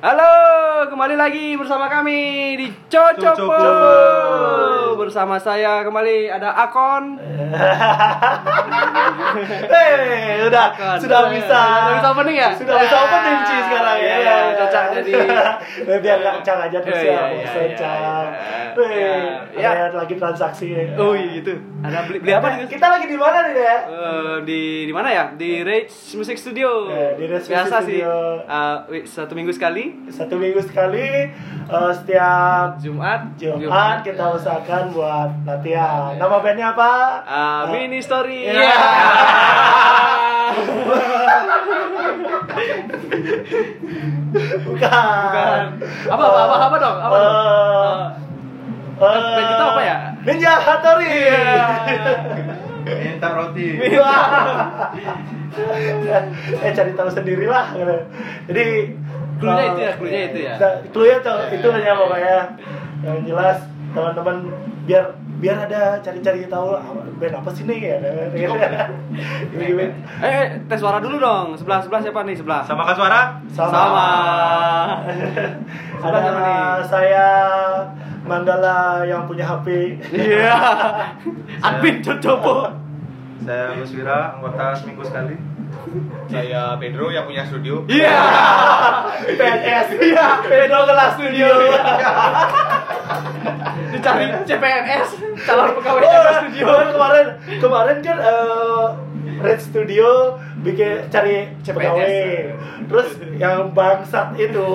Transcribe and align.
Halo, 0.00 0.32
kembali 0.88 1.12
lagi 1.12 1.60
bersama 1.60 1.84
kami 1.84 2.18
di 2.56 2.66
Cocopo. 2.88 3.52
Cocopo. 3.52 4.96
Bersama 4.96 5.36
saya 5.36 5.84
kembali 5.84 6.24
ada 6.26 6.56
Akon. 6.56 7.20
Hei, 9.68 10.40
udah 10.40 10.72
Akon. 10.72 10.96
sudah 11.04 11.28
bisa. 11.28 11.60
Sudah 11.60 11.92
bisa 12.00 12.08
opening 12.16 12.36
ya? 12.40 12.48
Sudah 12.56 12.80
bisa 12.80 12.96
opening 12.96 13.38
Ci 13.44 13.56
sekarang 13.60 13.96
Iya, 14.00 14.08
ya. 14.08 14.16
iya, 14.16 14.36
cocok 14.56 14.84
jadi. 14.96 15.12
Biar 16.00 16.16
nggak 16.18 16.36
cang 16.40 16.58
aja 16.64 16.78
terus 16.80 16.96
Iya, 16.96 17.12
ya, 17.12 17.20
iya, 17.28 17.44
iya, 17.44 17.76
cang. 17.76 18.24
Hei, 18.72 19.02
Iya. 19.56 19.70
ada 19.88 19.98
lagi 19.98 20.14
transaksi. 20.14 20.70
Oh 20.94 21.12
iya 21.12 21.28
gitu. 21.36 21.52
Ada 21.80 22.04
beli, 22.04 22.18
beli 22.18 22.32
apa 22.32 22.46
nih? 22.50 22.56
Gus? 22.60 22.70
Kita 22.70 22.86
lagi 22.88 23.06
di 23.06 23.16
mana 23.16 23.38
nih 23.44 23.54
ya? 23.56 23.76
Eh, 23.84 24.36
di 24.42 24.60
di 24.84 24.92
mana 24.92 25.08
ya? 25.08 25.24
Di 25.32 25.50
Rage 25.60 25.90
Music 26.14 26.36
Studio. 26.36 26.86
Eh, 26.88 27.16
di 27.16 27.24
Rage 27.26 27.40
Music 27.42 27.52
Biasa 27.52 27.76
sih. 27.80 27.98
Studio. 27.98 28.12
eh, 28.42 28.76
wi- 28.90 29.06
satu 29.06 29.32
minggu 29.32 29.50
sekali. 29.50 29.84
Satu 30.08 30.34
minggu 30.36 30.60
sekali 30.60 31.06
eh, 31.66 31.90
setiap 31.92 32.78
Jumat. 32.78 33.20
Jumat 33.34 34.02
kita 34.02 34.24
usahakan 34.30 34.84
buat 34.90 35.30
latihan. 35.42 36.14
Nama 36.14 36.36
bandnya 36.38 36.66
apa? 36.70 36.92
Ah, 37.22 37.60
Eh, 37.66 37.72
mini 37.80 37.98
story. 37.98 38.46
Iya. 38.46 38.76
Bukan. 44.60 44.80
Bukan. 44.80 45.62
Apa, 46.06 46.22
apa, 46.22 46.40
apa, 46.40 46.56
apa 46.60 46.76
dong? 46.78 46.96
Apa 47.00 47.16
dong? 47.16 47.34
Eh, 47.34 48.04
Eh, 49.00 49.20
band 49.32 49.46
kita 49.48 49.64
apa 49.64 49.80
ya? 49.80 49.96
Ninja 50.28 50.52
Hattori. 50.60 51.08
Iya. 51.08 51.40
Minta 52.84 53.28
roti. 53.32 53.68
eh 56.64 56.72
cari 56.76 56.92
tahu 56.92 57.08
sendiri 57.08 57.48
lah. 57.48 57.72
Jadi 58.44 58.66
Cluenya 59.40 59.64
eh, 59.64 59.72
itu 59.72 59.80
ya, 59.80 59.92
cluenya 59.96 60.22
itu 60.28 60.38
ya. 60.44 60.54
nah, 60.60 60.74
Cluenya 60.92 61.18
tuh 61.24 61.36
itu 61.48 61.68
hanya 61.72 61.92
pokoknya 61.96 62.36
yang 63.00 63.18
jelas 63.24 63.58
teman-teman 63.96 64.36
biar 64.84 65.16
biar 65.40 65.56
ada 65.64 65.96
cari-cari 66.04 66.44
tahu 66.46 66.76
ah, 66.76 66.84
band 67.16 67.34
apa 67.40 67.50
sih 67.56 67.64
nih 67.64 67.78
ya. 67.80 67.96
Eh, 69.50 69.90
eh, 70.22 70.46
tes 70.68 70.78
suara 70.78 71.00
dulu 71.00 71.16
dong. 71.16 71.56
Sebelah 71.56 71.80
sebelah 71.80 72.00
siapa 72.04 72.20
nih 72.28 72.36
sebelah? 72.36 72.62
Samakan 72.68 72.94
suara. 72.94 73.20
Sama. 73.50 73.72
Sama. 73.72 74.08
Sebelah 75.96 76.08
Ada 76.12 76.18
siapa 76.20 76.40
nih? 76.40 76.60
saya 76.86 77.26
Mandala 78.20 79.02
yang 79.08 79.24
punya 79.24 79.48
HP. 79.48 79.96
Iya. 80.12 80.54
Admin 81.66 82.04
Cocopo. 82.04 82.68
Saya 83.40 83.72
Gus 83.80 83.96
Wira, 83.96 84.36
anggota 84.36 84.76
seminggu 84.76 85.00
sekali. 85.00 85.34
Saya 86.28 86.76
Pedro 86.76 87.08
yang 87.08 87.24
punya 87.24 87.42
studio. 87.48 87.82
Iya. 87.88 88.20
PNS. 89.24 89.86
Iya, 89.96 90.26
Pedro 90.44 90.84
kelas 90.84 91.10
studio. 91.16 91.50
Dicari 94.00 94.26
CPNS, 94.42 95.08
calon 95.44 95.68
pegawai 95.76 96.00
Oh, 96.00 96.08
Jaga 96.08 96.32
studio. 96.40 96.64
kemarin 96.64 96.88
kemarin 96.90 97.26
kemarin 97.60 97.96
kan 98.00 98.16
eh, 98.18 98.86
Red 99.40 99.60
Studio 99.60 100.08
bikin 100.60 101.08
cari 101.08 101.52
pegawai. 101.60 102.56
Terus 102.88 103.08
yang 103.36 103.70
bangsat 103.70 104.32
itu 104.36 104.68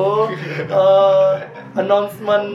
eh, 0.70 1.32
announcement 1.74 2.48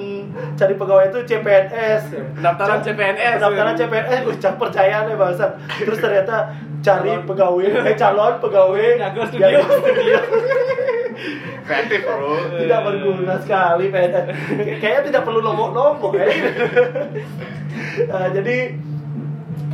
cari 0.55 0.75
pegawai 0.75 1.11
itu 1.11 1.19
CPNS. 1.27 2.03
Pendaftaran 2.39 2.79
CPNS. 2.81 3.37
Pendaftaran 3.43 3.75
CPNS, 3.75 4.23
ucap 4.31 4.55
percaya 4.57 4.97
nih 5.05 5.19
bangsat. 5.19 5.51
Terus 5.77 5.99
ternyata 5.99 6.55
cari 6.81 7.12
pegawai, 7.27 7.67
eh 7.84 7.95
calon 7.95 8.39
pegawai 8.39 8.87
studio. 9.29 9.61
studio. 9.61 10.19
Kreatif 11.71 12.01
bro. 12.03 12.35
tidak 12.57 12.81
berguna 12.83 13.35
sekali 13.39 13.85
PNS. 13.89 14.27
Kayaknya 14.77 15.03
tidak 15.09 15.23
perlu 15.23 15.41
lombok-lombok 15.41 16.12
ya. 16.12 16.27
Eh, 18.01 18.29
jadi 18.33 18.57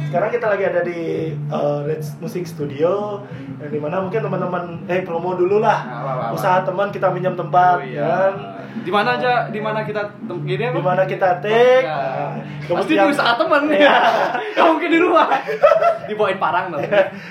sekarang 0.06 0.30
kita 0.30 0.46
lagi 0.46 0.64
ada 0.64 0.80
di 0.80 1.00
uh, 1.48 1.82
Reds 1.82 2.14
Music 2.16 2.46
Studio 2.46 3.20
yang 3.58 3.70
di 3.70 3.80
mana 3.80 3.98
mungkin 3.98 4.20
teman-teman 4.20 4.64
eh 4.86 5.02
promo 5.02 5.34
dulu 5.34 5.58
lah 5.58 5.78
apa. 5.82 6.24
usaha 6.30 6.62
teman 6.62 6.88
kita 6.88 7.10
pinjam 7.10 7.34
tempat 7.34 7.76
Oh, 7.76 7.82
iya. 7.82 8.04
kan 8.04 8.32
Di 8.76 8.90
mana 8.90 9.16
aja? 9.16 9.46
Di 9.46 9.58
mana 9.58 9.80
kita 9.80 10.02
gini 10.42 10.64
apa? 10.64 10.74
di 10.74 10.82
mana 10.82 11.02
kita 11.04 11.28
take 11.38 11.84
Ya. 11.84 12.34
Pasti 12.66 12.92
di 12.92 13.04
usaha 13.04 13.32
teman 13.34 13.62
Iya. 13.72 13.94
Gak 14.56 14.66
mungkin 14.66 14.88
di 14.88 14.98
rumah. 14.98 15.26
Dibawain 16.04 16.36
parang 16.36 16.70
dong. 16.70 16.82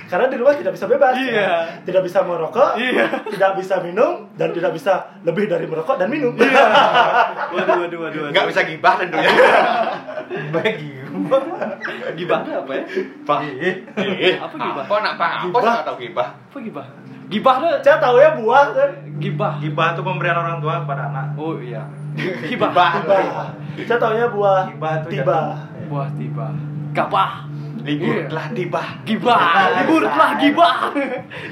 karena 0.05 0.25
di 0.25 0.35
rumah 0.35 0.53
tidak 0.53 0.73
bisa 0.73 0.85
bebas 0.85 1.13
Iya. 1.13 1.81
tidak 1.83 2.01
bisa 2.01 2.19
merokok 2.21 2.75
Iya. 2.75 3.05
tidak 3.29 3.51
bisa 3.55 3.75
minum 3.79 4.31
dan 4.33 4.49
tidak 4.49 4.71
bisa 4.71 4.93
lebih 5.21 5.45
dari 5.45 5.65
merokok 5.65 5.95
dan 5.95 6.07
minum 6.07 6.33
Iya. 6.33 6.63
Waduh, 7.55 7.75
waduh, 7.81 7.99
waduh. 7.99 7.99
waduh. 8.21 8.31
Nggak 8.31 8.45
bisa 8.47 8.61
gibah 8.63 8.93
tentunya. 8.95 9.31
Bagi. 10.49 10.91
Gibah 12.15 12.37
itu 12.41 12.51
apa 12.53 12.71
ya? 12.71 12.83
Pak. 13.23 13.39
Apa 14.37 14.55
gibah? 14.57 14.83
Apa 14.83 14.95
nak 14.99 15.13
pak? 15.15 15.29
Apa 15.31 15.43
Gibah. 15.45 15.61
nggak 15.63 15.85
tahu 15.85 15.97
gibah? 15.97 16.27
Apa 16.45 16.57
gibah? 16.59 16.85
Gibah 17.25 17.55
tuh 17.57 17.71
saya 17.81 17.97
tahu 17.97 18.15
ya 18.17 18.37
buah 18.37 18.65
kan 18.71 18.91
gibah. 19.17 19.53
Gibah 19.57 19.87
itu 19.91 20.01
pemberian 20.01 20.37
orang 20.37 20.57
tua 20.59 20.85
kepada 20.85 21.09
anak. 21.09 21.25
Oh 21.35 21.57
iya. 21.57 21.81
Gibah. 22.49 22.69
Gibah. 22.71 22.91
tiba 23.01 23.43
saya 23.83 23.97
tahu 23.99 24.13
ya 24.13 24.27
buah 24.29 24.61
Tiba 24.69 24.89
tuh 25.01 25.09
tiba 25.11 25.39
Buah 25.85 26.09
tiba. 26.15 26.47
Gabah. 26.93 27.31
Libur 27.85 28.17
Iya. 28.17 28.25
telah 28.25 28.47
tiba. 28.49 28.81
Gibah. 29.05 29.41
Libur 29.77 30.01
telah 30.01 30.31
gibah. 30.37 30.75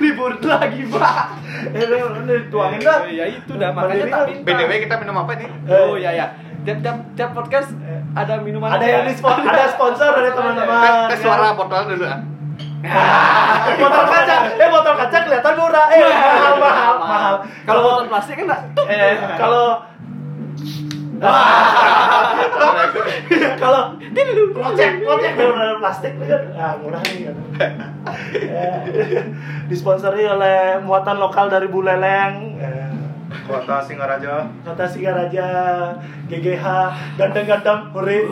Libur 0.01 0.31
telah 0.41 0.63
gibah. 0.65 1.17
eh 1.77 1.83
ini 1.83 1.97
ini 1.99 2.35
tuangin 2.49 2.79
dah 2.81 3.05
Ya 3.05 3.25
itu 3.29 3.53
dah 3.53 3.69
makanya 3.69 4.05
tak. 4.09 4.41
BTW 4.41 4.71
kita 4.81 4.95
minum 4.97 5.15
apa 5.15 5.37
nih? 5.37 5.49
Oh 5.69 5.93
iya 5.93 6.11
ya. 6.11 6.27
Tiap 6.63 6.79
tiap 6.79 6.97
tiap 7.13 7.29
podcast 7.35 7.75
ada 8.15 8.39
minuman 8.39 8.71
ada 8.71 8.81
yang 8.81 9.03
ya? 9.03 9.09
di 9.11 9.13
spon- 9.13 9.43
ada 9.43 9.67
sponsor 9.67 10.09
dari 10.15 10.31
teman-teman 10.31 11.11
suara 11.17 11.51
botol 11.53 11.91
dulu 11.91 12.05
ah. 12.07 12.19
Botol 13.79 14.05
kaca 14.05 14.35
eh 14.53 14.67
botol 14.67 14.95
kaca 14.99 15.17
kelihatan 15.23 15.53
murah. 15.55 15.85
Eh 15.89 16.01
mahal 16.03 16.53
mahal 16.59 16.95
mahal. 16.99 17.35
Kalau 17.63 17.79
botol 17.81 18.05
plastik 18.07 18.35
kan 18.35 18.45
enggak. 18.45 18.61
eh 18.91 19.13
kalau 19.39 19.65
kalau 23.55 23.81
kocek 24.53 24.91
kocek 25.01 25.31
benar 25.39 25.79
plastik. 25.79 26.11
Kan 26.19 26.41
ah 26.55 26.73
murah 26.75 27.01
nih 27.07 27.31
kan 27.31 27.37
Eh, 28.33 28.79
disponsori 29.65 30.27
oleh 30.27 30.75
muatan 30.83 31.17
lokal 31.17 31.47
dari 31.47 31.71
Buleleng. 31.71 32.59
Eh, 32.59 32.91
Kota 33.43 33.81
Singaraja. 33.81 34.45
kata 34.61 34.85
Singaraja 34.85 35.47
GGH 36.27 36.65
ganteng-ganteng 37.15 37.95
hore. 37.95 38.19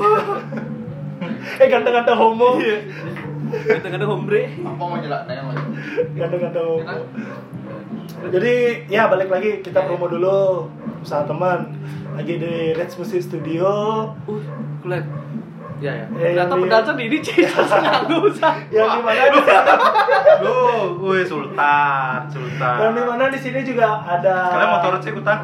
Eh 1.62 1.70
ganteng-ganteng 1.70 2.18
homo 2.18 2.58
Kadang-kadang 3.52 4.10
hombre. 4.10 4.42
Apa 4.58 4.82
mau 4.82 4.98
jelas? 4.98 5.22
Nanya 5.26 5.44
mau. 5.44 5.54
ganteng-ganteng 6.14 6.66
homo 6.66 6.82
jadi 8.24 8.54
ya 8.86 9.10
balik 9.10 9.28
lagi 9.28 9.66
kita 9.66 9.82
promo 9.82 10.06
dulu 10.06 10.70
usaha 11.02 11.26
teman 11.26 11.74
lagi 12.14 12.38
di 12.38 12.54
Reds 12.72 12.94
Music 12.96 13.24
Studio 13.24 13.66
Uh, 14.24 14.38
kulihat. 14.80 15.06
Ya 15.82 15.90
ya. 15.92 16.06
Eh, 16.14 16.38
Ternyata 16.38 16.54
yang 16.54 16.94
di- 16.94 17.10
di 17.10 17.10
ini 17.10 17.18
Cis. 17.20 17.50
Nggak 17.50 18.22
usah. 18.22 18.54
yang 18.70 18.90
di 18.92 19.02
mana 19.02 19.24
Lu, 20.38 20.58
wih 21.02 21.26
Sultan, 21.26 22.20
Sultan. 22.30 22.76
yang 22.78 22.94
di 22.94 23.02
mana 23.02 23.24
di 23.28 23.40
sini 23.40 23.66
juga 23.66 23.98
ada 24.00 24.36
Kalian 24.54 24.70
motor 24.72 24.92
sih 25.02 25.10
ikutan? 25.10 25.38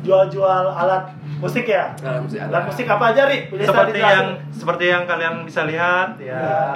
jual-jual 0.00 0.64
alat 0.72 1.12
musik 1.42 1.66
ya 1.66 1.92
Nah, 2.00 2.22
alat 2.22 2.64
musik 2.70 2.86
apa 2.86 3.04
aja 3.10 3.26
ri 3.26 3.50
Bisa 3.50 3.74
Seperti 3.74 3.98
yang 3.98 4.26
seperti 4.54 4.84
yang 4.94 5.02
kalian 5.10 5.42
bisa 5.42 5.66
lihat 5.66 6.14
ya. 6.22 6.70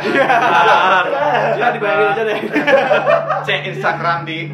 Ya 1.54 1.66
dibayangin 1.71 2.09
aja 2.19 2.22
deh. 2.27 2.41
Cek 3.47 3.60
Instagram 3.71 4.27
di 4.27 4.50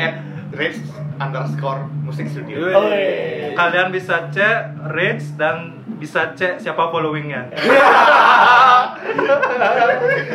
@rich 0.52 0.78
underscore 1.16 1.88
musik 2.04 2.28
studio. 2.28 2.76
Oh, 2.76 2.92
iya. 2.92 3.56
Kalian 3.56 3.88
bisa 3.94 4.28
cek 4.28 4.76
reach 4.92 5.24
dan 5.38 5.81
bisa 6.03 6.34
cek 6.34 6.59
siapa 6.59 6.91
followingnya. 6.91 7.47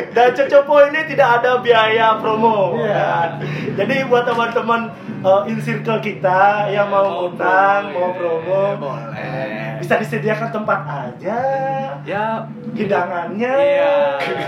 Dan 0.08 0.28
Cocopo 0.32 0.80
ini 0.82 1.04
tidak 1.06 1.28
ada 1.38 1.60
biaya 1.60 2.16
promo. 2.16 2.72
Iya. 2.74 2.88
Ya. 2.88 3.12
Jadi 3.76 4.08
buat 4.08 4.24
teman-teman 4.24 4.88
uh, 5.20 5.44
in 5.44 5.60
circle 5.60 6.00
kita 6.00 6.66
yang 6.68 6.88
mau 6.88 7.04
ngundang, 7.04 7.92
mau 7.92 8.10
promo, 8.10 8.80
Boleh. 8.80 9.76
bisa 9.78 9.94
disediakan 9.96 10.48
tempat 10.50 10.80
aja. 10.82 11.38
Ya, 12.02 12.48
Hidangannya. 12.72 13.52
Iya. 13.52 13.94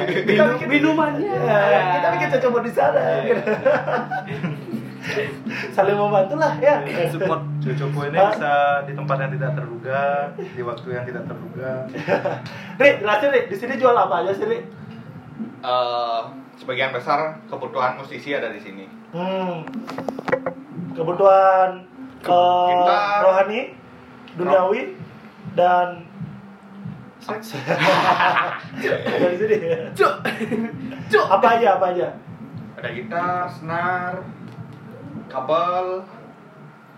Kita 0.08 0.24
Minum- 0.26 0.56
bikin- 0.56 0.70
minumannya. 0.70 1.36
Ya, 1.36 1.60
kita 1.94 2.08
bikin 2.10 2.28
Cocopo 2.32 2.58
di 2.64 2.72
sana. 2.72 3.04
Saling 5.76 5.96
membantu 5.96 6.34
lah 6.38 6.54
ya. 6.58 6.82
support. 7.10 7.42
Cucuku 7.60 8.00
ini 8.08 8.18
bisa 8.18 8.84
di 8.88 8.92
tempat 8.96 9.16
yang 9.20 9.32
tidak 9.36 9.50
terduga, 9.52 10.00
di 10.36 10.62
waktu 10.64 10.88
yang 10.96 11.04
tidak 11.04 11.24
terduga. 11.28 11.70
Ri, 12.80 12.88
jelasin 13.04 13.28
Ri, 13.30 13.40
di 13.52 13.56
sini 13.56 13.74
jual 13.76 13.92
apa 13.92 14.24
aja 14.24 14.32
sih 14.32 14.46
Ri? 14.48 14.58
Eh, 15.60 16.20
sebagian 16.56 16.92
besar 16.92 17.36
kebutuhan 17.52 18.00
musisi 18.00 18.32
ada 18.32 18.48
di 18.48 18.60
sini. 18.60 18.84
Hmm. 19.12 19.68
Kebutuhan 20.96 21.84
eh, 22.24 22.68
Gitar. 22.72 23.20
rohani 23.24 23.24
rohani, 23.24 23.60
duniawi, 24.40 24.80
dan 25.52 26.08
seks. 27.20 27.60
Dari 28.80 29.36
sini. 29.36 29.56
Cuk. 29.92 30.14
Cuk. 31.12 31.26
Apa 31.28 31.46
aja? 31.60 31.76
Apa 31.76 31.86
aja? 31.92 32.08
Ada 32.80 32.88
gitar, 32.96 33.44
senar, 33.52 34.24
kabel, 35.30 36.04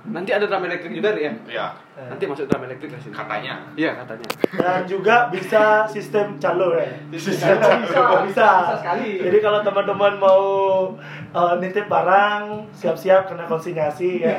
Nanti 0.02 0.34
ada 0.34 0.50
drum 0.50 0.66
elektrik 0.66 0.98
juga 0.98 1.14
ya? 1.14 1.30
ya 1.46 1.66
Nanti 2.10 2.26
masuk 2.26 2.50
drum 2.50 2.66
elektrik 2.66 2.90
ke 2.90 2.98
sini. 2.98 3.14
katanya. 3.14 3.62
Iya, 3.78 4.02
katanya. 4.02 4.26
Dan 4.50 4.82
juga 4.90 5.30
bisa 5.30 5.86
sistem 5.86 6.42
calo 6.42 6.74
ya. 6.74 6.90
Bisa. 7.06 7.30
bisa. 7.30 8.02
Bisa 8.26 8.48
sekali. 8.82 9.22
Jadi 9.22 9.38
kalau 9.38 9.62
teman-teman 9.62 10.18
mau 10.18 10.42
uh, 11.30 11.54
nitip 11.62 11.86
barang, 11.86 12.66
siap-siap 12.74 13.30
kena 13.30 13.46
konsinyasi 13.46 14.26
ya. 14.26 14.34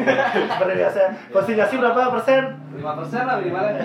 Seperti 0.52 0.74
biasa. 0.84 1.00
Konsinyasi 1.32 1.74
berapa 1.80 2.12
persen? 2.12 2.44
5% 2.76 2.84
lah 3.24 3.36
minimalnya. 3.40 3.80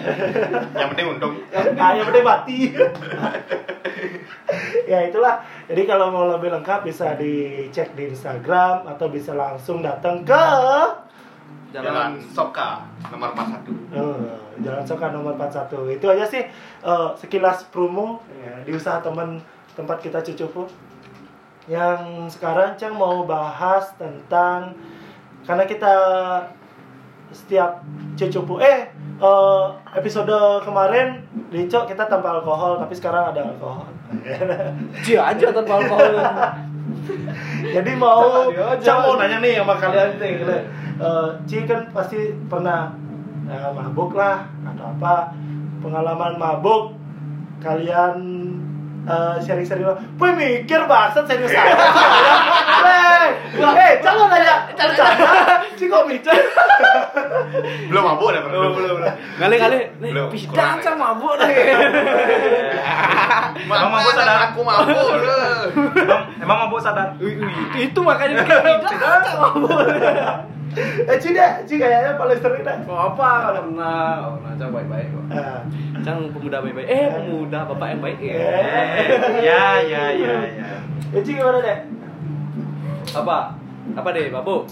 Yang 0.74 0.88
penting 0.98 1.06
untung. 1.14 1.34
Ah, 1.78 1.94
yang 1.94 2.06
penting 2.10 2.26
mati. 2.26 2.58
ya 4.90 4.98
itulah. 5.06 5.46
Jadi 5.70 5.82
kalau 5.86 6.10
mau 6.10 6.26
lebih 6.26 6.50
lengkap 6.58 6.82
bisa 6.82 7.14
dicek 7.14 7.94
di 7.94 8.10
Instagram 8.10 8.90
atau 8.90 9.06
bisa 9.06 9.36
langsung 9.38 9.78
datang 9.78 10.26
ke 10.26 10.42
Jalan 11.68 12.16
Soka 12.32 12.80
nomor 13.12 13.36
41. 13.36 13.92
Eh, 13.92 14.36
Jalan 14.64 14.84
Soka 14.88 15.12
nomor 15.12 15.36
41 15.36 16.00
itu 16.00 16.06
aja 16.08 16.24
sih 16.24 16.42
eh, 16.84 17.08
sekilas 17.20 17.68
promo. 17.68 18.24
Ya, 18.40 18.64
di 18.64 18.72
usaha 18.72 19.04
teman 19.04 19.40
tempat 19.76 20.00
kita 20.00 20.24
cucupu 20.24 20.66
yang 21.68 22.26
sekarang 22.32 22.74
Cang 22.80 22.96
mau 22.96 23.28
bahas 23.28 23.92
tentang 24.00 24.72
karena 25.44 25.68
kita 25.68 25.94
setiap 27.28 27.84
cucupu 28.16 28.56
eh 28.64 28.88
eh, 29.20 29.64
episode 29.92 30.64
kemarin 30.64 31.20
di 31.52 31.68
Cok 31.68 31.92
kita 31.92 32.08
tanpa 32.08 32.40
alkohol 32.40 32.80
tapi 32.80 32.96
sekarang 32.96 33.36
ada 33.36 33.44
alkohol. 33.44 33.92
Dia 35.04 35.36
aja 35.36 35.52
tanpa 35.52 35.84
alkohol. 35.84 36.16
jadi 37.76 37.92
mau. 38.00 38.48
Cang 38.80 39.04
mau 39.04 39.20
nanya 39.20 39.44
nih 39.44 39.60
sama 39.60 39.76
kalian 39.76 40.16
nih 40.16 40.32
Eh, 40.98 41.28
Ci 41.46 41.62
kan 41.62 41.86
pasti 41.94 42.18
pernah 42.50 42.90
eh, 43.46 43.70
mabuk 43.70 44.18
lah 44.18 44.42
atau 44.66 44.90
apa 44.98 45.30
pengalaman 45.78 46.34
mabuk 46.34 46.98
kalian 47.62 48.18
eh, 49.06 49.36
sharing-sharing 49.38 49.86
lo, 49.86 49.94
Wih 50.18 50.34
mikir 50.34 50.90
bangsat 50.90 51.22
serius 51.30 51.54
aja 51.54 51.70
Hei, 52.82 53.30
eh 53.78 53.92
jangan 54.02 54.26
nanya 54.26 54.66
bercanda 54.66 55.06
Ci 55.78 55.86
kok 55.86 56.02
mikir 56.10 56.34
Belum 57.94 58.02
mabuk 58.02 58.34
dah 58.34 58.42
belum. 58.42 58.74
Nih, 60.02 60.10
Belum, 60.10 60.26
bidang 60.34 60.50
kurang 60.50 60.76
cang 60.82 60.96
ya. 60.98 61.02
mabuk 61.06 61.34
nih. 61.38 61.54
Mabuk 63.70 64.12
sadar? 64.14 64.50
Aku 64.50 64.60
mabuk. 64.66 65.08
Emang, 66.48 66.58
mabuk 66.64 66.80
sadar? 66.80 67.12
Itu 67.76 68.00
makanya 68.00 68.40
bikin 68.40 68.96
mabuk. 69.36 69.76
Eh 70.78 71.16
Ci 71.18 71.32
deh, 71.32 71.52
Ci 71.64 71.74
kayaknya 71.74 72.14
paling 72.14 72.38
sering 72.38 72.60
deh 72.60 72.76
Kok 72.84 73.16
apa? 73.16 73.28
Kalau 73.40 73.60
pernah, 73.66 73.98
oh, 74.20 74.32
pernah 74.38 74.52
cang 74.54 74.70
baik-baik 74.70 75.06
kok. 75.10 75.24
Ah, 75.32 75.60
Cang 76.04 76.18
pemuda 76.30 76.60
baik-baik. 76.60 76.86
Eh, 76.86 77.08
pemuda 77.10 77.58
bapak 77.66 77.88
yang 77.88 78.00
baik 78.00 78.18
ya. 78.20 78.34
Eh. 78.36 78.44
Ya, 79.42 79.64
ya, 79.82 80.02
ya, 80.12 80.34
ya. 80.44 80.70
Eh 81.10 81.20
Ci 81.20 81.34
gimana 81.34 81.58
deh? 81.58 81.78
Apa? 83.10 83.56
Apa 83.96 84.08
deh? 84.12 84.28
Nah, 84.28 84.38
Mabuk. 84.38 84.62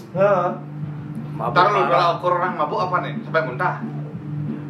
Ntar 1.51 1.65
lu 1.69 1.81
kalau 1.85 2.07
ukur 2.17 2.31
orang 2.35 2.53
mabuk 2.55 2.79
apa 2.79 2.95
nih? 3.03 3.13
Sampai 3.21 3.41
muntah. 3.43 3.75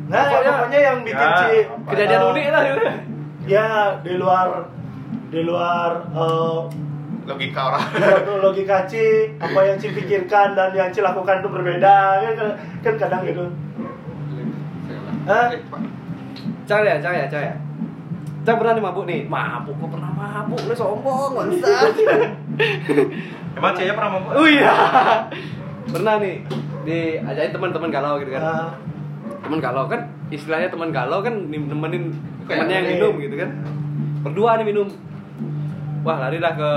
nah 0.07 0.23
ya, 0.23 0.31
Pokoknya- 0.31 0.51
pokoknya 0.57 0.79
yang 0.81 0.97
bikin 1.03 1.19
Ya, 1.21 1.37
Ci 1.37 1.51
Kejadian 1.85 2.21
unik 2.25 2.45
lah. 2.49 2.61
gitu. 2.65 2.83
ya 3.47 3.67
di 3.99 4.13
luar 4.15 4.47
di 5.27 5.41
luar 5.43 5.91
eh, 6.11 6.57
Logika 7.27 7.61
orang. 7.67 7.83
Menurut 8.23 8.41
logika 8.55 8.87
Ci, 8.87 9.35
apa 9.35 9.59
yang 9.67 9.75
Ci 9.75 9.91
pikirkan 9.91 10.55
dan 10.55 10.71
yang 10.71 10.87
Ci 10.95 11.03
lakukan 11.03 11.43
itu 11.43 11.49
berbeda 11.51 12.23
kan, 12.23 12.55
kan 12.79 12.93
kadang 12.95 13.21
gitu. 13.27 13.43
Hah? 15.27 15.51
Eh. 15.51 15.59
Cang 16.63 16.87
ya, 16.87 16.95
cang 17.03 17.15
ya, 17.15 17.27
cang 17.27 17.43
ya. 17.43 17.55
Cang 18.47 18.55
pernah 18.55 18.79
nih 18.79 18.83
mabuk 18.83 19.03
nih. 19.03 19.27
Mabuk, 19.27 19.75
kok 19.75 19.91
pernah 19.91 20.11
mabuk? 20.15 20.59
Lu 20.71 20.71
sombong, 20.71 21.35
bangsat. 21.35 21.99
Emang 23.59 23.75
Cia 23.75 23.91
pernah 23.91 24.11
mabuk? 24.15 24.31
Oh 24.31 24.47
iya. 24.47 24.71
Pernah 25.91 26.23
nih 26.23 26.47
diajakin 26.87 27.51
teman-teman 27.51 27.91
galau 27.91 28.23
gitu 28.23 28.31
kan. 28.39 28.41
Ah, 28.43 28.71
Teman 29.43 29.59
galau 29.59 29.91
kan 29.91 30.07
istilahnya 30.31 30.71
teman 30.71 30.95
galau 30.95 31.19
kan 31.19 31.35
nemenin 31.51 32.15
temannya 32.47 32.75
yang 32.79 32.87
minum 32.95 33.13
gitu 33.19 33.35
kan. 33.35 33.51
Berdua 34.23 34.55
nih 34.59 34.67
minum. 34.71 34.87
Wah, 36.07 36.17
larilah 36.23 36.53
ke 36.55 36.71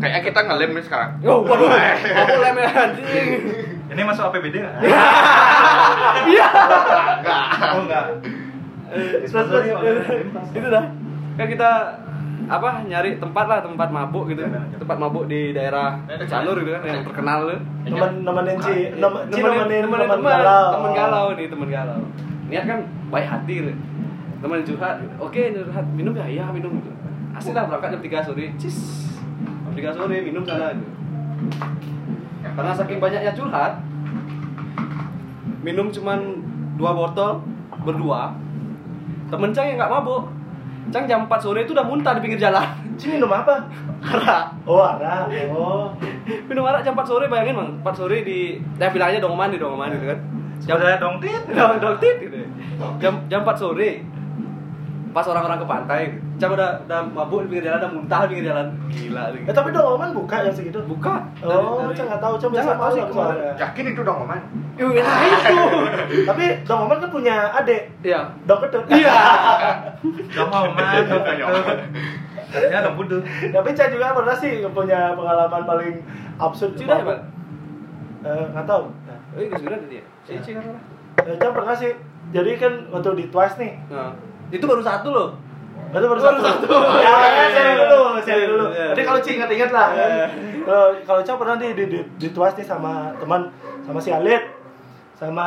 Kayaknya 0.00 0.20
kita 0.24 0.40
ngelem 0.48 0.70
nih 0.72 0.84
sekarang. 0.88 1.10
Oh, 1.28 1.44
waduh. 1.44 1.68
Mabuk 1.68 2.38
lem 2.40 2.56
ya 2.56 2.70
anjing. 2.72 3.28
Ini 3.92 4.02
masuk 4.02 4.32
APBD 4.32 4.56
nggak? 4.64 4.74
Iya. 6.24 6.46
Enggak. 7.20 7.40
Oh 7.76 7.80
enggak. 7.84 8.04
Terus, 9.28 9.32
terus, 9.32 9.64
Itu 10.56 10.68
dah. 10.72 10.84
Kan 11.36 11.46
kita 11.46 11.70
apa 12.44 12.84
nyari 12.84 13.16
tempat 13.16 13.44
lah 13.48 13.58
tempat 13.64 13.88
mabuk 13.88 14.28
gitu 14.28 14.44
tempat 14.76 14.96
mabuk 15.00 15.24
di 15.32 15.56
daerah 15.56 15.96
Canur 16.28 16.60
gitu 16.60 16.76
kan 16.76 16.84
yang 16.84 17.00
terkenal 17.00 17.48
tuh 17.48 17.60
Temen 17.88 18.20
nemenin 18.20 18.56
nemenin 19.00 19.80
teman 19.88 20.00
teman 20.04 20.20
galau. 20.20 20.68
teman 20.76 20.92
galau 20.92 21.26
nih 21.40 21.46
teman 21.48 21.68
galau 21.72 22.00
niat 22.52 22.64
kan 22.68 22.84
baik 23.08 23.26
hati 23.32 23.54
gitu 23.64 23.72
teman 24.44 24.60
curhat 24.60 25.00
gitu. 25.00 25.14
oke 25.24 25.40
curhat 25.40 25.86
minum 25.96 26.12
ya 26.12 26.26
iya 26.28 26.44
minum 26.52 26.76
gitu 26.84 26.92
asli 27.34 27.52
lah 27.52 27.66
berangkat 27.66 27.98
jam 27.98 28.02
3 28.02 28.26
sore. 28.30 28.46
Cis 28.56 28.76
jam 29.42 29.74
3 29.74 29.96
sore 29.98 30.16
minum 30.22 30.42
sana 30.46 30.74
gitu 30.74 30.94
karena 32.54 32.72
saking 32.76 33.02
banyaknya 33.02 33.32
curhat 33.34 33.82
minum 35.64 35.88
cuman 35.88 36.44
dua 36.76 36.92
botol 36.92 37.40
berdua. 37.82 38.36
Temen 39.32 39.50
Cang 39.56 39.66
yang 39.66 39.80
nggak 39.80 39.92
mabuk. 39.92 40.28
Cang 40.92 41.08
jam 41.08 41.24
4 41.24 41.32
sore 41.40 41.64
itu 41.64 41.72
udah 41.72 41.88
muntah 41.88 42.12
di 42.12 42.20
pinggir 42.20 42.36
jalan. 42.36 42.68
Ci 43.00 43.08
minum 43.08 43.32
apa? 43.32 43.64
arak. 44.04 44.68
Oh, 44.68 44.84
ada. 44.84 45.24
Oh. 45.48 45.88
minum 46.44 46.68
arak 46.68 46.84
jam 46.84 46.92
4 46.92 47.08
sore 47.08 47.24
bayangin 47.32 47.56
bang 47.56 47.70
4 47.80 47.96
sore 47.96 48.20
di 48.20 48.60
ya 48.76 48.92
bilangnya 48.92 49.24
dong 49.24 49.34
mandi 49.34 49.56
dong 49.56 49.80
mandi 49.80 49.96
gitu 49.96 50.12
kan. 50.12 50.20
Jam 50.64 50.76
dong 51.00 51.16
tit. 51.24 51.42
dong 51.48 51.80
dong 51.80 51.96
tit 51.96 52.16
gitu. 52.20 52.36
Jam 53.00 53.24
jam 53.32 53.40
4 53.40 53.56
sore 53.56 54.04
pas 55.14 55.22
orang-orang 55.24 55.62
ke 55.62 55.66
pantai 55.70 56.00
jam 56.36 56.50
udah 56.50 56.82
udah 56.84 57.00
mabuk 57.06 57.46
di 57.46 57.54
pinggir 57.54 57.70
jalan 57.70 57.78
udah 57.78 57.92
muntah 57.94 58.20
di 58.26 58.34
pinggir 58.34 58.46
jalan 58.50 58.66
gila 58.90 59.24
gitu. 59.30 59.46
Eh, 59.46 59.54
tapi 59.54 59.68
Dongoman 59.70 60.10
buka 60.10 60.36
yang 60.42 60.50
segitu. 60.50 60.78
buka 60.82 61.14
Oh, 61.40 61.86
Ci 61.94 62.02
nggak 62.02 62.18
tahu, 62.18 62.34
coba 62.34 62.54
nggak 62.58 62.80
tahu 62.82 62.90
sih 62.90 63.02
kemarin. 63.06 63.54
Yakin 63.54 63.84
itu 63.94 64.00
dong, 64.02 64.18
Oman? 64.26 64.40
Yuh, 64.74 64.90
nah 64.90 65.18
itu 65.22 65.54
Tapi 66.28 66.44
Dongoman 66.66 66.98
kan 66.98 67.10
punya 67.14 67.36
adik, 67.54 67.94
iya 68.02 68.26
Dong 68.42 68.58
Ketut. 68.66 68.82
iya 68.90 69.14
Dong 70.34 70.50
man, 70.50 71.00
dong 71.06 71.22
ketut. 71.22 71.78
Ya 72.54 72.78
dong 72.82 72.94
budu. 72.98 73.22
Tapi 73.54 73.68
Ca 73.70 73.84
juga 73.86 74.18
pernah 74.18 74.34
sih 74.34 74.66
punya 74.66 75.14
pengalaman 75.14 75.62
paling 75.62 75.94
absurd. 76.36 76.74
sudah 76.74 76.98
ya 76.98 77.06
pak 77.06 77.18
Eh, 78.24 78.44
nggak 78.50 78.66
tahu. 78.66 78.84
oh 79.36 79.38
iya 79.38 79.54
sudah 79.62 79.78
tadi 79.78 80.00
ya 80.26 80.38
si 80.42 80.50
kan 80.50 80.64
Eh, 81.22 81.38
pernah 81.38 81.76
sih. 81.76 81.92
Jadi 82.34 82.50
kan 82.58 82.72
waktu 82.90 83.14
di 83.14 83.26
Twice 83.30 83.60
nih, 83.60 83.78
nah 83.86 84.10
itu 84.54 84.64
baru 84.64 84.80
satu 84.80 85.08
loh 85.10 85.28
Itu 85.90 86.06
baru 86.06 86.18
Baru 86.18 86.42
satu. 86.42 86.42
satu. 86.42 86.66
Ya, 87.06 87.14
ya, 87.22 87.44
sharing 87.54 87.78
dulu, 87.80 88.00
sharing 88.18 88.48
dulu. 88.50 88.66
Iya. 88.70 88.86
Jadi 88.90 89.02
kalau 89.02 89.18
Ci 89.22 89.30
ingat-ingat 89.34 89.70
lah. 89.70 89.88
Iya. 89.94 90.26
Kalau 90.64 90.86
kalau 91.06 91.20
Ca 91.22 91.32
pernah 91.34 91.54
di 91.54 91.68
di 91.70 91.84
di, 91.86 91.98
di 92.18 92.28
Twice 92.30 92.56
nih 92.58 92.66
sama 92.66 93.14
teman 93.14 93.40
sama 93.86 93.98
si 94.02 94.10
Alit 94.10 94.42
sama 95.14 95.46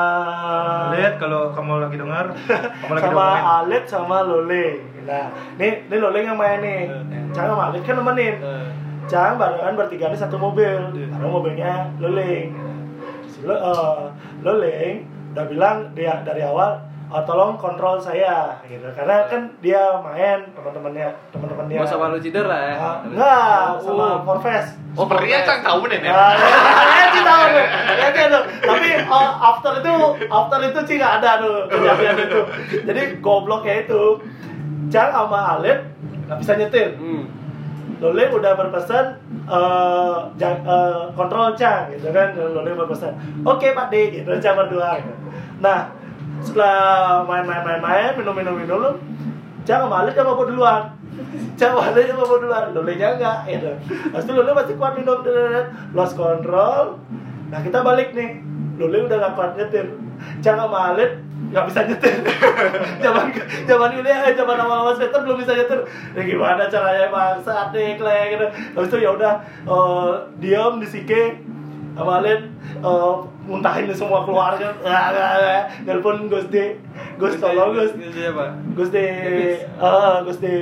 Lihat 0.96 1.20
kalau 1.20 1.52
kamu 1.52 1.84
lagi 1.84 2.00
dengar, 2.00 2.32
kamu 2.80 2.92
lagi 2.96 3.04
sama 3.04 3.20
dengerin. 3.20 3.44
Alit 3.60 3.84
sama 3.86 4.18
Lole. 4.24 4.68
Nah, 5.04 5.28
nih 5.60 5.72
ini 5.84 5.96
Lole 6.00 6.20
yang 6.24 6.40
main 6.40 6.60
nih. 6.64 6.82
Cang 7.36 7.46
sama 7.52 7.64
Alit 7.68 7.82
kan 7.84 7.96
nemenin. 8.00 8.36
Cang 9.08 9.36
barengan 9.36 9.76
bertiga 9.76 10.08
di 10.08 10.16
satu 10.16 10.40
mobil. 10.40 10.80
Iya. 10.96 11.08
Karena 11.12 11.28
mobilnya 11.28 11.72
Loleng. 12.00 12.48
Si 13.28 13.44
Lo, 13.44 13.52
eh, 13.52 14.04
Loleng 14.40 14.96
udah 15.36 15.46
bilang 15.46 15.78
dia 15.92 16.24
dari 16.24 16.40
awal 16.42 16.80
"Oh, 17.08 17.24
tolong 17.24 17.56
kontrol 17.56 17.96
saya 17.96 18.52
gitu 18.64 18.84
karena 18.92 19.24
kan 19.26 19.48
dia 19.58 19.80
main 19.98 20.44
teman-temannya 20.52 21.08
teman-teman 21.32 21.66
dia 21.66 21.80
mau 21.80 21.88
sama 21.88 22.12
lu 22.12 22.20
cider 22.20 22.44
lah 22.44 22.60
ya 22.62 22.76
Ah, 22.76 22.98
enggak 23.02 23.80
sama 23.80 24.04
Oh. 24.04 24.16
Forfest 24.24 24.76
Oh, 24.92 25.06
sepertinya 25.06 25.40
Cang 25.46 25.62
tahu 25.62 25.86
nih. 25.88 26.00
Nah, 26.02 26.34
ya, 26.34 27.06
Ci 27.14 27.22
tahu. 27.22 27.44
Ya, 28.02 28.24
tuh. 28.28 28.44
Tapi 28.66 28.90
uh, 29.06 29.30
after 29.46 29.78
itu, 29.78 29.94
after 30.26 30.60
itu 30.64 30.80
Ci 30.84 30.94
nggak 30.98 31.22
ada 31.22 31.32
tuh 31.38 31.70
kejadian 31.70 32.18
itu. 32.18 32.40
Jadi 32.82 33.02
gobloknya 33.22 33.86
itu, 33.86 34.18
Cang 34.90 35.14
sama 35.14 35.54
Alit 35.54 35.86
nggak 36.26 36.38
bisa 36.42 36.58
nyetir. 36.58 36.98
hmm. 36.98 37.24
Lole 37.98 38.26
udah 38.32 38.54
berpesan 38.54 39.06
eh 39.46 40.18
jang- 40.34 40.66
eh, 40.66 41.04
kontrol 41.14 41.54
Cang 41.54 41.94
gitu 41.94 42.10
kan. 42.10 42.34
Lole 42.34 42.74
berpesan, 42.74 43.14
oke 43.46 43.68
Pak 43.70 43.88
D 43.88 43.94
gitu 44.12 44.34
Cang 44.42 44.58
berdua. 44.58 44.98
Gitu. 44.98 45.14
Nah, 45.62 45.94
setelah 46.42 47.24
main-main-main-main, 47.26 48.18
minum-minum-minum, 48.18 48.98
jangan 49.66 49.88
balik 49.90 50.14
jangan 50.14 50.34
mabuk 50.34 50.48
duluan. 50.54 50.84
Jangan 51.58 51.76
balik 51.82 52.04
jangan 52.08 52.22
mabuk 52.22 52.40
duluan. 52.46 52.66
Lolenya 52.74 53.08
enggak, 53.18 53.38
gitu. 53.50 53.72
Habis 54.14 54.26
itu 54.26 54.32
Lole 54.34 54.52
masih 54.54 54.76
kuat 54.78 54.94
minum, 54.98 55.20
lost 55.94 56.14
control. 56.14 57.02
Nah, 57.50 57.60
kita 57.64 57.80
balik 57.82 58.14
nih. 58.14 58.42
Lole 58.78 59.10
udah 59.10 59.18
gak 59.18 59.34
kuat 59.34 59.52
nyetir. 59.58 59.98
Jangan 60.42 60.70
balik 60.70 61.26
nggak 61.48 61.66
bisa 61.70 61.80
nyetir. 61.88 62.16
zaman 63.04 63.32
zaman 63.64 63.90
ini 64.02 64.12
eh 64.12 64.34
zaman 64.36 64.58
awal-awal 64.60 64.94
skater 64.98 65.22
belum 65.24 65.38
bisa 65.40 65.54
nyetir. 65.56 65.80
Ya 66.18 66.22
gimana 66.26 66.68
caranya 66.68 67.08
bang? 67.08 67.38
Saat 67.46 67.72
nih 67.72 67.96
gitu. 67.98 68.46
Habis 68.76 68.90
itu 68.92 68.98
ya 69.00 69.10
udah 69.16 69.34
eh, 69.64 70.12
diam 70.42 70.82
di 70.82 70.88
sike 70.90 71.42
Amalin 71.98 72.54
uh, 72.86 73.26
muntahin 73.50 73.90
semua 73.90 74.22
keluarga. 74.22 74.70
Nelpon 75.86 76.30
Gusti, 76.30 76.78
Gus 77.18 77.42
tolong 77.42 77.74
Gus, 77.74 77.98
Gusti 77.98 78.22
apa? 78.22 78.54
Gusti, 78.78 79.02
eh 79.02 80.16
Gusti 80.22 80.54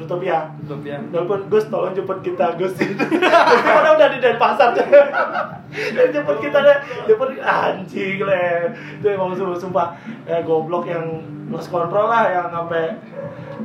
Rutopia. 0.00 0.48
Utopia. 0.64 0.96
Nelpon 1.12 1.52
Gus 1.52 1.68
tolong 1.68 1.92
jemput 1.92 2.24
kita 2.24 2.56
Gus. 2.56 2.72
Karena 3.68 3.90
udah 3.92 4.08
di 4.08 4.18
Denpasar. 4.24 4.72
Dan 5.70 6.06
jemput 6.10 6.38
kita 6.40 6.58
deh, 6.64 6.78
jemput 7.04 7.36
anjing 7.36 8.18
le. 8.24 8.72
Itu 8.98 9.06
emang 9.12 9.36
sumpah, 9.36 9.58
sumpah 9.60 9.86
eh, 10.24 10.40
goblok 10.40 10.88
yang 10.88 11.20
lost 11.52 11.68
control 11.68 12.08
lah 12.08 12.32
yang 12.32 12.48
sampai 12.48 12.96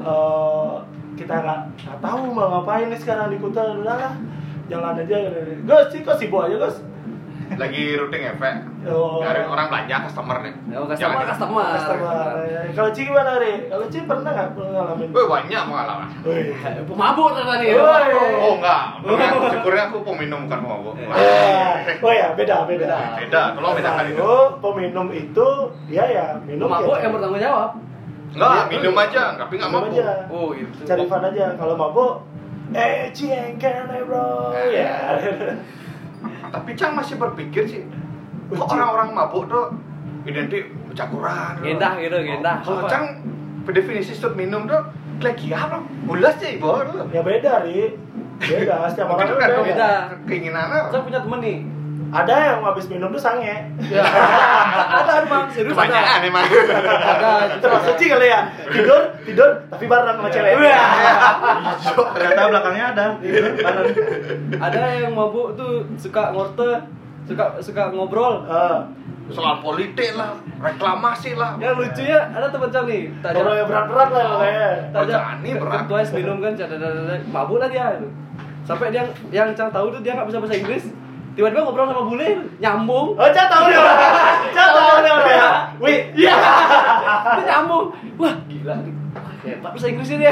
eh, 0.03 0.73
kita 1.15 1.31
nggak 1.31 1.59
nggak 1.79 1.99
tahu 2.03 2.19
mau 2.35 2.51
ngapain 2.59 2.91
nih 2.91 2.99
sekarang 2.99 3.31
di 3.31 3.39
kota 3.39 3.79
udah 3.79 3.95
lah 3.95 4.13
jalan 4.67 4.99
aja 4.99 5.17
Gus 5.63 5.85
sih 5.95 6.03
kok 6.03 6.19
sibuk 6.19 6.43
aja 6.43 6.59
Gus 6.59 6.83
Lagi 7.55 7.83
routing 7.95 8.23
efek. 8.27 8.55
Oh. 8.85 9.17
Nyari 9.17 9.41
orang 9.45 9.65
belanja 9.71 9.95
customer 10.05 10.37
nih. 10.43 10.53
Oh, 10.75 10.85
customer, 10.85 10.97
Jangan- 11.17 11.29
customer. 11.31 11.65
Customer. 11.73 12.25
Kalau 12.75 12.89
Ci 12.91 13.01
gimana 13.03 13.31
Ri? 13.39 13.53
Kalau 13.65 13.85
Ci 13.87 13.99
pernah 14.03 14.31
nggak 14.31 14.47
ngalamin? 14.53 15.07
Wih 15.09 15.25
banyak 15.25 15.61
pengalaman. 15.65 16.07
Wih. 16.21 16.45
Pemabuk 16.85 17.29
tadi. 17.33 17.67
Woi. 17.71 18.09
Oh 18.43 18.53
enggak, 18.59 18.83
syukurnya 19.55 19.83
aku 19.89 19.97
peminum 20.03 20.45
bukan 20.45 20.59
pemabuk. 20.61 20.95
Eh. 20.99 21.07
Ah, 21.09 21.75
oh 22.03 22.13
ya 22.13 22.27
beda 22.33 22.67
beda. 22.67 22.97
Beda, 23.17 23.41
tolong 23.55 23.73
bedakan 23.73 24.05
itu. 24.11 24.19
Oh, 24.21 24.47
peminum 24.59 25.07
itu 25.09 25.47
dia 25.87 26.05
ya 26.05 26.25
minum 26.43 26.67
Pemabuk 26.67 26.99
ya, 26.99 27.03
yang 27.07 27.11
bertanggung 27.15 27.41
jawab. 27.41 27.71
Enggak, 28.35 28.63
minum 28.67 28.95
aja, 28.99 29.23
tapi 29.39 29.53
enggak 29.55 29.71
mabuk. 29.71 29.95
aja. 29.95 30.27
Oh, 30.27 30.51
gitu. 30.51 30.75
Cari 30.83 31.03
fun 31.07 31.23
aja. 31.23 31.45
Kalau 31.55 31.75
mabuk, 31.79 32.13
eh 32.75 33.07
ciengkel 33.15 33.87
nih 33.87 34.01
bro. 34.03 34.51
Ya. 34.75 35.15
Tapi 36.55 36.71
Cang 36.79 36.95
masih 36.95 37.19
berpikir 37.19 37.63
sih, 37.67 37.83
kok 38.47 38.67
orang-orang 38.71 39.11
mabuk 39.11 39.51
tuh 39.51 39.75
identik 40.23 40.71
cakuran. 40.95 41.59
Gendah 41.59 41.99
gitu, 41.99 42.17
gendah. 42.23 42.63
Kalau 42.63 42.87
Cang 42.87 43.19
definisi 43.67 44.15
stop 44.15 44.39
minum 44.39 44.63
tuh 44.63 44.79
lagi 45.19 45.51
apa? 45.51 45.83
Bulas 46.07 46.39
sih, 46.39 46.55
Bo. 46.55 46.79
ya 47.11 47.19
beda 47.19 47.67
ri. 47.67 47.99
Beda. 48.39 48.87
Setiap 48.87 49.15
orang 49.15 49.35
kan 49.35 49.47
beda. 49.47 49.57
beda. 49.63 49.91
keinginannya. 50.27 50.79
Saya 50.91 51.01
punya 51.03 51.19
temen 51.23 51.39
nih. 51.43 51.57
Ada 52.11 52.35
yang 52.53 52.59
habis 52.61 52.85
minum 52.85 53.09
tuh 53.09 53.21
sange. 53.21 53.69
Ya. 53.89 54.03
ada 55.01 55.25
emang 55.25 55.49
serius 55.49 55.73
Kebanyakan 55.73 56.19
ada. 56.21 56.27
emang. 56.27 56.45
Ada. 56.45 57.31
Termasuk 57.59 57.93
Ci 57.97 58.05
kali 58.07 58.27
ya. 58.29 58.41
Tidur, 58.69 59.01
tidur 59.25 59.49
tapi 59.67 59.85
bareng 59.85 60.17
sama 60.17 60.29
cewek. 60.29 60.51
Iya. 60.59 60.81
Ternyata 62.13 62.41
belakangnya 62.51 62.85
ada. 62.93 63.05
Ada 64.61 64.81
yang 65.01 65.13
mabuk 65.13 65.57
tuh 65.57 65.85
suka 65.97 66.31
ngorte, 66.31 66.71
suka 67.25 67.45
suka 67.59 67.83
ngobrol. 67.91 68.45
Eh, 68.45 68.79
Soal 69.25 69.57
politik 69.57 70.13
lah, 70.13 70.37
reklamasi 70.61 71.33
lah. 71.33 71.57
Yang 71.57 71.81
lucunya 71.81 72.29
ada 72.29 72.45
teman 72.45 72.69
Cang 72.69 72.85
nih. 72.85 73.09
Ngobrol 73.25 73.57
yang 73.57 73.65
berat-berat 73.65 74.09
lah 74.13 74.23
pokoknya. 74.29 74.67
Tajam. 74.93 75.17
Berani, 75.17 75.51
berat. 75.57 75.81
Twice 75.89 76.11
minum 76.13 76.37
kan, 76.37 76.53
cadadadada, 76.53 77.15
mabuk 77.33 77.57
lah 77.57 77.65
dia. 77.65 77.97
itu. 77.97 78.05
Sampai 78.61 78.93
dia 78.93 79.01
yang 79.33 79.49
Cang 79.57 79.73
tahu 79.73 79.89
tuh 79.89 80.05
dia 80.05 80.13
nggak 80.13 80.29
bisa 80.29 80.37
bahasa 80.37 80.57
Inggris. 80.61 80.85
Tiba-tiba 81.35 81.61
ngobrol 81.61 81.85
sama 81.85 82.03
bule, 82.07 82.27
nyambung. 82.57 83.07
Oh, 83.13 83.27
Ca 83.27 83.43
tahu 83.45 83.67
nih 83.67 83.75
orang. 83.75 83.99
Ca 84.55 84.65
tahu 84.71 84.95
nih 85.03 85.11
orang 85.11 85.27
ya. 85.29 85.49
Wih, 85.83 85.99
Iya. 86.15 86.35
Dia 87.35 87.43
nyambung. 87.45 87.85
Wah, 88.15 88.35
gila 88.47 88.75
Hebat 89.45 89.77
bahasa 89.77 89.85
Inggrisnya 89.85 90.17
dia. 90.25 90.31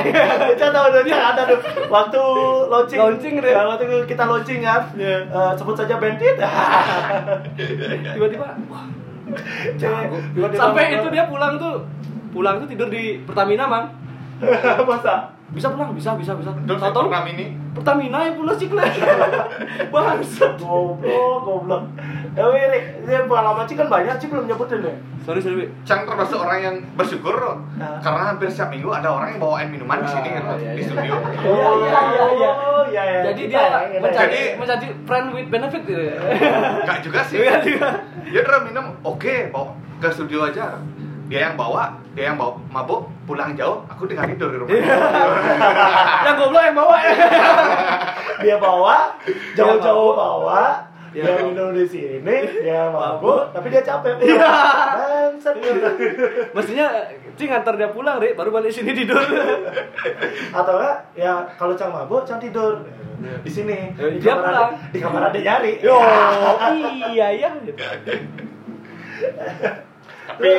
Ca 0.55 0.67
tahu 0.71 0.85
tuh, 0.89 1.01
Ca 1.05 1.17
ada 1.35 1.41
tuh. 1.45 1.59
Waktu 1.85 2.21
launching. 2.65 2.97
Launching 2.97 3.33
deh. 3.37 3.51
Ya, 3.51 3.67
waktu 3.67 3.85
kita 4.07 4.23
launching 4.23 4.63
kan. 4.63 4.81
Iya. 4.95 5.17
Eh, 5.27 5.51
sebut 5.53 5.75
saja 5.75 5.99
Bandit. 5.99 6.39
Tiba-tiba, 8.15 8.47
wah, 8.71 8.85
Jago. 9.75 10.17
Sampai 10.55 10.95
itu 10.95 11.07
dia 11.11 11.27
pulang 11.27 11.59
tuh 11.59 11.83
pulang 12.31 12.57
tuh 12.57 12.67
tidur 12.67 12.89
di 12.89 13.21
Pertamina 13.21 13.69
mang 13.69 13.85
Masa? 14.89 15.29
Bisa 15.53 15.69
pulang 15.69 15.93
bisa 15.93 16.17
bisa 16.17 16.33
bisa 16.33 16.49
program 16.89 17.29
ini 17.29 17.53
Pertamina 17.73 18.25
yang 18.25 18.35
pulang 18.37 18.57
sih 18.57 18.69
kalian 18.69 18.89
bangsat 19.93 20.57
Goblok, 20.57 21.37
goblok. 21.45 21.83
Eh, 22.33 22.41
wih, 22.41 22.65
Rik, 22.65 22.85
ini 23.05 23.13
pengalaman 23.29 23.61
Ci 23.69 23.77
kan 23.77 23.85
banyak, 23.85 24.17
Ci 24.17 24.25
belum 24.25 24.49
nyebutin 24.49 24.81
deh. 24.81 24.95
sorry 25.21 25.37
sorry. 25.37 25.69
Cang 25.85 26.01
termasuk 26.01 26.41
orang 26.41 26.59
yang 26.61 26.75
bersyukur 26.97 27.37
loh. 27.37 27.61
Nah. 27.77 28.01
Karena 28.01 28.33
hampir 28.33 28.49
setiap 28.49 28.73
minggu 28.73 28.89
ada 28.89 29.05
orang 29.05 29.37
yang 29.37 29.41
bawain 29.41 29.69
minuman 29.69 30.01
di 30.01 30.09
sini 30.09 30.33
iya, 30.33 30.41
di 30.57 30.81
iya. 30.81 30.85
studio. 30.89 31.13
Iya, 31.45 31.69
iya, 31.77 32.01
iya, 32.01 32.25
iya. 32.33 32.49
Oh, 32.57 32.83
iya, 32.89 33.03
iya. 33.05 33.21
jadi 33.29 33.41
dia 33.45 33.61
ya, 33.61 33.79
kita 33.85 34.01
mencari 34.01 34.33
Jadi- 34.33 34.53
mencari 34.57 34.87
friend 35.05 35.27
with 35.33 35.49
benefit 35.53 35.81
gitu 35.85 36.01
ya 36.01 36.15
Enggak 36.81 36.99
juga 37.05 37.19
sih. 37.21 37.35
Iya 37.37 37.55
juga. 37.61 37.89
Dia 38.25 38.41
udah 38.41 38.61
minum, 38.65 38.85
oke, 39.05 39.33
bawa 39.53 39.77
ke 40.01 40.09
studio 40.09 40.49
aja. 40.49 40.81
Dia 41.33 41.49
yang 41.49 41.57
bawa, 41.57 41.97
dia 42.13 42.29
yang 42.29 42.37
bawa 42.37 42.61
mabuk, 42.69 43.09
pulang 43.25 43.57
jauh, 43.57 43.81
aku 43.89 44.05
tinggal 44.05 44.29
tidur 44.29 44.53
di 44.53 44.57
rumah. 44.61 44.69
yang 46.29 46.35
goblok 46.37 46.61
yang 46.61 46.77
bawa. 46.77 46.95
Ya 47.01 47.13
dia 48.45 48.55
bawa 48.61 49.17
jauh-jauh 49.57 50.13
bawa. 50.13 50.93
Dia 51.09 51.25
dia 51.25 51.33
mabuk. 51.33 51.49
minum 51.49 51.73
di 51.73 51.85
sini 51.89 52.21
dia 52.61 52.85
mabuk. 52.93 53.49
tapi 53.49 53.73
dia 53.73 53.81
capek. 53.81 54.13
Iya. 54.21 54.45
Bangsat. 54.93 55.57
mestinya 56.53 56.85
Cing 57.33 57.49
ngantar 57.49 57.81
dia 57.81 57.89
pulang 57.89 58.21
Ri, 58.21 58.37
baru 58.37 58.53
balik 58.53 58.69
sini 58.69 58.93
tidur. 58.93 59.17
Atau 60.61 60.77
enggak 60.77 61.17
ya 61.17 61.49
kalau 61.57 61.73
cang 61.73 61.89
mabuk 61.89 62.29
cang 62.29 62.37
tidur. 62.37 62.85
Di 63.41 63.49
sini. 63.49 63.89
Ya, 63.97 64.05
di 64.05 64.21
dia 64.21 64.37
kamar 64.37 64.53
pulang. 64.53 64.71
di 64.93 64.99
kamar 65.01 65.21
ada 65.33 65.39
nyari 65.41 65.81
yo 65.81 65.97
iya 67.09 67.27
ya 67.33 67.49
Tapi 70.23 70.49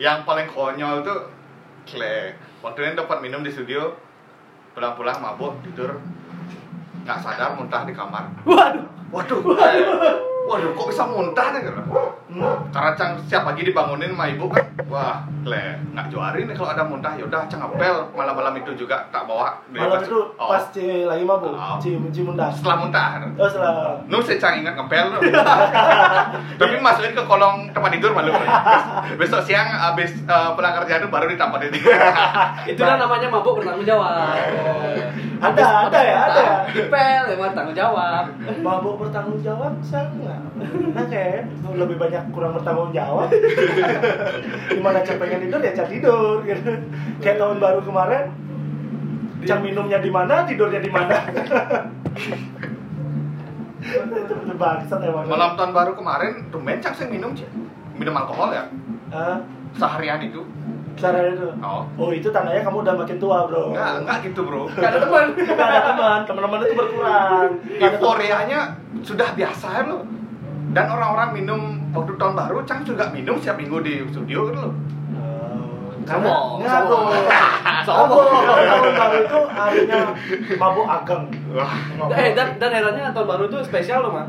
yang 0.00 0.26
paling 0.26 0.50
konyol 0.50 1.06
tuh 1.06 1.30
Kle, 1.84 2.32
waktu 2.64 2.78
itu 2.80 2.96
dapat 2.96 3.20
minum 3.20 3.44
di 3.44 3.52
studio, 3.52 3.92
pulang-pulang 4.72 5.20
mabuk, 5.20 5.60
tidur, 5.60 6.00
nggak 7.04 7.20
sadar 7.20 7.54
muntah 7.60 7.84
di 7.84 7.92
kamar. 7.92 8.32
waduh. 8.48 8.88
Waduh, 9.12 9.40
waduh 9.46 10.33
kok 10.46 10.86
bisa 10.90 11.04
muntah 11.06 11.46
nih? 11.52 11.60
gitu. 11.64 11.80
Hmm. 12.34 12.56
Karena 12.74 12.90
Cang 12.98 13.14
setiap 13.20 13.46
pagi 13.46 13.62
dibangunin 13.62 14.10
sama 14.10 14.26
ibu 14.26 14.50
kan, 14.50 14.66
wah, 14.90 15.22
le, 15.46 15.78
nggak 15.94 16.06
juari 16.10 16.42
nih 16.44 16.54
kalau 16.58 16.70
ada 16.74 16.82
muntah. 16.82 17.14
Yaudah, 17.14 17.46
Cang 17.46 17.62
ngepel 17.62 18.10
malam-malam 18.10 18.58
itu 18.58 18.74
juga 18.74 19.06
tak 19.14 19.24
bawa. 19.24 19.54
malam 19.70 20.02
tas- 20.02 20.10
itu 20.10 20.18
oh, 20.34 20.48
pas 20.50 20.64
Ci 20.74 21.06
lagi 21.06 21.22
mabuk 21.22 21.54
Oh. 21.54 21.78
Ci 21.78 21.94
Ci 22.10 22.20
mundah 22.26 22.50
setelah 22.50 22.76
muntah. 22.82 23.22
oh 23.38 23.46
setelah 23.46 24.02
Nu 24.10 24.18
saya 24.18 24.40
Cang 24.42 24.58
ingat 24.58 24.74
ngepel. 24.74 25.06
Tapi 26.58 26.74
masukin 26.82 27.14
ke 27.14 27.22
kolong 27.22 27.70
tempat 27.70 27.90
tidur 27.94 28.10
malu. 28.10 28.34
Besok 29.14 29.40
siang 29.46 29.68
abis 29.94 30.10
eh, 30.20 30.48
pulang 30.52 30.74
kerja 30.82 30.98
tuh 30.98 31.08
baru 31.08 31.30
ditampatin. 31.30 31.70
itu 32.70 32.80
kan 32.80 32.98
namanya 32.98 33.28
mabuk 33.30 33.62
bertanggung 33.62 33.86
jawab 33.86 34.34
ada 35.44 35.64
ada 35.88 36.00
ya 36.00 36.18
ada 36.24 36.40
ya 36.40 36.56
dipel 36.72 37.22
emang 37.36 37.52
tanggung 37.52 37.76
jawab 37.76 38.24
mabuk 38.64 38.94
bertanggung 38.96 39.40
jawab 39.44 39.72
sangat 39.84 40.33
nah 40.94 41.04
kayak 41.06 41.50
lebih 41.74 41.96
banyak 41.98 42.22
kurang 42.30 42.54
bertanggung 42.54 42.90
jawab 42.90 43.28
gimana 44.76 45.02
cang 45.02 45.18
pengen 45.18 45.40
tidur 45.42 45.60
ya 45.60 45.72
cang 45.74 45.90
tidur 45.90 46.40
gitu 46.42 46.70
kayak 47.18 47.36
tahun 47.36 47.58
baru 47.58 47.80
kemarin 47.82 48.24
cang 49.44 49.60
minumnya 49.60 49.98
di 49.98 50.10
mana 50.10 50.46
tidurnya 50.46 50.80
di 50.80 50.90
mana 50.90 51.16
bangsat 54.54 55.00
emang 55.02 55.26
Malam 55.28 55.50
tahun 55.58 55.72
baru 55.74 55.92
kemarin, 55.92 56.48
tumben 56.48 56.78
Cang 56.80 56.94
saya 56.94 57.10
minum 57.10 57.34
Cang. 57.34 57.50
Minum 57.98 58.14
alkohol 58.16 58.54
ya. 58.54 58.64
Hah? 59.10 59.38
Seharian 59.74 60.22
itu. 60.22 60.40
Cara 60.94 61.26
itu 61.26 61.50
Oh. 61.58 61.82
oh 61.98 62.10
itu 62.14 62.30
tandanya 62.30 62.62
kamu 62.62 62.86
udah 62.86 62.94
makin 62.94 63.18
tua 63.18 63.50
bro 63.50 63.74
Enggak, 63.74 64.06
enggak 64.06 64.18
gitu, 64.30 64.40
Bro. 64.46 64.70
gak 64.70 64.94
ada 64.94 64.98
teman 65.02 65.26
Nggak 65.34 65.66
ada 65.66 65.80
teman 65.90 66.18
teman-teman 66.22 66.58
itu 66.62 66.74
berkurang. 66.78 67.50
Euforianya 67.82 68.60
sudah 69.02 69.28
biasa 69.34 69.66
loh. 69.90 70.06
Dan 70.74 70.90
orang-orang 70.90 71.30
minum 71.30 71.60
waktu 71.94 72.18
tahun 72.18 72.34
baru, 72.34 72.66
Cang 72.66 72.82
juga 72.82 73.06
minum 73.14 73.38
setiap 73.38 73.62
minggu 73.62 73.78
di 73.86 74.02
studio 74.10 74.50
gitu 74.50 74.58
loh. 74.58 74.74
Karena 76.04 76.28
Sombong. 76.60 77.08
Sombong. 77.86 78.26
Tahun 78.28 78.92
baru 78.92 79.16
itu 79.24 79.40
harinya 79.48 80.00
mabuk 80.60 80.86
ageng. 80.90 81.24
Wah, 81.56 81.72
eh 82.12 82.36
dan 82.36 82.60
dan 82.60 82.70
herannya 82.74 83.08
tahun 83.16 83.26
baru 83.30 83.42
itu 83.48 83.58
spesial 83.64 84.04
loh 84.04 84.12
mah 84.12 84.26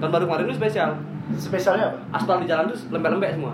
tahun 0.00 0.10
baru 0.18 0.24
kemarin 0.24 0.44
itu 0.48 0.56
spesial 0.56 0.90
spesialnya 1.38 1.92
apa? 1.92 2.18
aspal 2.18 2.36
di 2.42 2.46
jalan 2.48 2.72
tuh 2.72 2.78
lembek-lembek 2.92 3.30
semua. 3.36 3.52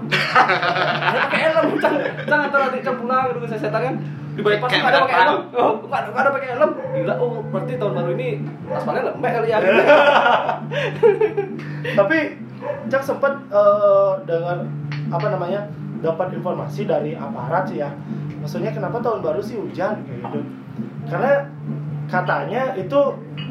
Saya 1.13 1.21
pakai 1.29 1.41
helm, 1.51 1.67
cang, 1.79 1.95
cang 2.27 2.41
antar 2.49 2.59
nanti 2.69 2.79
cang 2.83 2.97
pulang 2.99 3.25
gitu 3.35 3.47
saya 3.49 3.61
setan 3.61 3.83
kan 3.83 3.95
di 4.39 4.47
bypass 4.47 4.71
nggak 4.71 4.93
ada 4.95 5.01
pakai 5.03 5.19
helm, 5.19 5.41
oh 5.51 5.73
nggak 5.83 5.99
ada, 5.99 6.11
ada 6.15 6.31
pakai 6.31 6.49
helm, 6.55 6.71
gila, 6.95 7.15
oh 7.19 7.43
berarti 7.51 7.73
tahun 7.75 7.93
baru 7.99 8.11
ini 8.15 8.29
aspalnya 8.71 9.03
lembek 9.11 9.33
kali 9.35 9.49
ya. 9.51 9.59
Tapi 11.99 12.19
Cak 12.91 13.03
sempat 13.07 13.35
eh, 13.51 14.13
dengar 14.27 14.67
apa 15.09 15.27
namanya 15.31 15.61
dapat 15.99 16.35
informasi 16.35 16.87
dari 16.87 17.15
aparat 17.19 17.71
sih 17.71 17.83
ya. 17.83 17.91
Maksudnya 18.39 18.71
kenapa 18.71 19.03
tahun 19.03 19.23
baru 19.23 19.43
sih 19.43 19.59
hujan 19.59 20.07
kayak 20.07 20.19
gitu? 20.31 20.41
Karena 21.11 21.51
katanya 22.09 22.73
itu 22.75 23.01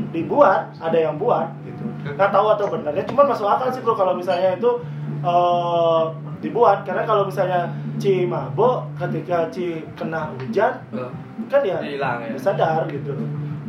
dibuat, 0.10 0.74
ada 0.76 0.98
yang 1.00 1.16
buat 1.16 1.46
gitu. 1.62 1.84
Nggak 2.10 2.30
tahu 2.30 2.48
atau 2.52 2.66
benarnya, 2.68 3.04
cuman 3.04 3.26
masuk 3.28 3.46
akal 3.46 3.70
sih 3.70 3.80
bro 3.80 3.94
kalau 3.94 4.14
misalnya 4.14 4.54
itu 4.54 4.72
eh, 5.20 6.04
dibuat. 6.40 6.82
Karena 6.82 7.02
kalau 7.02 7.24
misalnya 7.24 7.66
Ci 7.96 8.26
mabok 8.26 8.86
ketika 8.96 9.48
Ci 9.48 9.66
kena 9.94 10.30
hujan 10.32 10.74
Oh. 10.92 11.10
kan 11.48 11.62
ya 11.62 11.78
Hilang 11.80 12.22
ya. 12.22 12.34
sadar 12.36 12.86
gitu. 12.88 13.14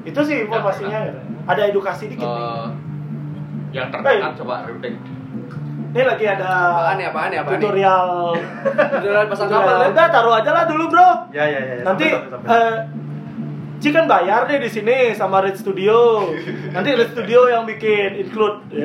Itu 0.02 0.20
sih 0.20 0.42
informasinya. 0.42 0.98
gitu. 1.06 1.20
Ada 1.44 1.62
edukasi 1.66 2.08
dikit 2.08 2.24
nih. 2.24 2.44
Oh, 2.44 2.68
Yang 3.70 3.86
terdekat 3.90 4.32
coba 4.36 4.64
Rudek. 4.64 4.94
Ini 5.88 6.04
lagi 6.04 6.24
ada 6.26 6.44
apaan 6.70 6.96
nih, 6.96 7.06
apaan 7.06 7.28
nih, 7.30 7.38
apaan 7.38 7.56
nih? 7.56 7.64
tutorial. 7.64 8.08
Udah 9.00 9.24
pasang 9.24 9.48
tutorial. 9.48 9.64
kapal 9.64 9.80
ya? 9.80 9.88
Udah 9.88 10.06
taruh 10.10 10.34
aja 10.34 10.50
lah 10.52 10.64
dulu 10.64 10.84
bro. 10.86 11.08
Ya 11.30 11.44
ya 11.44 11.60
ya. 11.62 11.74
Nanti 11.80 12.06
Sampai, 12.08 12.28
sampai, 12.28 12.44
sampai. 12.44 12.60
eh, 12.60 12.76
Ci 13.78 13.88
kan 13.88 14.04
bayar 14.04 14.44
deh 14.44 14.58
di 14.58 14.66
sini 14.66 15.14
sama 15.14 15.38
Red 15.38 15.54
Studio. 15.54 16.26
Nanti 16.68 16.90
Red 16.92 17.14
Studio 17.14 17.46
yang 17.46 17.62
bikin 17.64 18.18
include. 18.18 18.58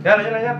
Ya 0.00 0.14
lanjut 0.14 0.30
lanjut. 0.30 0.58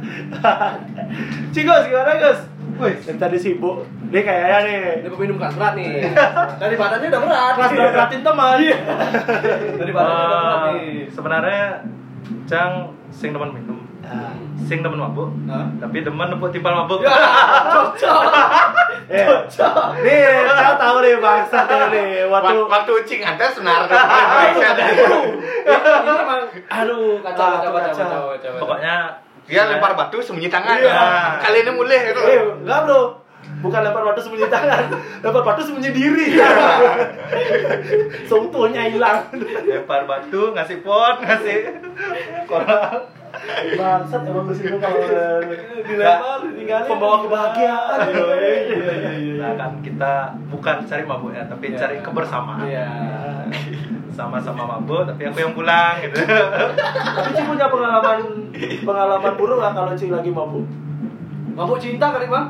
Ci 1.54 1.62
Gus 1.62 1.86
gimana 1.86 2.18
Gus? 2.18 2.40
Wih. 2.76 2.98
Tadi 3.14 3.38
sibuk. 3.38 3.86
Dia 4.10 4.20
kayaknya 4.20 4.58
nih. 4.60 4.78
Ini 4.98 5.08
peminum 5.08 5.38
kelas 5.38 5.54
berat 5.54 5.72
nih. 5.78 6.10
Dari 6.60 6.74
badannya 6.74 7.06
udah 7.06 7.22
berat. 7.22 7.52
Kelas 7.54 7.70
berat 7.70 7.92
beratin 7.94 8.20
teman. 8.20 8.56
Dari 9.78 9.92
badannya 9.94 10.18
udah 10.18 10.38
berat 10.42 10.62
nih. 10.74 10.90
sebenarnya 11.08 11.62
Cang 12.42 12.90
sing 13.08 13.30
demen 13.30 13.54
minum, 13.54 13.78
Ah. 14.02 14.34
sing 14.60 14.82
demen 14.82 14.98
mabuk, 14.98 15.30
tapi 15.78 16.02
demen 16.02 16.26
nepuk 16.26 16.50
timpal 16.50 16.74
mabuk. 16.76 17.02
Ya, 17.02 17.14
cocok. 17.70 18.22
Eh, 19.06 19.22
nih, 20.02 20.18
saya 20.50 20.74
tahu 20.74 20.96
nih 20.98 21.14
bangsat 21.22 21.66
ya 21.70 21.86
nih. 21.94 22.26
Waktu 22.26 22.58
Waktu 22.58 22.58
waktu 22.66 22.92
cing 23.06 23.22
ada 23.22 23.46
senar 23.54 23.86
Indonesia 23.86 24.68
dah. 24.74 24.86
Ini 24.90 26.12
emang 26.26 26.42
aduh 26.66 27.22
kacau 27.22 27.46
kacau 27.54 27.70
kacau 27.70 28.22
kacau. 28.34 28.52
Pokoknya 28.58 28.94
Dia 29.46 29.62
lempar 29.70 29.94
batu 29.94 30.18
sembunyi 30.18 30.50
tangan. 30.50 30.74
Iya. 30.82 31.38
Kali 31.38 31.62
ini 31.62 31.70
mulai 31.70 32.10
itu. 32.10 32.18
Eh, 32.18 32.42
enggak 32.66 32.82
bro. 32.82 33.22
Bukan 33.62 33.78
lempar 33.78 34.02
batu 34.02 34.18
sembunyi 34.26 34.50
tangan, 34.50 34.90
lempar 35.22 35.42
batu 35.46 35.62
sembunyi 35.62 35.94
diri. 35.94 36.34
Seutuhnya 38.28 38.90
hilang. 38.90 39.22
lempar 39.62 40.02
batu, 40.02 40.50
ngasih 40.50 40.82
pot, 40.82 41.22
ngasih 41.22 41.78
koral. 42.50 43.06
Bangsat 43.74 44.22
emang 44.24 44.46
di 44.46 44.54
sini 44.54 44.76
kalau 44.76 45.00
dilempar 45.82 46.40
ditinggalin. 46.44 46.88
pembawa 46.88 47.16
kebahagiaan. 47.22 47.98
Iya, 48.06 48.24
iya, 48.34 48.54
iya, 48.66 49.12
iya. 49.14 49.34
Nah 49.38 49.52
kan 49.54 49.72
kita 49.80 50.12
bukan 50.48 50.76
cari 50.82 51.02
mabuk 51.02 51.30
ya, 51.30 51.42
tapi 51.46 51.64
Iya. 51.70 51.78
cari 51.78 51.96
kebersamaan. 52.00 52.64
Iya. 52.64 52.88
Sama-sama 54.10 54.64
mabuk, 54.66 55.04
tapi 55.04 55.22
aku 55.24 55.38
yang 55.38 55.52
pulang 55.52 56.00
gitu. 56.00 56.16
Tapi 56.16 57.28
Ci 57.30 57.42
punya 57.44 57.68
pengalaman 57.68 58.18
pengalaman 58.80 59.32
buruk 59.34 59.56
nggak 59.58 59.72
kalau 59.72 59.92
Ci 59.92 60.08
lagi 60.08 60.30
mabuk? 60.30 60.64
Mabuk 61.52 61.76
cinta 61.76 62.10
kali 62.10 62.26
bang? 62.26 62.48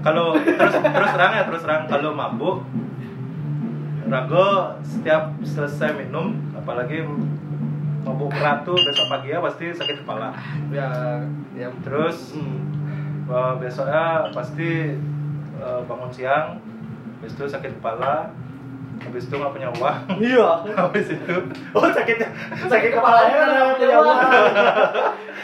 kalau 0.00 0.36
terus 0.36 0.76
terus 0.76 1.10
terang 1.16 1.32
ya 1.32 1.48
terus 1.48 1.64
terang 1.64 1.88
kalau 1.88 2.12
mabuk 2.12 2.60
Rago 4.04 4.76
setiap 4.84 5.32
selesai 5.40 5.96
minum 5.96 6.36
apalagi 6.52 7.08
mabuk 8.04 8.28
berat 8.30 8.62
tuh 8.62 8.76
besok 8.76 9.06
pagi 9.08 9.28
ya 9.28 9.40
pasti 9.40 9.66
sakit 9.70 9.96
kepala 9.98 10.30
Ya, 10.68 11.20
ya. 11.54 11.68
terus 11.80 12.32
Hmm. 12.32 12.60
eh, 13.26 13.52
besoknya 13.58 14.04
pasti 14.30 14.92
eh, 15.54 15.80
bangun 15.82 16.10
siang 16.10 16.60
habis 17.16 17.32
itu 17.32 17.44
sakit 17.46 17.72
kepala 17.74 18.28
habis 19.00 19.24
itu 19.24 19.34
nggak 19.34 19.50
punya 19.50 19.68
uang 19.72 19.98
Iya. 20.18 20.50
habis 20.78 21.08
itu 21.08 21.34
Oh 21.72 21.88
sakitnya 21.88 22.28
sakit 22.62 22.90
kepalanya 22.92 23.36
nggak 23.42 23.66
punya 23.74 23.96
uang. 23.98 24.18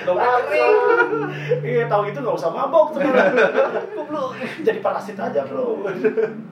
Kering. 0.01 0.77
Iya 1.71 1.85
tahu 1.87 2.01
gitu 2.07 2.19
nggak 2.19 2.37
usah 2.37 2.51
mabok 2.51 2.93
sebenarnya. 2.93 3.47
Goblok. 3.93 4.33
Jadi 4.61 4.79
parasit 4.81 5.13
aja 5.15 5.45
bro. 5.45 5.85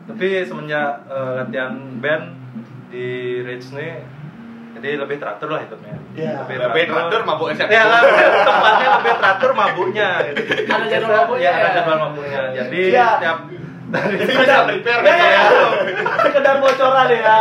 tapi 0.07 0.27
semenjak 0.43 1.05
eh, 1.07 1.31
latihan 1.39 1.73
band 1.97 2.25
di 2.89 3.07
Rage 3.43 3.69
nih 3.71 3.93
jadi 4.79 4.97
lebih 4.97 5.17
teratur 5.17 5.49
lah 5.49 5.61
hidupnya 5.61 5.95
Iya. 6.11 6.33
Lebih 6.43 6.85
teratur 6.89 7.21
mabuk 7.23 7.49
SMP. 7.53 7.71
ya 7.71 7.85
lah 7.85 8.01
tempatnya 8.43 8.89
lebih 8.97 9.13
teratur 9.15 9.51
mabuknya 9.53 10.09
gitu. 10.25 10.41
Ada 10.67 10.87
jadwal 10.89 11.15
mabuknya 11.17 11.45
ya 11.45 11.55
ada 11.55 11.63
ya? 11.63 11.75
jadwal 11.77 11.99
mabuknya 12.01 12.41
jadi 12.53 12.81
Iya. 12.89 13.07
setiap 13.15 13.39
dari 13.89 14.17
sekedar 14.21 14.63
prepare 14.69 15.01
ya, 15.01 15.15
ya, 15.17 15.17
gitu 15.17 15.25
ya. 15.25 15.33
ya. 15.33 15.45
sekedar 16.21 16.55
bocoran 16.59 17.09
ya 17.09 17.39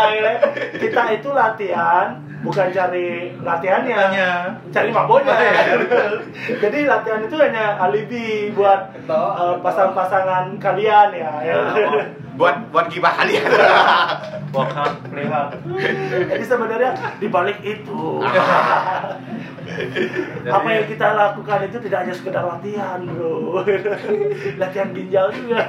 kita 0.78 1.02
itu 1.12 1.30
latihan 1.30 2.08
bukan 2.38 2.68
cari 2.70 3.08
latihannya 3.38 3.96
Latihannya. 3.98 4.32
cari 4.70 4.90
maboknya 4.90 5.34
Iya, 5.36 5.74
jadi 6.62 6.80
latihan 6.86 7.20
itu 7.20 7.36
hanya 7.36 7.66
alibi 7.82 8.28
buat 8.54 8.94
eh, 8.96 9.56
pasang-pasangan 9.60 10.56
kalian 10.58 11.10
ya, 11.12 11.32
ya. 11.44 11.58
Ya, 12.38 12.40
Buat 12.40 12.70
buat 12.70 12.86
gibah 12.88 13.18
kalian. 13.18 13.50
play 15.10 15.26
hard 15.26 15.58
jadi 16.30 16.46
sebenarnya 16.46 16.92
di 17.18 17.28
balik 17.28 17.58
itu. 17.60 18.22
Jadi- 19.68 20.48
apa 20.48 20.68
yang 20.70 20.86
kita 20.86 21.08
lakukan 21.14 21.60
itu 21.66 21.78
tidak 21.82 21.98
hanya 22.06 22.14
sekedar 22.14 22.46
latihan 22.46 23.02
bro. 23.04 23.66
Latihan 24.62 24.94
ginjal 24.94 25.34
juga. 25.34 25.66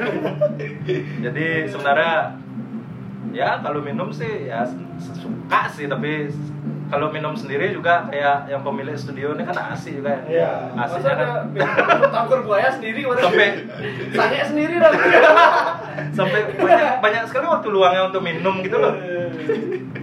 Jadi 1.25 1.47
sebenarnya 1.67 2.37
ya 3.33 3.61
kalau 3.61 3.81
minum 3.81 4.13
sih 4.13 4.47
ya 4.47 4.69
suka 5.01 5.73
sih 5.73 5.89
tapi 5.89 6.29
kalau 6.89 7.09
minum 7.09 7.33
sendiri 7.33 7.71
juga 7.71 8.09
kayak 8.09 8.49
yang 8.49 8.61
pemilik 8.61 8.93
studio 8.93 9.33
ini 9.33 9.45
kan 9.45 9.57
asik 9.73 10.01
juga 10.01 10.17
ya 10.25 10.41
Iya. 10.41 10.51
asiknya 10.79 11.15
kan 11.15 11.31
tangkur 12.09 12.41
buaya 12.43 12.69
sendiri 12.69 13.05
kemarin. 13.05 13.21
sampai 13.21 13.49
Sange 14.11 14.41
sendiri 14.43 14.75
dong. 14.77 14.95
sampai 16.19 16.41
banyak 16.55 16.89
banyak 16.99 17.23
sekali 17.25 17.47
waktu 17.47 17.69
luangnya 17.69 18.03
untuk 18.07 18.23
minum 18.23 18.55
gitu 18.61 18.77
loh 18.77 18.95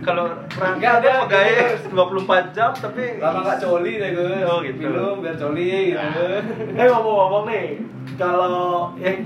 kalau 0.02 0.30
rangka 0.52 1.02
dia 1.02 1.26
pegawai 1.26 1.89
24 1.89 2.54
jam 2.54 2.69
tapi 2.71 3.17
Lama 3.17 3.39
nggak 3.41 3.58
coli 3.60 3.93
deh 3.98 4.10
gue. 4.13 4.38
Oh, 4.45 4.62
gitu. 4.62 4.86
Minum 4.86 5.15
biar 5.19 5.36
coli 5.36 5.65
gitu. 5.91 6.26
eh 6.71 6.86
ngomong-ngomong 6.86 7.43
nih 7.50 7.65
kalau 8.13 8.93
eh 8.95 9.26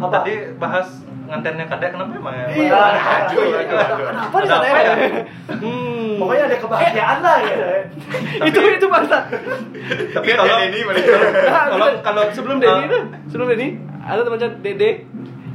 Apa? 0.00 0.08
tadi 0.14 0.32
bahas 0.56 1.04
ngantennya 1.26 1.66
kadek 1.66 1.90
kenapa 1.90 2.12
emang 2.12 2.34
ya 2.34 2.46
Iya. 2.48 2.78
Aduh, 3.26 3.42
aduh. 3.52 3.78
Kenapa 4.06 4.36
di 4.36 4.48
sana 4.48 4.66
ya? 4.66 4.82
Hmm. 5.50 6.16
pokoknya 6.16 6.42
ada 6.46 6.56
kebahagiaan 6.56 7.18
lah 7.20 7.36
ya 7.42 7.56
itu 8.40 8.58
itu 8.72 8.86
bangsa. 8.86 9.18
tapi 10.14 10.24
Biar 10.24 10.36
kalau 10.38 10.56
Denny 10.56 10.80
balik. 10.82 11.04
kalau 11.68 11.86
kalau 12.00 12.22
sebelum 12.30 12.56
Denny 12.56 12.82
uh, 12.82 12.88
itu, 12.88 12.98
sebelum 13.28 13.46
Denny 13.52 13.68
ada 14.00 14.20
teman 14.22 14.38
chat 14.38 14.52
Dede. 14.62 14.90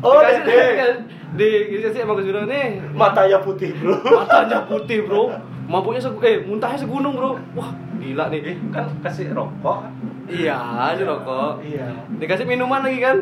Oh, 0.02 0.20
Dede. 0.20 1.08
Di 1.32 1.48
dikasih 1.72 2.04
Gus 2.04 2.28
Biro 2.28 2.44
nih. 2.44 2.84
matanya 2.92 3.40
putih 3.40 3.72
bro 3.74 3.96
Matanya 4.04 4.68
putih, 4.68 5.08
Bro. 5.08 5.32
Mabuknya 5.72 6.04
eh 6.04 6.44
muntahnya 6.44 6.76
segunung, 6.76 7.16
Bro. 7.16 7.40
Wah, 7.56 7.72
gila 7.96 8.28
nih. 8.28 8.52
eh, 8.52 8.56
kan 8.76 8.92
kasih 9.00 9.32
rokok? 9.32 9.88
Iya, 10.32 10.96
ini 10.96 11.04
rokok. 11.04 11.60
iya 11.60 11.92
Dikasih 12.16 12.48
minuman 12.48 12.80
lagi 12.80 13.04
kan? 13.04 13.18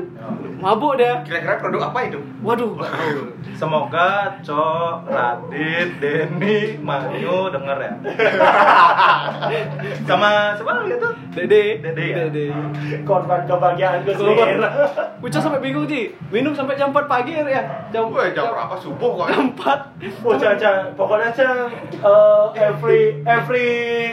Mabuk 0.62 1.02
dia. 1.02 1.26
Kira-kira 1.26 1.58
produk 1.58 1.90
apa 1.90 2.06
itu? 2.06 2.22
Waduh. 2.46 2.78
Semoga 3.58 4.38
Cok, 4.46 5.10
Radit, 5.10 5.98
Denny, 5.98 6.78
Manyu 6.78 7.50
denger 7.50 7.78
ya. 7.82 7.94
Sama 10.08 10.54
siapa 10.54 10.86
lagi 10.86 11.02
tuh? 11.02 11.14
Dede. 11.34 11.82
Dede 11.82 12.06
ya? 12.06 12.18
Dede. 12.30 12.46
korban 13.08 13.48
kebahagiaan 13.50 14.06
gue 14.06 14.14
sendiri 14.14 14.62
Ucap 15.24 15.42
sampai 15.42 15.64
bingung 15.66 15.90
sih. 15.90 16.14
Minum 16.30 16.54
sampai 16.54 16.78
jam 16.78 16.94
4 16.94 17.10
pagi 17.10 17.34
ya. 17.34 17.90
Jam 17.90 18.14
Wah, 18.14 18.30
jam 18.30 18.54
berapa 18.54 18.76
subuh 18.78 19.26
kok? 19.26 19.28
Jam 19.34 19.46
4. 19.58 20.28
Oh, 20.28 20.36
Caca, 20.38 20.94
pokoknya 20.94 21.34
Caca, 21.34 21.66
uh, 22.06 22.54
every 22.54 23.24
every 23.26 23.70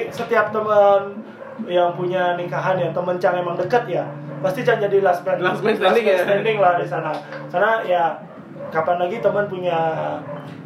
setiap 0.08 0.48
teman 0.54 1.35
yang 1.64 1.88
punya 1.92 2.36
nikahan 2.36 2.76
ya, 2.76 2.92
teman 2.92 3.16
Cang 3.16 3.32
emang 3.34 3.56
dekat 3.56 3.88
ya, 3.88 4.04
pasti 4.38 4.60
Cang 4.60 4.76
jadi 4.76 5.00
last 5.00 5.24
man, 5.24 5.40
Last 5.40 5.60
man 5.60 5.72
standing 5.72 6.04
ya. 6.04 6.20
standing 6.20 6.56
lah 6.60 6.76
di 6.76 6.84
sana. 6.84 7.16
Karena 7.48 7.80
ya 7.82 8.04
kapan 8.68 8.96
lagi 8.98 9.16
teman 9.18 9.48
punya 9.48 9.78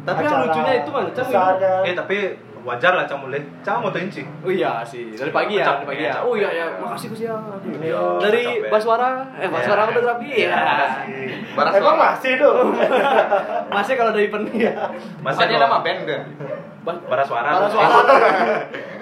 Tapi 0.01 0.21
yang 0.21 0.43
lucunya 0.43 0.73
itu, 0.77 0.89
Bang, 0.89 1.07
Cang, 1.13 1.55
kan. 1.55 1.81
Eh 1.83 1.93
tapi 1.93 2.17
wajar 2.61 2.93
lah 2.93 3.09
cang 3.09 3.17
mulai 3.17 3.41
cang 3.65 3.81
mau 3.81 3.89
inci 3.89 4.21
Oh 4.45 4.51
iya 4.51 4.85
sih, 4.85 5.17
dari 5.17 5.33
pagi 5.33 5.57
ya, 5.57 5.65
dari 5.71 5.85
pagi 5.87 6.03
ya. 6.05 6.13
Capek, 6.13 6.25
Oh 6.29 6.33
iya 6.37 6.49
ya, 6.51 6.65
makasih 6.77 7.07
Gus 7.09 7.21
ya. 7.23 7.33
Iya, 7.81 8.01
Dari. 8.21 8.43
Baswara, 8.69 9.25
eh 9.33 9.49
Baswara 9.49 9.81
Ya. 9.81 9.87
fotografi 9.89 10.29
ya. 10.29 10.49
makasih. 10.53 11.25
Baras 11.57 11.73
Emang 11.73 11.97
masih 11.97 12.31
tuh. 12.37 12.53
Masih 13.73 13.93
kalau 13.97 14.11
dari 14.11 14.27
pen 14.27 14.45
ya. 14.53 14.73
masih 15.23 15.47
ada 15.47 15.57
nama 15.57 15.81
band 15.81 16.05
deh. 16.05 16.21
Ba- 16.85 17.01
para 17.01 17.23
suara 17.25 17.49
Bara 17.49 17.65
suara. 17.65 17.97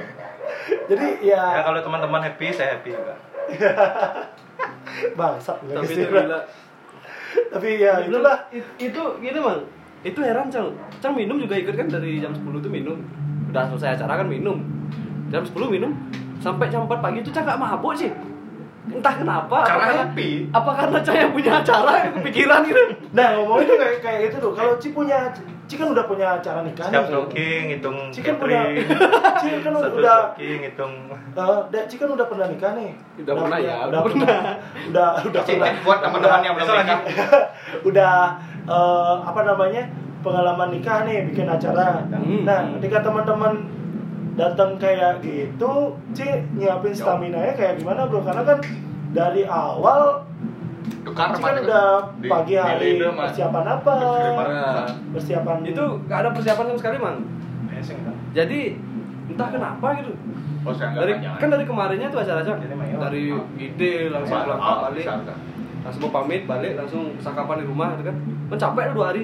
Jadi 0.85 1.07
ya, 1.23 1.43
ya 1.51 1.61
kalau 1.61 1.79
teman-teman 1.79 2.21
happy 2.21 2.49
saya 2.49 2.75
happy 2.75 2.91
juga 2.91 3.15
bangsat 5.15 5.57
Tapi 5.61 5.85
itu 5.87 6.05
gila. 6.05 6.39
Tapi 7.49 7.69
ya 7.77 7.93
itulah. 8.01 8.37
It- 8.49 8.73
itu 8.79 9.01
gini 9.19 9.37
mang 9.37 9.61
itu 9.99 10.15
heran 10.17 10.47
cang 10.47 10.71
cang 10.97 11.11
minum 11.11 11.35
juga 11.35 11.53
ikut 11.53 11.75
kan 11.75 11.85
dari 11.85 12.17
jam 12.17 12.31
10 12.31 12.47
tuh 12.57 12.71
minum 12.71 12.95
udah 13.49 13.67
selesai 13.67 13.99
acara 13.99 14.15
kan 14.17 14.27
minum 14.27 14.63
jam 15.27 15.43
10 15.43 15.51
minum 15.67 15.91
sampai 16.39 16.71
jam 16.71 16.87
4 16.87 17.03
pagi 17.03 17.19
itu 17.19 17.29
cang 17.29 17.43
gak 17.43 17.59
mabuk 17.59 17.91
sih 17.93 18.07
entah 18.87 19.11
kenapa 19.13 19.59
Karena 19.61 19.91
apa 19.91 19.99
happy. 20.07 20.47
apa 20.49 20.71
karena 20.73 20.97
cang 20.99 21.17
yang 21.19 21.31
punya 21.31 21.51
acara 21.53 21.91
yang 21.99 22.13
kepikiran 22.15 22.59
gitu 22.63 22.83
Nah 23.11 23.27
ngomongin 23.35 23.65
tuh 23.67 23.77
kayak 23.77 23.97
kayak 23.99 24.21
itu 24.23 24.37
tuh. 24.39 24.51
Kalau 24.51 24.73
Ci 24.77 24.89
punya, 24.89 25.19
Ci 25.69 25.77
kan 25.77 25.93
udah 25.93 26.09
punya 26.09 26.41
acara 26.41 26.65
nikah 26.65 26.89
nih. 26.89 26.97
smoking 27.05 27.63
hitung 27.77 28.09
Ci 28.09 28.25
kan 28.25 28.41
punya, 28.41 28.73
Ci 29.37 29.61
kan 29.61 29.69
udah, 29.69 30.33
smoking 30.33 30.59
hitung 30.65 30.93
uh, 31.37 31.61
Ci 31.85 31.95
kan 32.01 32.09
udah 32.09 32.25
pernah 32.25 32.49
nikah 32.49 32.73
nih. 32.73 32.97
Udah 33.21 33.33
pernah 33.37 33.59
ya, 33.61 33.75
udah 33.85 34.01
udah 34.01 34.01
pernah. 34.01 34.41
Udah 34.89 35.09
udah 35.29 35.41
pernah. 35.45 35.69
buat 35.85 35.99
teman-teman 36.01 36.41
yang 36.41 36.53
belum 36.57 36.67
nikah. 36.73 36.99
udah 37.93 38.15
eh, 38.65 39.15
apa 39.29 39.41
namanya 39.45 39.83
pengalaman 40.25 40.69
nikah 40.73 41.05
nih 41.05 41.29
bikin 41.29 41.45
acara. 41.45 42.01
Hmm. 42.09 42.41
Nah 42.49 42.73
ketika 42.81 43.05
teman-teman 43.05 43.53
datang 44.33 44.73
kayak 44.81 45.21
gitu, 45.21 45.93
Ci 46.17 46.25
nyiapin 46.57 46.97
stamina 46.97 47.45
nya 47.45 47.53
kayak 47.53 47.77
gimana 47.77 48.09
bro? 48.09 48.25
Karena 48.25 48.41
kan 48.41 48.57
dari 49.13 49.45
awal 49.45 50.25
Tukar 51.03 51.31
Ci 51.31 51.41
kan 51.41 51.55
udah 51.59 51.87
Di- 52.17 52.29
pagi 52.29 52.55
hari 52.55 52.89
di 52.95 53.03
persiapan 53.03 53.65
apa? 53.67 53.93
Nah, 53.95 54.85
Persiapan 55.11 55.57
itu 55.63 55.83
gak 56.07 56.17
ada 56.23 56.29
persiapan 56.31 56.63
sama 56.65 56.79
sekali 56.79 56.97
mang 56.97 57.17
Amazing, 57.69 57.99
kan? 58.03 58.15
jadi 58.33 58.59
entah 59.29 59.49
kenapa 59.49 59.87
gitu. 59.97 60.11
Oh, 60.59 60.73
dari 60.75 61.13
kan 61.39 61.47
dari 61.47 61.63
kemarinnya 61.63 62.11
tuh 62.11 62.19
acara 62.19 62.43
acara 62.43 62.59
Jadi 62.59 62.75
mayo. 62.75 62.99
dari 62.99 63.23
ide 63.55 64.11
langsung 64.11 64.35
ah, 64.35 64.89
balik. 64.89 65.05
bisa. 65.07 65.15
langsung 65.79 66.01
mau 66.03 66.11
pamit 66.13 66.43
balik 66.43 66.75
langsung 66.75 67.15
sakapan 67.17 67.63
di 67.63 67.65
rumah 67.65 67.95
gitu 67.95 68.11
kan. 68.11 68.15
Mencapek 68.51 68.91
dua 68.91 69.05
hari. 69.09 69.23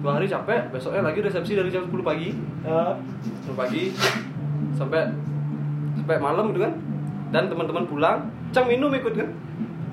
Dua 0.00 0.12
hari 0.16 0.26
capek 0.28 0.72
besoknya 0.72 1.00
lagi 1.02 1.20
resepsi 1.20 1.52
dari 1.52 1.68
jam 1.68 1.84
10 1.84 2.00
pagi. 2.00 2.32
Eh, 2.64 2.92
10 3.44 3.52
pagi 3.52 3.92
sampai 4.72 5.12
sampai 5.94 6.16
malam 6.16 6.48
gitu 6.48 6.60
kan. 6.60 6.72
Dan 7.28 7.48
teman-teman 7.48 7.84
pulang 7.84 8.18
cang 8.48 8.64
minum 8.64 8.88
ikut 8.88 9.12
kan 9.12 9.28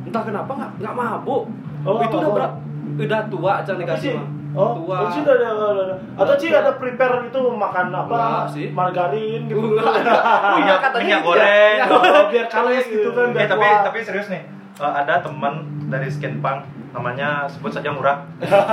entah 0.08 0.24
kenapa 0.26 0.52
nggak 0.54 0.72
nggak 0.82 0.94
mabuk. 0.96 1.44
Oh, 1.82 1.98
itu 2.02 2.16
udah 2.18 2.32
berapa 2.34 2.56
udah 2.92 3.22
tua 3.32 3.54
cang 3.64 3.78
Apa 3.78 3.84
dikasih 3.86 4.10
sih? 4.12 4.16
mah. 4.18 4.28
Oh, 4.52 4.72
tua. 4.84 4.96
oh, 5.08 5.10
sih? 5.10 5.22
Udah 5.24 5.36
ada, 5.40 5.48
ada, 5.48 5.68
ada. 5.72 5.96
Atau 6.20 6.34
sih 6.36 6.50
ada 6.52 6.72
prepare 6.76 7.32
itu 7.32 7.42
makan 7.56 7.86
apa? 7.96 8.16
Enggak 8.20 8.48
sih. 8.52 8.66
Margarin 8.76 9.42
gitu. 9.48 9.60
Enggak 9.64 9.94
ada. 10.04 10.14
minyak 10.60 10.80
katanya 10.84 11.06
minyak 11.06 11.22
iya. 11.22 11.28
goreng. 11.28 11.78
Oh, 11.88 12.24
biar 12.28 12.48
kalis 12.52 12.86
gitu 12.92 13.10
kan 13.16 13.28
Eh, 13.32 13.48
tapi 13.48 13.66
tapi 13.66 13.98
serius 14.04 14.28
nih 14.28 14.44
eh, 14.82 14.94
ada 15.06 15.14
teman 15.24 15.54
dari 15.88 16.08
Skinpunk 16.12 16.60
namanya 16.92 17.48
sebut 17.48 17.72
saja 17.72 17.88
murah 17.88 18.20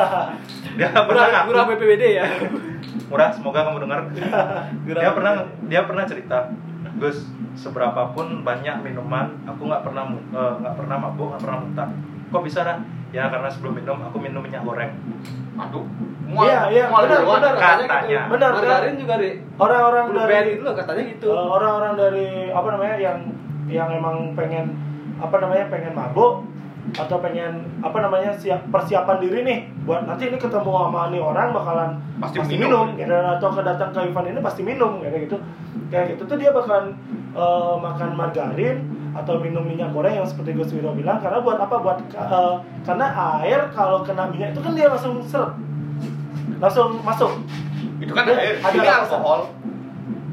dia 0.75 0.91
pernah 0.91 1.07
murah 1.07 1.27
ngaku 1.31 1.49
murah 1.55 1.65
BPBD 1.71 2.03
ya? 2.19 2.27
Murah 3.09 3.33
semoga 3.33 3.65
kamu 3.65 3.89
dengar. 3.89 4.01
Dia 4.85 5.11
pernah 5.17 5.33
dia 5.65 5.81
pernah 5.89 6.05
cerita 6.05 6.53
Gus 6.97 7.29
seberapapun 7.59 8.47
banyak 8.47 8.81
minuman 8.81 9.37
aku 9.45 9.69
nggak 9.69 9.85
pernah 9.85 10.09
eh, 10.15 10.53
nggak 10.65 10.75
pernah 10.79 10.97
mabuk 10.97 11.27
nggak 11.37 11.43
pernah 11.45 11.59
muntah 11.61 11.89
kok 12.29 12.43
bisa 12.45 12.61
dah 12.65 12.79
ya 13.13 13.29
karena 13.29 13.49
sebelum 13.49 13.81
minum 13.81 13.99
aku 14.05 14.17
minum 14.21 14.41
minyak 14.41 14.65
goreng 14.65 14.93
Aduh. 15.59 15.85
Iya, 16.29 16.71
iya, 16.71 16.85
mual 16.87 17.09
benar, 17.11 17.25
benar. 17.27 17.55
Katanya. 17.59 18.21
Benar, 18.31 18.51
margarin 18.55 18.95
juga 18.95 19.15
di 19.19 19.43
Orang-orang 19.59 20.07
dari 20.15 20.55
itu 20.55 20.63
loh 20.63 20.75
katanya 20.77 21.03
gitu 21.11 21.29
eh, 21.35 21.47
orang-orang 21.51 21.93
dari 21.99 22.29
apa 22.55 22.69
namanya 22.79 22.97
yang 23.01 23.19
yang 23.67 23.89
emang 23.91 24.39
pengen 24.39 24.77
apa 25.19 25.35
namanya 25.43 25.67
pengen 25.67 25.93
mabuk 25.99 26.47
atau 26.95 27.21
pengen 27.21 27.69
apa 27.85 27.99
namanya 28.01 28.33
siap 28.33 28.65
persiapan 28.73 29.19
diri 29.21 29.41
nih 29.45 29.59
buat 29.85 30.09
nanti 30.09 30.33
ini 30.33 30.41
ketemu 30.41 30.73
sama 30.73 31.13
nih 31.13 31.21
orang 31.21 31.53
bakalan 31.53 31.91
Pasti 32.17 32.41
pasti, 32.41 32.57
minum. 32.57 32.97
minum, 32.97 32.97
gitu. 32.97 33.13
atau 33.13 33.49
kedatang 33.53 33.91
ke 33.93 34.01
event 34.09 34.29
ini 34.33 34.41
pasti 34.41 34.63
minum 34.65 34.93
kayak 35.05 35.29
gitu 35.29 35.37
kayak 35.89 36.17
gitu 36.17 36.23
tuh 36.25 36.37
dia 36.37 36.51
bakalan 36.53 36.95
eh, 37.33 37.75
makan 37.81 38.11
margarin 38.15 38.79
atau 39.17 39.41
minum 39.41 39.65
minyak 39.65 39.91
goreng 39.91 40.15
yang 40.15 40.29
seperti 40.29 40.53
Gus 40.55 40.71
Wiro 40.71 40.93
bilang. 40.93 41.19
Karena 41.19 41.41
buat 41.41 41.59
apa? 41.59 41.77
Buat 41.81 41.99
eh, 42.13 42.55
karena 42.85 43.07
air 43.41 43.73
kalau 43.73 44.05
kena 44.05 44.29
minyak 44.29 44.53
itu 44.53 44.61
kan 44.61 44.73
dia 44.77 44.87
langsung 44.89 45.21
seret 45.25 45.53
langsung 46.59 46.99
masuk. 47.03 47.33
Itu 47.99 48.13
kan 48.15 48.27
Dia 48.27 48.37
air. 48.37 48.55
ada 48.59 48.75
Ini 48.75 48.91
alkohol. 49.03 49.41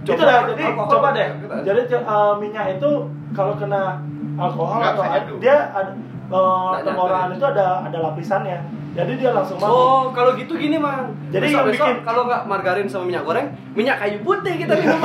itu 0.06 0.22
dah 0.22 0.46
jadi 0.54 0.64
alkohol. 0.70 0.92
coba 0.94 1.08
deh. 1.18 1.30
Jadi 1.66 1.82
uh, 1.98 2.34
minyak 2.38 2.78
itu 2.78 2.90
kalau 3.34 3.58
kena 3.58 4.06
alkohol 4.38 4.78
Nggak 4.78 4.94
atau 4.94 5.04
air, 5.04 5.24
dia 5.42 5.58
ada 5.74 5.92
uh, 6.28 6.74
tenggorokan 6.80 7.28
nyatu, 7.28 7.36
itu 7.36 7.46
ada 7.48 7.66
ada 7.84 7.98
lapisannya 8.02 8.58
jadi 8.96 9.12
dia 9.14 9.32
langsung 9.32 9.60
masuk 9.60 9.76
Oh, 9.76 10.04
kalau 10.10 10.40
gitu 10.40 10.56
gini, 10.56 10.80
Mang. 10.80 11.12
Jadi 11.28 11.46
Besok- 11.46 11.52
yang 11.54 11.68
besok 11.68 11.84
bikin- 11.92 12.04
kalau 12.04 12.22
nggak 12.24 12.42
margarin 12.48 12.88
sama 12.88 13.04
minyak 13.04 13.28
goreng, 13.28 13.48
minyak 13.76 14.00
kayu 14.00 14.24
putih 14.24 14.56
kita 14.56 14.72
minum. 14.74 14.96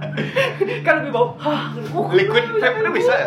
kan 0.86 0.94
lebih 0.96 1.12
bau. 1.12 1.36
Liquid 2.08 2.44
vape 2.52 2.78
itu 2.82 2.90
bisa 2.90 3.12
ya? 3.12 3.26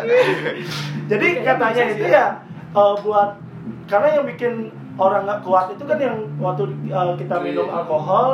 jadi 1.06 1.26
katanya 1.40 1.82
bisa 1.84 1.94
itu 1.94 2.04
ya 2.08 2.26
uh, 2.72 2.98
buat 2.98 3.38
karena 3.86 4.08
yang 4.12 4.24
bikin 4.26 4.52
orang 4.96 5.22
nggak 5.22 5.40
kuat 5.42 5.70
itu 5.70 5.84
kan 5.84 5.98
yang 6.00 6.18
waktu 6.36 6.66
uh, 6.88 7.14
kita 7.14 7.36
minum 7.38 7.66
Iya. 7.66 7.78
alkohol 7.78 8.28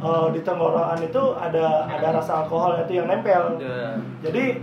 uh, 0.00 0.26
di 0.30 0.40
tenggorokan 0.40 0.98
itu 1.00 1.22
ada 1.36 1.86
ada 1.86 2.08
rasa 2.12 2.42
alkohol 2.42 2.74
itu 2.80 2.92
yang 2.92 3.06
nempel 3.06 3.58
Ya. 3.58 3.94
Jadi 4.22 4.58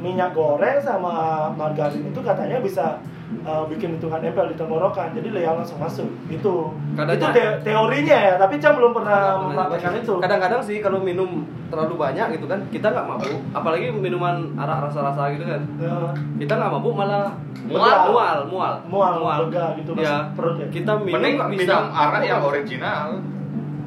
minyak 0.00 0.32
goreng 0.32 0.80
sama 0.80 1.12
margarin 1.52 2.02
itu 2.02 2.20
katanya 2.20 2.58
bisa 2.58 2.98
uh, 3.42 3.62
bikin 3.64 3.94
itu 3.94 4.04
nggak 4.04 4.20
nempel 4.22 4.48
di 4.48 4.56
tenggorokan. 4.56 5.12
Jadi 5.12 5.28
leal 5.30 5.54
langsung 5.54 5.76
masuk. 5.76 6.08
Itu 6.26 6.72
Katanya- 6.96 7.14
itu 7.14 7.26
te- 7.30 7.58
teorinya 7.62 8.16
ya, 8.18 8.34
tapi 8.36 8.56
Cam 8.56 8.74
belum 8.74 8.92
pernah 8.92 9.20
Pernah 9.36 9.44
mempraktekkan 9.46 9.92
itu. 10.00 10.14
Kadang-kadang 10.18 10.60
sih 10.64 10.76
kalau 10.80 10.98
minum 10.98 11.44
terlalu 11.68 11.94
banyak 11.94 12.26
gitu 12.34 12.46
kan, 12.46 12.60
kita 12.68 12.90
nggak 12.90 13.06
mabuk. 13.06 13.38
Apalagi 13.52 13.92
minuman 13.92 14.56
arak 14.56 14.88
rasa-rasa 14.88 15.30
gitu 15.30 15.44
kan. 15.44 15.60
Ya, 15.76 15.94
Kita 16.40 16.52
nggak 16.56 16.70
mabuk 16.72 16.94
malah 16.94 17.28
Mual. 17.60 18.10
mual, 18.10 18.38
mual, 18.48 18.74
Mual, 18.88 19.38
lega 19.46 19.76
gitu, 19.76 19.92
Ya. 19.94 20.32
perut 20.34 20.58
ya. 20.58 20.66
Kita 20.66 20.98
minum 20.98 21.20
Mending 21.20 21.36
minum 21.54 21.84
arak 21.86 22.24
yang 22.24 22.42
original. 22.42 23.06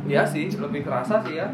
Iya 0.03 0.23
sih, 0.23 0.47
lebih 0.53 0.83
kerasa 0.83 1.19
sih 1.19 1.35
ya. 1.35 1.47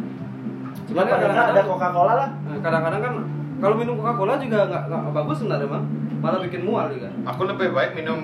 Cuma 0.85 1.05
Cuman 1.05 1.05
ada 1.07 1.13
kadang-kadang 1.21 1.65
Coca-Cola 1.69 2.13
lah. 2.17 2.29
Nah, 2.43 2.57
kadang-kadang 2.59 3.01
kan 3.01 3.13
kalau 3.59 3.75
minum 3.75 3.95
Coca-Cola 3.95 4.35
juga 4.37 4.65
nggak 4.65 4.83
nggak 4.87 5.13
bagus 5.13 5.35
sebenarnya 5.37 5.67
bang 5.67 5.83
malah 6.19 6.39
bikin 6.41 6.61
mual 6.63 6.87
juga 6.87 7.09
Aku 7.25 7.43
lebih 7.43 7.71
baik 7.71 7.91
minum 7.93 8.19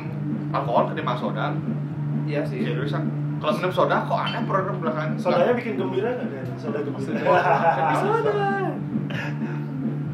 alkohol 0.50 0.88
ketimbang 0.88 1.16
soda. 1.16 1.52
iya 2.26 2.42
sih 2.42 2.60
Seriusan. 2.62 3.04
Kalau 3.36 3.54
minum 3.54 3.70
soda 3.70 4.02
kok 4.02 4.16
aneh 4.18 4.42
perut 4.42 4.80
belakangan. 4.80 5.16
Sodanya 5.16 5.54
bikin 5.54 5.76
gembira 5.76 6.10
nggak 6.10 6.28
deh? 6.30 6.44
Soda 6.56 6.80
gembira. 6.80 7.20
Soda. 7.94 8.48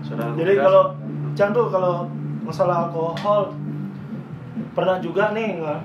Sudah 0.01 0.25
Jadi 0.35 0.53
kalau 0.57 0.83
Cang 1.31 1.51
tuh 1.51 1.69
kalau 1.69 2.09
masalah 2.41 2.85
alkohol 2.85 3.53
pernah 4.71 4.97
juga 4.99 5.31
nih 5.31 5.57
nga- 5.57 5.81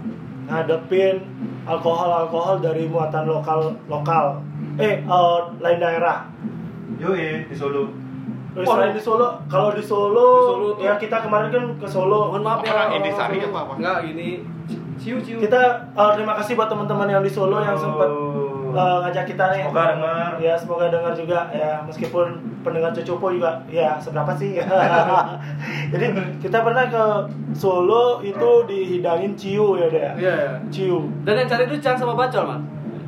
ngadepin 0.47 1.23
alkohol-alkohol 1.65 2.59
dari 2.59 2.87
muatan 2.87 3.25
lokal 3.25 3.61
lokal 3.87 4.41
eh 4.77 5.01
eh, 5.01 5.39
lain 5.59 5.79
daerah. 5.79 6.27
Yoi 6.97 7.47
di 7.47 7.55
Solo. 7.55 7.93
Selain 8.59 8.91
di 8.91 8.99
Solo, 8.99 9.29
kalau 9.47 9.69
di 9.71 9.83
Solo, 9.83 10.29
Di 10.33 10.47
Solo 10.47 10.69
tuh- 10.71 10.81
ya 10.81 10.93
kita 10.97 11.17
kemarin 11.21 11.49
kan 11.49 11.65
ke 11.77 11.87
Solo. 11.87 12.21
mohon 12.31 12.41
maaf 12.41 12.61
ya 12.61 12.89
Intisari 12.91 13.37
Solo. 13.39 13.51
apa, 13.51 13.59
apa? 13.63 13.73
nggak 13.77 13.99
ini 14.07 14.29
ciu 14.97 15.17
ciu 15.19 15.37
Kita 15.39 15.61
eh, 15.91 16.11
terima 16.13 16.33
kasih 16.35 16.53
buat 16.55 16.67
teman-teman 16.67 17.05
yang 17.07 17.21
di 17.21 17.29
Solo 17.29 17.59
yang 17.59 17.75
sempat 17.75 18.09
Oh. 18.09 18.73
eh, 18.73 18.97
ngajak 19.03 19.25
kita 19.27 19.45
nih. 19.51 19.63
Semoga 19.63 19.85
dengar. 19.91 20.31
Ya 20.39 20.53
semoga 20.55 20.87
dengar 20.87 21.13
juga 21.13 21.39
ya 21.51 21.81
meskipun 21.83 22.27
pendengar 22.61 22.93
Cucupo 22.93 23.31
juga 23.31 23.61
ya 23.67 23.97
seberapa 23.97 24.33
sih. 24.33 24.57
Jadi 25.93 26.07
kita 26.39 26.59
pernah 26.61 26.85
ke 26.87 27.05
Solo 27.53 28.21
itu 28.21 28.51
dihidangin 28.65 29.33
ciu 29.33 29.77
ya 29.77 29.87
deh. 29.87 30.01
iya 30.17 30.35
iya. 30.35 30.53
Ciu. 30.69 31.09
dan 31.23 31.37
yang 31.37 31.47
cari 31.47 31.65
itu 31.65 31.77
Cang 31.79 31.95
sama 31.95 32.13
Bacol 32.15 32.45
mas 32.47 32.61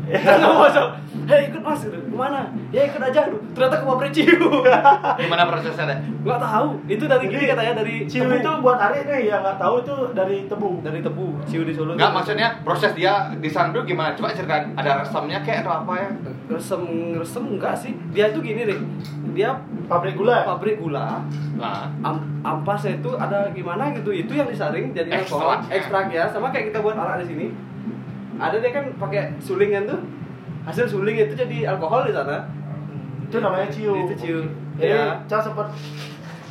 nggak 0.08 0.40
mau 0.40 0.64
masuk 0.64 0.88
hei 1.28 1.40
ikut 1.48 1.60
mas 1.60 1.80
gitu. 1.80 1.92
ke 1.94 2.08
mana 2.10 2.40
ya 2.68 2.82
ikut 2.82 2.98
aja 2.98 3.20
Aduh, 3.22 3.36
ternyata 3.52 3.76
ke 3.76 3.86
pabrik 3.86 4.10
ciu 4.10 4.48
Gimana 5.20 5.42
prosesnya? 5.44 6.00
nggak 6.18 6.40
tahu 6.40 6.68
itu 6.86 7.04
dari 7.04 7.24
gini 7.26 7.44
katanya 7.46 7.72
dari 7.76 7.94
Ciu 8.04 8.24
tebu. 8.24 8.36
itu 8.38 8.50
buat 8.58 8.78
Ari 8.78 9.00
nih 9.02 9.20
yang 9.28 9.40
nggak 9.40 9.58
tahu 9.58 9.74
itu 9.78 9.94
dari 10.12 10.36
tebu. 10.44 10.70
dari 10.80 11.00
tebu 11.00 11.26
ciu 11.44 11.62
di 11.62 11.72
Solo 11.72 11.92
Enggak 11.92 12.10
tuh. 12.10 12.16
maksudnya 12.16 12.48
proses 12.62 12.92
dia 12.92 13.12
di 13.30 13.46
sana 13.46 13.70
dulu 13.70 13.84
gimana? 13.84 14.12
Coba 14.12 14.32
ceritain. 14.32 14.72
Ada 14.72 15.04
resamnya 15.04 15.38
kayak 15.40 15.62
atau 15.62 15.72
apa 15.78 15.92
ya? 15.94 16.08
resem 16.48 16.82
resem 17.14 17.44
enggak 17.46 17.74
sih 17.76 17.92
dia 18.08 18.28
tuh 18.28 18.40
gini 18.40 18.64
deh 18.64 18.78
dia 19.30 19.52
Pabrik 19.84 20.16
gula. 20.16 20.44
pabrik 20.44 20.76
gula 20.76 21.20
Nah, 21.54 21.90
am, 22.00 22.16
ampasnya 22.40 22.96
itu 22.96 23.10
ada 23.12 23.50
gimana 23.50 23.90
gitu 23.90 24.08
itu 24.10 24.30
yang 24.30 24.46
disaring 24.46 24.92
jadi 24.92 25.10
Ekstrak. 25.18 25.66
ekstrak 25.68 26.06
ya 26.08 26.24
sama 26.24 26.48
kayak 26.48 26.70
kita 26.70 26.78
buat 26.78 26.94
arak 26.94 27.20
di 27.20 27.26
sini 27.28 27.46
ada 28.36 28.56
dia 28.56 28.70
kan 28.70 28.94
pakai 28.94 29.34
sulingan 29.38 29.84
tuh 29.84 29.98
hasil 30.68 30.84
suling 30.84 31.16
itu 31.16 31.32
jadi 31.32 31.72
alkohol 31.72 32.04
di 32.04 32.12
sana 32.12 32.44
Itu 33.24 33.40
namanya 33.40 33.68
ciu. 33.72 33.92
itu 34.04 34.14
ciu 34.16 34.38
Jadi, 34.76 34.92
ya 34.92 35.16
Cang 35.24 35.40
sempet 35.40 35.68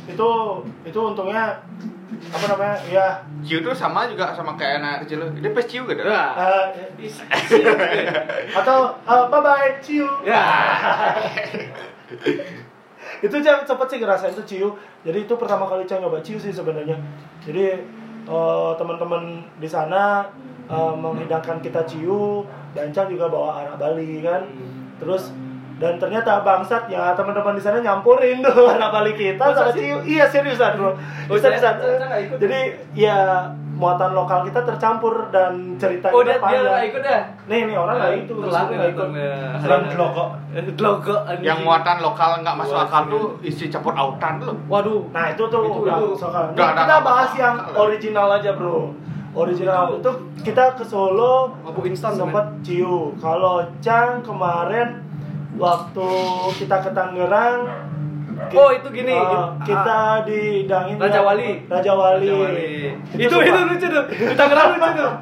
itu 0.08 0.28
itu 0.82 0.98
untungnya 0.98 1.60
apa 2.32 2.44
namanya? 2.50 2.76
Ya 2.90 3.06
ciu 3.46 3.62
tuh 3.62 3.70
sama 3.70 4.08
juga 4.10 4.34
sama 4.34 4.58
kayak 4.58 4.82
anak 4.82 4.94
kecil. 5.06 5.22
Dia 5.38 5.52
pas 5.54 5.62
ciu 5.68 5.86
gitu. 5.86 6.02
Eh, 6.02 6.66
atau 8.56 8.78
eh, 9.06 9.24
bye 9.30 9.40
bye 9.40 9.70
ciu. 9.78 10.08
ya 10.26 10.42
itu 13.24 13.36
Cang 13.42 13.60
sempet 13.66 13.86
sih 13.90 13.98
ngerasain 14.02 14.34
tuh 14.34 14.46
ciu. 14.46 14.68
Jadi 15.04 15.18
itu 15.26 15.34
pertama 15.38 15.66
kali 15.66 15.84
Cang 15.86 16.02
nyoba 16.02 16.18
ciu 16.22 16.38
sih 16.38 16.50
sebenarnya. 16.50 16.96
Jadi 17.44 17.64
eh, 18.26 18.70
teman-teman 18.78 19.44
di 19.58 19.68
sana 19.68 20.26
eh, 20.68 20.92
menghidangkan 20.94 21.58
kita 21.58 21.80
ciu 21.84 22.44
dan 22.70 22.88
Cang 22.90 23.08
juga 23.08 23.26
bawa 23.26 23.62
arak 23.62 23.76
Bali 23.76 24.20
kan. 24.20 24.44
Terus 24.98 25.32
dan 25.78 25.94
ternyata 25.94 26.42
bangsat 26.42 26.90
ya 26.90 27.14
teman-teman 27.14 27.54
di 27.54 27.62
sana 27.62 27.78
nyampurin 27.78 28.42
tuh 28.46 28.66
anak 28.66 28.90
Bali 28.90 29.12
kita 29.12 29.40
Masa 29.40 29.64
sama 29.64 29.72
ciu. 29.72 29.96
Iya 30.02 30.24
seriusan 30.26 30.74
bro. 30.74 30.90
Oh, 31.28 31.38
seriusan. 31.38 31.74
ikut. 32.20 32.36
Jadi 32.36 32.60
ya 32.92 33.46
muatan 33.78 34.10
lokal 34.10 34.42
kita 34.42 34.66
tercampur 34.66 35.30
dan 35.30 35.78
cerita 35.78 36.10
oh 36.10 36.18
kita 36.18 36.26
dia 36.26 36.34
dia 36.34 36.42
panjang. 36.42 36.64
nggak 36.66 36.84
ikut 36.84 37.02
ya 37.06 37.20
Nih 37.46 37.60
nih 37.62 37.76
orang 37.78 37.94
nggak 37.94 38.12
itu, 38.18 38.32
telat 38.42 38.66
nggak 38.66 38.88
ikut. 38.90 39.08
Selain 39.62 39.82
logo. 39.94 40.24
logo 40.82 41.14
Yang 41.38 41.58
muatan 41.62 41.96
lokal 42.02 42.30
nggak 42.42 42.56
masuk 42.58 42.74
akal 42.76 43.02
tuh 43.06 43.24
isi 43.40 43.70
campur 43.70 43.94
autan 43.94 44.42
tuh. 44.42 44.50
waduh 44.66 45.06
Nah 45.14 45.30
itu 45.30 45.46
tuh 45.46 45.62
Itu- 45.62 45.86
udah 45.86 45.96
Nah, 46.58 46.70
kita 46.74 46.96
bahas 47.06 47.30
yang 47.38 47.54
original 47.78 48.26
aja 48.34 48.50
bro. 48.52 48.90
Original 49.30 49.84
Itu- 49.90 50.00
itu 50.00 50.10
kita 50.42 50.72
ke 50.72 50.82
Solo 50.82 51.52
mabuk 51.60 51.84
instan 51.84 52.14
sempat 52.14 52.46
ciu. 52.60 53.12
Kalau 53.16 53.60
Cang 53.78 54.20
kemarin 54.20 55.04
waktu 55.54 56.08
kita 56.56 56.76
ke 56.80 56.90
Tangerang 56.90 57.62
Oh, 58.48 58.70
itu 58.70 58.86
gini, 58.94 59.10
it- 59.10 59.50
kita 59.66 60.22
dihidangin 60.22 60.94
Raja 60.94 61.20
Wali. 61.20 61.58
Raja 61.66 61.90
Wali. 61.90 62.22
Raja 62.22 62.34
Wali. 62.38 62.70
Itu 63.12 63.18
itu, 63.18 63.34
sumpah. 63.34 63.66
lucu 63.66 63.86
tuh. 63.88 64.04
Di 64.06 64.34
Tangerang 64.38 64.68
lucu 64.72 64.90
tuh. 64.94 65.12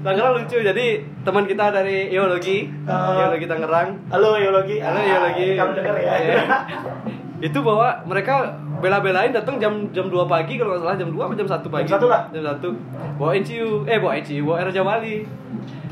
Tangerang 0.00 0.32
lucu. 0.36 0.56
Jadi 0.60 0.86
teman 1.22 1.44
kita 1.44 1.64
dari 1.70 2.08
Geologi, 2.08 2.68
Ah. 2.84 3.16
Geologi 3.16 3.48
Tangerang. 3.48 3.88
Halo 4.08 4.36
Yologi. 4.36 4.76
Halo 4.76 5.00
Geologi. 5.00 5.46
Kamu 5.56 5.72
denger 5.72 5.96
ya. 5.98 6.14
Itu 7.40 7.64
bahwa 7.64 8.04
mereka 8.04 8.60
bela-belain 8.80 9.32
datang 9.32 9.56
jam 9.56 9.88
jam 9.96 10.12
2 10.12 10.28
pagi 10.28 10.60
kalau 10.60 10.76
nggak 10.76 10.82
salah 10.84 10.96
jam 10.96 11.08
2 11.08 11.16
atau 11.16 11.36
jam 11.36 11.48
1 11.48 11.72
pagi. 11.72 11.84
Jam 11.88 11.92
satu 11.96 12.06
lah. 12.12 12.22
Jam 12.28 12.42
1. 12.44 13.16
Bawain 13.16 13.42
ciu, 13.44 13.84
eh 13.88 13.96
bawain 13.96 14.24
ciu, 14.24 14.44
bawa 14.44 14.68
Raja 14.68 14.84
Wali. 14.84 15.24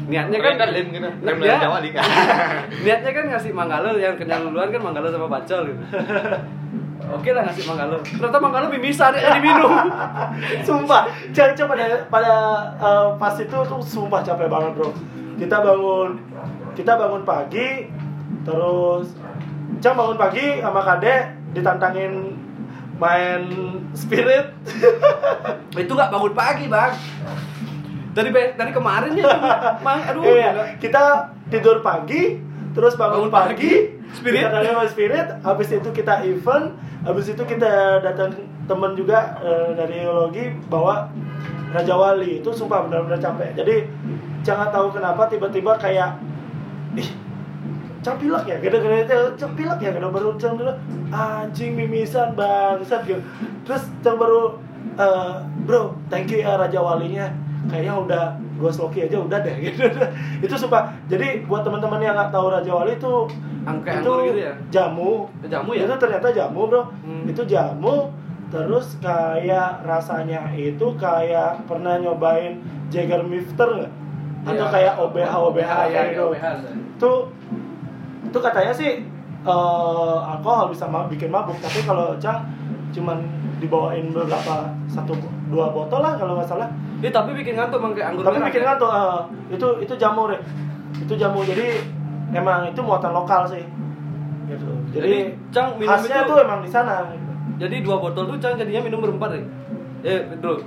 Niatnya 0.09 0.39
kan 0.41 0.55
kan 0.57 0.69
lem 0.73 0.89
gitu. 0.89 1.09
Lem 1.21 1.37
Dia- 1.41 1.57
Raja 1.61 1.69
Wali 1.69 1.89
kan. 1.93 2.05
Niatnya 2.85 3.11
kan 3.13 3.25
ngasih 3.33 3.53
manggalo 3.53 3.97
yang 3.97 4.17
kenyang 4.17 4.49
duluan 4.49 4.69
kan 4.73 4.81
manggalo 4.81 5.09
sama 5.13 5.29
bacol 5.29 5.69
gitu. 5.69 5.83
Oke 7.17 7.33
lah 7.33 7.43
ngasih 7.49 7.65
manggalo. 7.65 7.97
Ternyata 8.05 8.39
manggalo 8.41 8.67
mimisan 8.69 9.13
ya 9.17 9.41
diminum. 9.41 9.73
Sumpah, 10.69 11.09
Cang 11.33 11.57
pada 11.57 12.05
pada 12.13 12.35
eh, 12.77 13.09
pas 13.17 13.33
itu 13.41 13.57
tuh 13.65 13.81
sumpah 13.81 14.21
capek 14.21 14.49
banget 14.53 14.77
bro. 14.77 14.93
Kita 15.41 15.65
bangun, 15.65 16.21
kita 16.77 16.93
bangun 16.99 17.23
pagi, 17.25 17.89
terus 18.45 19.15
Cang 19.81 19.95
bangun 19.97 20.19
pagi 20.21 20.61
sama 20.61 20.83
Kade 20.85 21.38
ditantangin 21.53 22.37
main 22.99 23.43
spirit. 23.95 24.53
itu 25.83 25.93
nggak 25.93 26.11
bangun 26.11 26.35
pagi 26.35 26.67
bang. 26.67 26.93
Dari 28.13 28.31
dari 28.35 28.73
kemarin 28.75 29.15
ya, 29.15 29.27
bang. 29.79 30.01
Aduh. 30.11 30.23
Iya, 30.27 30.75
kita 30.83 31.31
tidur 31.49 31.81
pagi, 31.87 32.43
terus 32.75 32.99
bangun, 32.99 33.31
Bangun 33.31 33.33
pagi, 33.33 33.55
pagi, 33.55 33.73
spirit. 34.19 34.43
kita 34.51 34.75
main 34.75 34.91
spirit, 34.91 35.27
habis 35.47 35.69
itu 35.71 35.89
kita 35.95 36.27
event, 36.27 36.75
habis 37.07 37.27
itu 37.31 37.43
kita 37.47 38.03
datang 38.03 38.35
temen 38.69 38.93
juga 38.99 39.39
eh, 39.41 39.71
dari 39.79 40.05
geologi 40.05 40.45
bawa 40.69 41.09
Raja 41.73 41.95
Wali 41.97 42.41
itu 42.41 42.51
sumpah 42.53 42.89
benar-benar 42.89 43.21
capek. 43.21 43.57
Jadi 43.57 43.77
jangan 44.45 44.73
tahu 44.73 44.93
kenapa 44.93 45.29
tiba-tiba 45.29 45.77
kayak 45.77 46.17
ih 46.97 47.28
capilak 48.09 48.45
ya 48.45 48.57
gede-gede 48.59 48.97
itu 49.05 49.19
capilak 49.37 49.79
ya 49.79 49.91
gede 49.91 50.09
baru 50.09 50.31
cang 50.37 50.57
dulu. 50.57 50.73
Anjing 51.09 51.73
mimisan 51.73 52.33
bangsat 52.33 53.05
gitu 53.05 53.21
terus 53.63 53.85
cang 54.01 54.17
baru 54.17 54.57
eh, 54.97 55.35
bro 55.63 55.93
thank 56.09 56.29
you 56.29 56.41
ya 56.41 56.57
Raja 56.57 56.81
Walinya. 56.81 57.29
Kayaknya 57.69 57.95
udah 57.99 58.25
gue 58.57 58.71
sloki 58.71 59.05
aja 59.05 59.19
udah 59.19 59.39
deh 59.43 59.53
gitu. 59.67 59.83
Itu 60.41 60.55
sumpah. 60.57 60.95
Jadi 61.07 61.45
buat 61.45 61.63
teman-teman 61.63 62.01
yang 62.01 62.17
nggak 62.17 62.31
tahu 62.31 62.49
Raja 62.49 62.73
Wali 62.73 62.97
itu 62.97 63.29
Angka 63.63 64.01
itu 64.01 64.13
gitu 64.27 64.41
ya? 64.41 64.53
jamu. 64.71 65.29
Jamu 65.45 65.77
ya? 65.77 65.85
itu 65.85 65.95
ternyata 65.99 66.33
jamu 66.33 66.61
bro. 66.65 66.83
Hmm. 67.05 67.29
itu 67.29 67.45
jamu. 67.45 68.09
Terus 68.49 68.97
kayak 69.05 69.85
rasanya 69.85 70.49
itu 70.57 70.97
kayak 70.97 71.69
pernah 71.69 72.01
nyobain 72.01 72.65
Jagger 72.89 73.21
Mifter 73.21 73.69
nggak? 73.77 73.93
Atau 74.49 74.65
Iya. 74.65 74.73
kayak 74.73 74.95
OBH 74.97 75.33
OBH 75.35 75.61
ya, 75.61 75.77
kayak 75.85 75.93
ya, 75.93 76.03
gitu 76.09 76.23
OBH. 76.25 76.45
itu 76.97 77.13
itu 78.21 78.39
katanya 78.39 78.73
sih 78.73 78.91
eh, 79.41 80.17
alkohol 80.27 80.69
bisa 80.69 80.85
ma- 80.85 81.07
bikin 81.07 81.29
mabuk 81.29 81.57
tapi 81.59 81.83
kalau 81.83 82.17
Cang 82.19 82.43
cuman 82.89 83.21
dibawain 83.59 84.09
beberapa 84.09 84.55
satu 84.87 85.13
dua 85.47 85.69
botol 85.69 86.01
lah 86.01 86.15
kalau 86.15 86.35
nggak 86.35 86.49
salah 86.49 86.69
Eh, 86.99 87.09
tapi 87.09 87.31
bikin 87.33 87.55
ngantuk 87.55 87.79
bang 87.79 88.11
anggur 88.11 88.23
tapi 88.23 88.43
bikin 88.43 88.61
ya? 88.61 88.75
ngantuk 88.75 88.91
eh, 88.91 89.19
itu 89.51 89.67
itu 89.81 89.95
jamu 89.95 90.27
deh 90.27 90.41
itu 90.99 91.15
jamu 91.15 91.41
jadi 91.43 91.79
emang 92.33 92.67
itu 92.67 92.81
muatan 92.81 93.13
lokal 93.13 93.47
sih 93.47 93.63
gitu 94.47 94.67
jadi, 94.91 95.05
Jadi, 95.05 95.19
Cang 95.51 95.77
minum 95.77 95.93
khasnya 95.93 96.19
itu- 96.19 96.29
tuh 96.29 96.37
emang 96.41 96.61
di 96.61 96.69
sana 96.69 97.05
gitu. 97.09 97.25
Jadi 97.59 97.77
dua 97.83 97.97
botol 97.99 98.25
tuh 98.27 98.39
Cang 98.39 98.55
jadinya 98.55 98.81
minum 98.81 98.99
berempat 98.99 99.29
deh. 99.31 99.45
Eh, 99.99 100.21
bro, 100.37 100.63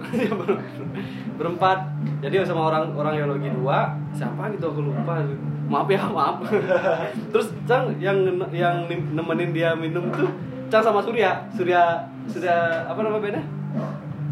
berempat. 1.37 1.77
Jadi 2.19 2.43
sama 2.43 2.67
orang 2.67 2.91
orang 2.91 3.13
geologi 3.15 3.49
dua, 3.49 3.79
siapa 4.11 4.51
gitu 4.51 4.67
aku 4.67 4.81
lupa. 4.83 5.23
Maaf 5.65 5.87
ya, 5.87 6.03
maaf. 6.05 6.43
Terus 7.31 7.47
Cang 7.63 7.95
yang 7.97 8.17
yang 8.51 8.83
nemenin 8.85 9.51
dia 9.51 9.71
minum 9.71 10.11
tuh 10.11 10.27
Cang 10.67 10.79
sama 10.81 10.99
Surya, 10.99 11.47
Surya 11.49 12.03
Surya 12.25 12.55
apa 12.85 12.99
nama 12.99 13.17
bandnya? 13.17 13.43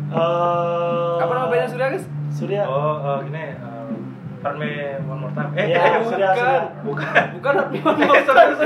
Eh, 0.10 1.16
Apa 1.18 1.32
nama 1.32 1.48
bandnya 1.48 1.68
Surya 1.68 1.88
guys? 1.90 2.06
Surya 2.30 2.62
Oh, 2.64 3.00
eh, 3.00 3.18
gini. 3.24 3.44
eh, 3.52 3.88
Pardon 4.40 4.56
me 4.58 4.72
one 5.02 5.20
more 5.20 5.34
time. 5.34 5.52
Eh, 5.54 5.66
Iya, 5.66 5.80
eh, 5.80 6.00
Surya, 6.02 6.28
bukan, 6.28 6.36
Surya. 6.36 6.62
bukan. 6.82 7.24
bukan 7.36 7.54
Harpion 7.56 7.94
ya 7.96 8.08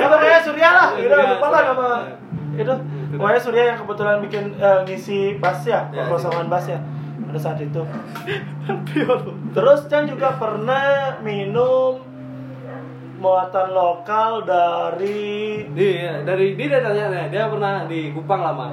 pokoknya 0.05 0.39
Surya 0.41 0.69
lah 0.71 0.87
Surya, 0.91 1.07
udah 1.07 1.17
lupa 1.29 1.47
lah 1.47 1.61
Surya. 1.61 1.69
nama 1.69 1.89
itu 2.53 2.73
Itu 3.13 3.21
pokoknya 3.21 3.37
Surya 3.39 3.63
yang 3.69 3.77
kebetulan 3.77 4.17
bikin 4.19 4.43
eh, 4.57 4.79
ngisi 4.83 5.19
bass 5.37 5.61
ya 5.63 5.85
Ya, 5.93 6.09
kekosongan 6.09 6.49
bass 6.49 6.65
ya 6.65 6.81
pada 7.23 7.37
saat 7.39 7.61
itu. 7.61 7.81
Terus 9.55 9.79
Chan 9.85 10.05
juga 10.05 10.33
pernah 10.33 11.13
minum 11.19 12.01
muatan 13.15 13.71
lokal 13.71 14.43
dari 14.43 15.63
Iya, 15.69 16.21
dari 16.21 16.53
dia 16.53 16.67
dia 16.69 16.81
tanya 16.81 17.05
nih, 17.07 17.25
dia 17.29 17.43
pernah 17.47 17.85
di 17.85 18.11
Kupang 18.11 18.41
lama. 18.41 18.67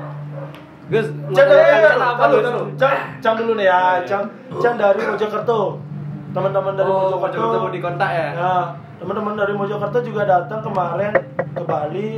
Gus, 0.89 1.07
Chan 1.31 1.47
apa 1.95 2.23
lu? 2.27 2.39
Chan 2.75 3.21
Chan 3.21 3.35
dulu 3.37 3.55
nih 3.55 3.67
ya 3.67 4.03
Chan 4.03 4.25
Chan 4.57 4.75
dari 4.75 5.05
Mojokerto. 5.05 5.79
Teman-teman 6.31 6.75
dari 6.75 6.87
Oh, 6.87 7.13
Mojokerto. 7.13 7.39
Mojokerto 7.39 7.59
mau 7.61 7.71
dikontak 7.71 8.11
ya? 8.11 8.29
Ya, 8.35 8.55
teman-teman 8.99 9.35
dari 9.35 9.53
Mojokerto 9.53 9.99
juga 10.01 10.23
datang 10.25 10.61
kemarin 10.61 11.13
ke 11.61 11.65
Bali. 11.69 12.11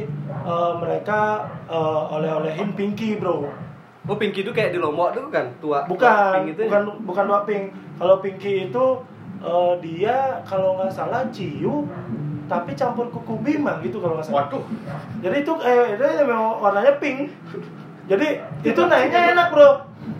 Eh, 0.46 0.72
mereka 0.78 1.50
eh, 1.66 2.02
oleh-olehin 2.14 2.70
Pinky, 2.78 3.18
bro. 3.18 3.50
Oh, 4.06 4.18
Pinky 4.18 4.46
itu 4.46 4.54
kayak 4.54 4.74
di 4.74 4.78
Lombok 4.78 5.14
tuh 5.14 5.26
kan, 5.30 5.50
tua. 5.58 5.86
Bukan, 5.90 6.46
Pink 6.46 6.46
itu 6.54 6.62
bukan, 6.70 6.82
bukan 7.02 7.24
Wak 7.26 7.42
Pink. 7.50 7.64
Kalau 7.98 8.16
Pinky 8.22 8.70
itu 8.70 8.84
eh, 9.42 9.74
dia 9.82 10.42
kalau 10.46 10.78
nggak 10.78 10.94
salah 10.94 11.26
ciu, 11.34 11.86
tapi 12.52 12.76
campur 12.76 13.08
kuku 13.08 13.40
bima 13.40 13.80
gitu 13.80 13.96
kalau 14.02 14.20
nggak 14.20 14.26
salah. 14.28 14.44
Waduh. 14.44 14.62
Jadi 15.24 15.36
itu 15.40 15.52
eh 15.64 15.96
itu 15.96 16.04
memang 16.28 16.60
warnanya 16.60 17.00
pink. 17.00 17.32
Jadi 18.10 18.28
itu 18.70 18.80
naiknya 18.84 19.32
enak 19.32 19.48
bro. 19.48 19.70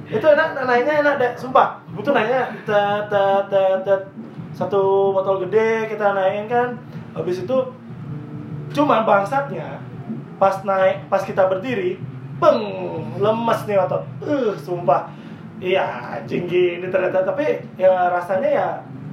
Itu 0.08 0.26
enak 0.32 0.64
naiknya 0.64 0.94
enak 1.04 1.14
deh, 1.20 1.32
sumpah. 1.36 1.84
Itu 1.92 2.10
naiknya 2.16 2.48
tet 2.64 3.12
tet 3.12 3.44
tet 3.52 3.80
tet. 3.84 4.02
satu 4.52 5.16
botol 5.16 5.48
gede 5.48 5.88
kita 5.88 6.12
naikin 6.12 6.44
kan. 6.44 6.76
habis 7.16 7.40
itu 7.40 7.56
cuma 8.72 9.06
bangsatnya 9.06 9.78
pas 10.40 10.58
naik 10.66 11.06
pas 11.06 11.22
kita 11.22 11.46
berdiri 11.46 12.00
beng 12.42 12.60
lemes 13.22 13.60
nih 13.70 13.78
otot. 13.78 14.02
Uh 14.18 14.50
sumpah. 14.58 15.06
Iya 15.62 16.18
anjing 16.18 16.50
gini 16.50 16.90
ternyata. 16.90 17.22
Tapi 17.22 17.62
ya 17.78 18.10
rasanya 18.10 18.50
ya 18.50 18.68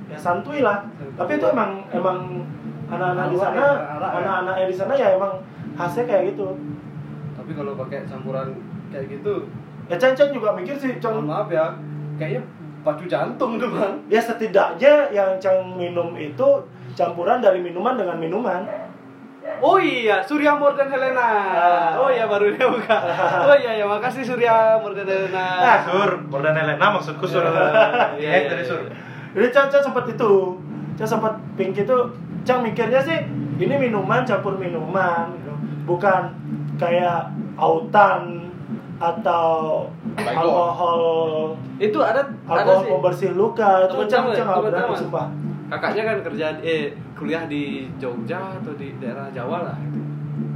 ya 0.10 0.17
santuy 0.17 0.65
lah. 0.65 0.82
Tapi 1.13 1.38
itu 1.38 1.45
emang 1.45 1.86
emang 1.93 2.41
anak-anak 2.89 3.26
di 3.30 3.38
sana 3.38 3.54
Anak-anak 3.54 3.78
ya, 3.78 3.93
anak 3.93 4.10
ya. 4.10 4.17
anak-anaknya 4.17 4.65
di 4.65 4.76
sana 4.76 4.93
ya 4.98 5.08
emang 5.13 5.34
khasnya 5.78 6.04
kayak 6.10 6.24
gitu. 6.34 6.48
Tapi 7.38 7.52
kalau 7.54 7.78
pakai 7.78 8.10
campuran 8.10 8.50
kayak 8.89 9.06
gitu, 9.06 9.45
ya 9.86 9.95
Chan 10.02 10.34
juga 10.34 10.58
mikir 10.58 10.74
sih 10.74 10.98
Chan. 10.98 11.13
maaf 11.22 11.50
ya, 11.54 11.78
kayaknya 12.17 12.41
pacu 12.82 13.06
jantung 13.06 13.62
tuh 13.62 13.69
bang. 13.69 13.93
ya 14.10 14.17
setidaknya 14.17 15.13
yang 15.13 15.38
Chan 15.38 15.62
minum 15.78 16.17
itu 16.17 16.48
campuran 16.98 17.38
dari 17.38 17.62
minuman 17.62 17.93
dengan 17.93 18.17
minuman 18.17 18.65
Oh 19.57 19.81
iya, 19.81 20.21
Surya 20.21 20.53
Mordan 20.53 20.88
Helena. 20.88 21.29
Oh 21.97 22.07
iya, 22.07 22.29
baru 22.29 22.53
dia 22.53 22.69
buka. 22.69 22.95
Oh 23.43 23.55
iya, 23.57 23.81
ya 23.81 23.85
makasih 23.89 24.21
Surya 24.21 24.77
Mordan 24.77 25.09
Helena. 25.09 25.45
Ah, 25.57 25.77
Sur, 25.81 26.21
Mordan 26.29 26.53
Helena 26.53 26.85
maksudku 26.93 27.25
Sur. 27.25 27.41
Iya, 27.41 28.13
Iya, 28.15 28.29
iya, 28.29 28.47
dari 28.47 28.62
iya. 28.62 28.69
Sur. 28.69 28.81
Jadi 29.33 29.47
Chan 29.49 29.67
Chan 29.67 29.81
sempat 29.81 30.05
itu, 30.05 30.31
Chan 30.95 31.09
sempat 31.09 31.33
pink 31.53 31.73
itu, 31.75 31.97
Chan 32.45 32.62
mikirnya 32.62 33.01
sih 33.01 33.17
ini 33.59 33.75
minuman 33.75 34.23
campur 34.23 34.55
minuman, 34.55 35.35
gitu. 35.35 35.53
bukan 35.83 36.31
kayak 36.79 37.27
autan 37.59 38.47
atau 38.97 39.85
Alkohol. 40.17 41.01
Itu 41.79 41.99
ada 41.99 42.23
ada 42.47 42.63
alkohol 42.63 42.79
sih. 42.83 42.89
pembersih 42.91 43.31
luka 43.35 43.85
itu 43.85 43.95
temen, 44.07 44.33
Chan 44.33 44.45
nggak 44.47 44.59
berani 44.63 44.95
sumpah. 44.95 45.27
Kakaknya 45.69 46.01
kan 46.01 46.17
kerja 46.25 46.47
eh 46.65 46.97
kuliah 47.13 47.45
di 47.45 47.86
Jogja 48.01 48.58
atau 48.58 48.73
di 48.73 48.89
daerah 48.97 49.29
Jawa 49.29 49.69
lah. 49.69 49.77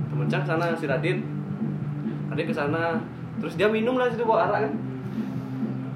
Temen 0.09 0.25
Cang 0.25 0.41
sana 0.41 0.73
si 0.73 0.89
Radit. 0.89 1.21
Radit 2.33 2.45
ke 2.49 2.53
sana. 2.53 2.97
Terus 3.37 3.53
dia 3.53 3.69
minum 3.69 3.93
lah 4.01 4.09
situ 4.09 4.25
bawa 4.25 4.49
arak 4.49 4.65
kan. 4.65 4.73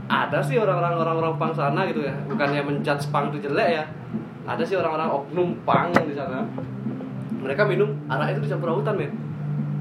Ada 0.07 0.39
sih 0.39 0.61
orang-orang 0.61 1.01
orang-orang 1.01 1.33
pang 1.41 1.53
sana 1.57 1.89
gitu 1.89 2.05
ya. 2.05 2.13
Bukannya 2.29 2.61
menjudge 2.61 3.09
pang 3.09 3.33
itu 3.33 3.49
jelek 3.49 3.69
ya. 3.81 3.83
Ada 4.45 4.61
sih 4.61 4.77
orang-orang 4.77 5.09
oknum 5.09 5.49
pang 5.65 5.89
di 5.91 6.13
sana. 6.13 6.45
Mereka 7.41 7.65
minum 7.65 7.97
arak 8.05 8.37
itu 8.37 8.45
dicampur 8.45 8.69
autan, 8.69 9.01
men. 9.01 9.11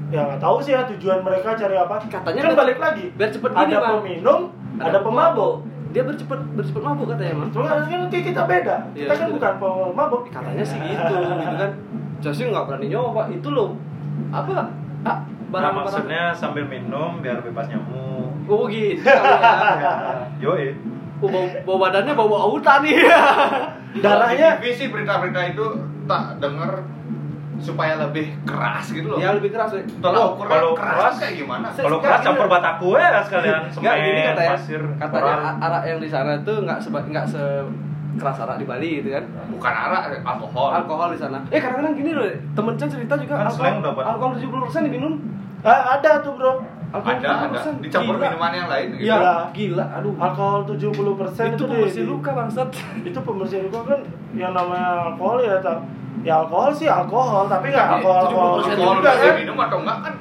Ya 0.07 0.23
nggak 0.23 0.39
tahu 0.39 0.63
sih 0.63 0.71
ya 0.71 0.87
tujuan 0.87 1.21
mereka 1.21 1.53
cari 1.53 1.75
apa. 1.75 1.99
Katanya 2.07 2.41
kan 2.41 2.53
balik 2.55 2.79
lagi. 2.79 3.11
biar 3.13 3.29
cepet 3.29 3.51
gini, 3.51 3.75
ada 3.75 3.77
Bang. 3.83 3.93
peminum, 3.99 4.39
ada 4.79 4.99
pemabuk. 5.03 5.66
Dia 5.95 6.03
bercepet 6.03 6.39
bercepet 6.53 6.81
mabuk 6.83 7.05
katanya, 7.09 7.33
Bang. 7.39 7.49
Cuma 7.51 7.65
kan 7.69 7.87
nanti 7.87 8.17
kita 8.19 8.41
beda. 8.43 8.75
Iya, 8.91 9.07
Kita 9.07 9.13
kan 9.15 9.27
betul. 9.27 9.35
bukan 9.39 9.53
pemabuk. 9.57 10.21
katanya 10.29 10.63
sih 10.63 10.79
gitu 10.79 11.15
gitu 11.15 11.55
kan 11.57 11.71
sih 12.33 12.43
nggak 12.49 12.65
berani 12.65 12.87
nyoba 12.89 13.29
itu 13.29 13.49
loh 13.53 13.77
apa 14.33 14.51
ah, 14.51 14.67
Nah, 15.07 15.17
barang-barang 15.53 15.85
maksudnya 15.87 16.23
sambil 16.35 16.67
minum 16.67 17.23
biar 17.23 17.39
bebas 17.39 17.71
nyamuk. 17.71 18.35
oh 18.51 18.67
gitu 18.67 18.99
ya 19.07 19.93
Yoi. 20.43 20.75
oh, 21.23 21.29
bau, 21.31 21.45
bau 21.63 21.77
badannya 21.79 22.11
bau 22.11 22.27
bau 22.27 22.51
autan 22.51 22.83
nih 22.83 22.99
Darahnya 24.03 24.59
Di 24.59 24.67
TV 24.67 24.75
sih 24.75 24.87
berita-berita 24.91 25.55
itu 25.55 25.65
tak 26.03 26.43
denger 26.43 26.83
supaya 27.59 27.97
lebih 27.99 28.37
keras 28.43 28.85
gitu 28.87 29.07
loh. 29.07 29.17
yang 29.17 29.33
lebih 29.33 29.49
keras 29.49 29.71
ya 29.71 29.81
Tolak 29.97 30.19
Oh, 30.19 30.27
ukurnya 30.33 30.51
kalau 30.53 30.71
keras, 30.73 30.93
keras- 30.93 31.17
kayak 31.19 31.35
gimana? 31.37 31.67
Se- 31.69 31.81
Kalau 31.81 31.97
keras 31.97 32.19
campur 32.21 32.47
bataku 32.47 32.87
ya 32.93 33.09
sekalian 33.19 33.61
semen, 33.67 33.97
gini 33.97 34.21
katanya, 34.25 34.49
pasir, 34.51 34.81
katanya 34.95 35.33
koral. 35.33 35.39
a- 35.43 35.57
arak 35.63 35.83
yang 35.85 35.99
di 35.99 36.07
sana 36.07 36.31
tuh 36.41 36.57
nggak 36.59 36.79
seba 36.79 36.99
nggak 37.03 37.25
se 37.25 37.43
keras 38.15 38.37
arak 38.39 38.57
di 38.57 38.65
Bali 38.65 38.89
gitu 38.97 39.09
kan 39.11 39.23
Bukan 39.47 39.73
arak, 39.73 40.01
alkohol. 40.21 40.69
alkohol 40.75 41.07
di 41.09 41.19
sana 41.19 41.37
eh 41.47 41.57
kadang-kadang 41.57 41.93
gini 41.93 42.11
loh 42.11 42.25
temen 42.51 42.73
Chan 42.73 42.89
cerita 42.89 43.13
juga 43.15 43.33
Kan 43.35 43.45
alkohol 43.47 43.77
dapat. 43.83 44.03
alkohol 44.07 44.31
70% 44.33 44.85
diminum 44.85 45.13
ah, 45.61 45.81
ada 45.93 46.11
tuh 46.19 46.33
bro. 46.33 46.51
alkohol 46.87 47.13
Ada, 47.15 47.27
ada. 47.27 47.59
70%. 47.59 47.83
Dicampur 47.83 48.15
Gila. 48.15 48.25
minuman 48.27 48.51
yang 48.53 48.67
lain 48.67 48.87
gitu. 48.91 49.03
Iya, 49.03 49.15
Gila. 49.17 49.35
gila, 49.51 49.85
aduh. 49.91 50.13
Alkohol 50.15 50.59
70% 50.63 50.79
itu 50.79 50.87
itu, 51.51 51.63
di- 51.63 51.69
pembersih 51.69 52.03
luka 52.05 52.29
bangsat. 52.31 52.69
itu 53.03 53.19
pembersih 53.19 53.59
luka 53.61 53.79
kan 53.85 53.99
yang 54.33 54.51
namanya 54.51 54.87
alkohol 55.05 55.37
ya 55.39 55.59
tak 55.59 55.77
ya 56.21 56.33
alkohol 56.39 56.71
sih 56.71 56.85
alkohol 56.85 57.45
tapi 57.45 57.69
nggak 57.69 57.87
alkohol 57.93 58.17
alkohol 58.23 58.49
70% 58.59 58.71
Alkohol 58.71 58.95
juga, 58.97 59.11
kan? 59.13 59.33
minum 59.35 59.57
atau 59.57 59.77
enggak 59.81 59.97
kan? 59.99 60.13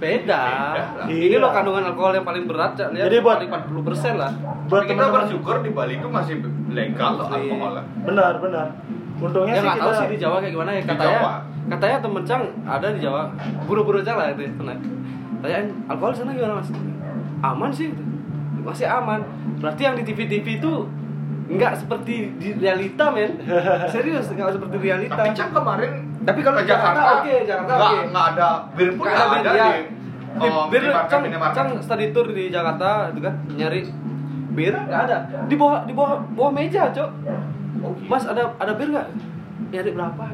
Beda. 0.00 0.42
Beda 0.72 0.86
lah. 0.96 1.06
Ini 1.06 1.26
Iya. 1.28 1.36
loh 1.36 1.50
kandungan 1.52 1.84
alkohol 1.84 2.12
yang 2.14 2.24
paling 2.24 2.48
berat, 2.48 2.72
Cak. 2.72 2.88
Lihat 2.90 3.04
Jadi 3.04 3.16
buat- 3.20 3.36
paling 3.36 3.50
40% 3.52 4.14
lah. 4.16 4.32
buat 4.64 4.84
kita 4.86 5.04
bersyukur 5.06 5.56
di 5.60 5.70
Bali 5.70 5.94
itu 5.94 6.08
masih 6.08 6.34
legal 6.70 7.10
loh 7.14 7.26
Iya. 7.28 7.36
alkohol. 7.36 7.72
benar 8.02 8.32
benar 8.38 8.66
untungnya 9.20 9.52
Ya 9.52 9.60
sih 9.60 9.68
kita 9.68 9.82
tahu 9.84 9.92
sih 9.92 10.08
di 10.08 10.16
Jawa 10.16 10.36
kayak 10.40 10.52
gimana 10.52 10.70
ya 10.72 10.82
katanya. 10.82 11.12
Jawa. 11.14 11.32
Katanya 11.68 11.96
temen 12.00 12.22
Cang 12.24 12.42
ada 12.64 12.86
di 12.88 12.98
Jawa. 12.98 13.22
Buru-buru 13.62 14.00
Cang 14.00 14.16
lah 14.16 14.32
itu 14.32 14.42
pernah. 14.54 14.76
Tanyain 15.40 15.68
alkohol 15.86 16.12
sana 16.12 16.32
gimana 16.32 16.54
mas? 16.56 16.68
Aman 17.42 17.70
sih. 17.70 17.92
Masih 18.60 18.84
aman. 18.84 19.20
Berarti 19.56 19.82
yang 19.82 19.94
di 19.94 20.02
TV-TV 20.02 20.56
itu 20.56 20.72
nggak 21.50 21.72
seperti 21.76 22.14
di 22.38 22.54
realita 22.54 23.10
men. 23.10 23.42
Serius 23.94 24.30
nggak 24.30 24.54
seperti 24.54 24.76
realita. 24.78 25.18
Tapi 25.18 25.30
Cang 25.34 25.50
kemarin 25.50 25.92
Tapi 26.20 26.40
kalau 26.44 26.60
ke 26.60 26.68
Jakarta, 26.68 27.00
Jakarta, 27.00 27.24
oke, 27.24 27.34
Jakarta 27.42 27.72
nggak, 27.72 27.90
oke. 27.90 28.00
nggak 28.12 28.26
ada 28.30 28.48
bir 28.76 28.88
pun 28.92 29.04
Nggak 29.04 29.26
bir, 29.26 29.40
ada 29.40 29.50
ya. 29.50 29.66
di 29.66 29.82
Di 30.30 30.46
oh, 30.46 30.64
bir 30.70 30.82
Cang. 31.10 31.22
Cang 31.50 31.68
study 31.80 32.06
tour 32.12 32.26
di 32.30 32.44
Jakarta 32.48 33.10
itu 33.10 33.20
kan 33.20 33.34
nyari 33.50 33.80
bir 34.50 34.74
nggak 34.76 35.00
ada 35.06 35.16
di 35.46 35.54
bawah 35.54 35.82
di 35.82 35.92
bawah 35.92 36.22
bawah 36.34 36.50
meja 36.50 36.90
cok 36.90 37.10
mas 38.04 38.26
ada 38.26 38.50
ada 38.58 38.72
bir 38.74 38.90
nggak 38.90 39.06
nyari 39.70 39.90
berapa 39.94 40.24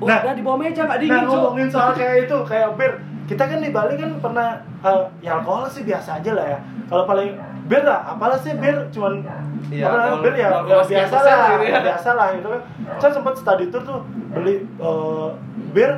oh 0.00 0.06
Nah. 0.08 0.18
ada 0.18 0.32
di 0.32 0.42
bawah 0.42 0.58
meja 0.58 0.82
nggak 0.82 0.98
nah 0.98 1.02
dingin 1.04 1.22
cok 1.22 1.36
ngomongin 1.36 1.68
soal 1.68 1.90
kayak 1.98 2.24
itu 2.24 2.36
kayak 2.42 2.68
bir 2.74 2.92
kita 3.24 3.44
kan 3.44 3.58
di 3.60 3.70
Bali 3.70 3.94
kan 3.94 4.10
pernah 4.18 4.48
eh, 4.82 5.04
ya 5.20 5.40
alkohol 5.40 5.64
sih 5.68 5.84
biasa 5.84 6.20
aja 6.20 6.30
lah 6.32 6.46
ya 6.50 6.58
kalau 6.88 7.04
paling 7.04 7.32
bir 7.64 7.80
lah 7.80 8.00
apalah 8.10 8.36
sih 8.36 8.52
bir 8.54 8.76
cuman 8.90 9.24
Iya, 9.66 9.88
apa 9.88 9.96
namanya, 9.96 10.20
bir 10.20 10.34
ya, 10.34 10.48
ya 10.60 10.76
biasa 10.84 11.16
lah 11.18 11.36
gitu 11.50 11.64
ya. 11.66 11.80
biasa 11.82 12.10
lah 12.12 12.26
gitu 12.32 12.46
kan. 12.46 12.60
Saya 12.98 13.12
sempat 13.12 13.34
study 13.34 13.64
tour 13.68 13.80
tuh 13.82 14.00
beli 14.30 14.54
eh, 14.60 15.28
bir 15.72 15.90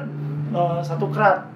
eh, 0.52 0.78
satu 0.80 1.10
krat 1.10 1.50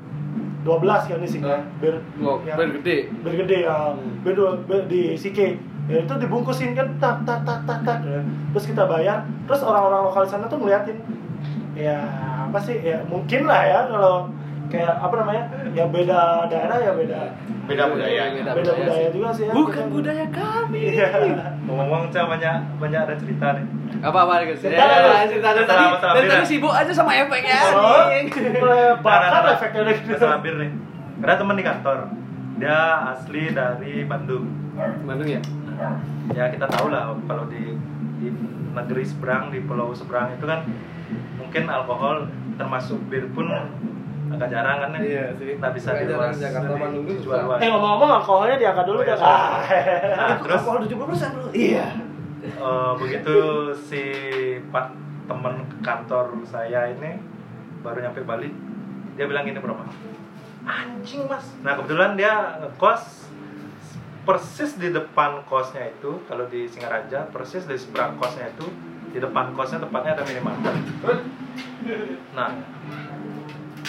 12 0.60 0.82
kan 1.06 1.16
nih 1.16 1.30
sih 1.30 1.40
bir 1.78 1.94
Oh, 2.18 2.42
yang- 2.42 2.58
bir 2.58 2.68
gede? 2.76 2.96
Bir 3.22 3.32
gede 3.36 3.56
ya. 3.62 3.94
Hmm. 3.94 4.20
bir, 4.20 4.34
dua- 4.34 4.58
bir 4.60 4.84
di 4.84 5.14
Sike 5.14 5.56
ya 5.86 5.98
itu 5.98 6.14
dibungkusin 6.16 6.70
kan 6.72 6.86
tak 6.98 7.22
tak 7.24 7.42
tak 7.42 7.58
tak 7.64 7.78
tak 7.80 7.98
ya. 8.00 8.20
terus 8.50 8.62
kita 8.64 8.84
bayar 8.84 9.22
terus 9.46 9.62
orang-orang 9.62 10.02
lokal 10.04 10.22
sana 10.22 10.44
tuh 10.44 10.58
ngeliatin. 10.58 10.98
Ya 11.72 11.96
apa 12.44 12.58
sih? 12.58 12.76
Ya 12.76 13.00
mungkin 13.06 13.46
lah 13.46 13.62
ya 13.62 13.80
kalau 13.86 14.28
kayak 14.70 14.94
apa 14.96 15.14
namanya 15.16 15.42
ya 15.70 15.84
beda 15.84 16.20
daerah 16.46 16.78
ya 16.78 16.92
beda 16.94 17.20
Beda 17.66 17.86
budaya. 17.86 18.22
Beda 18.32 18.50
beda 18.50 18.66
budaya 18.66 18.78
budaya 18.80 18.98
sih. 19.00 19.14
juga 19.14 19.28
sih 19.30 19.44
ya 19.44 19.52
bukan 19.52 19.74
Kita- 19.76 19.92
budaya 19.92 20.26
kami 20.26 20.80
Iya. 20.90 21.08
Ngomong-ngomong 21.62 22.10
Cang 22.10 22.26
banyak 22.26 22.54
banyak 22.78 23.00
ada 23.00 23.14
cerita 23.14 23.46
nih. 23.52 23.66
apa 24.00 24.18
apa 24.20 24.32
Cerita 24.56 24.82
lah, 24.82 24.98
Gus. 25.20 25.28
cerita 25.28 25.48
dari 25.52 25.66
tadi 25.68 25.84
dari 25.92 26.26
tadi 26.26 26.36
ya? 26.36 26.46
sibuk 26.46 26.72
aja 26.72 26.92
sama 26.92 27.12
efeknya 27.12 27.58
Oh, 27.68 28.06
bakar 28.98 29.20
Nah, 29.20 29.28
nah, 29.28 29.40
nah. 29.44 29.54
efeknya 29.54 29.80
gitu. 29.92 30.26
Bir 30.40 30.54
nih. 30.56 30.70
Ada 31.20 31.34
teman 31.36 31.54
di 31.54 31.62
kantor. 31.62 31.98
Dia 32.56 32.78
asli 33.08 33.42
dari 33.50 34.04
Bandung. 34.04 34.46
Bandung 35.02 35.28
ya 35.28 35.40
Ya 36.30 36.44
kita 36.48 36.66
tahu 36.66 36.88
lah 36.88 37.12
kalau 37.24 37.44
di 37.46 37.74
di 38.16 38.28
negeri 38.70 39.02
seberang 39.02 39.48
di 39.48 39.60
pulau 39.60 39.90
seberang 39.90 40.30
itu 40.30 40.44
kan 40.44 40.62
mungkin 41.36 41.64
alkohol 41.66 42.26
termasuk 42.54 43.00
bir 43.06 43.26
pun 43.30 43.48
agak 44.30 44.48
jarang 44.48 44.76
kan 44.78 44.90
ya. 44.92 45.00
Iya 45.00 45.24
sih. 45.34 45.50
Nggak 45.56 45.72
bisa 45.74 45.88
jarang 45.90 46.06
diluas, 46.06 46.36
Jakarta, 46.36 46.68
di- 46.68 46.80
Bandung 46.80 47.04
dijual 47.04 47.22
susah. 47.34 47.44
luas. 47.44 47.58
eh 47.58 47.68
ngomong-ngomong 47.68 48.10
alkoholnya 48.16 48.56
diangkat 48.56 48.84
dulu 48.84 49.00
iya, 49.00 49.08
dah 49.08 49.16
sorry. 49.16 49.34
Ah. 49.34 49.50
Nah, 50.16 50.36
terus 50.38 50.60
alkohol 50.60 50.78
70% 50.82 51.34
bro 51.34 51.46
iya 51.52 51.86
Eh, 52.40 52.92
begitu 52.96 53.36
si 53.78 54.02
pak 54.66 54.96
teman 55.26 55.54
kantor 55.80 56.40
saya 56.42 56.88
ini 56.88 57.20
baru 57.80 58.00
nyampe 58.00 58.24
Bali 58.24 58.48
dia 59.12 59.28
bilang 59.28 59.44
gini 59.44 59.56
berapa 59.56 59.84
anjing 60.62 61.28
mas 61.28 61.52
nah 61.60 61.76
kebetulan 61.76 62.16
dia 62.16 62.32
ngekos 62.58 63.28
persis 64.22 64.72
di 64.74 64.88
depan 64.88 65.44
kosnya 65.44 65.88
itu 65.90 66.16
kalau 66.24 66.44
di 66.46 66.64
Singaraja 66.64 67.28
persis 67.28 67.64
di 67.64 67.76
seberang 67.76 68.16
kosnya 68.16 68.48
itu 68.48 68.64
di 69.06 69.18
depan 69.18 69.52
kosnya 69.52 69.76
tepatnya 69.78 70.14
ada 70.14 70.24
minimarket 70.24 70.74
nah 72.32 72.56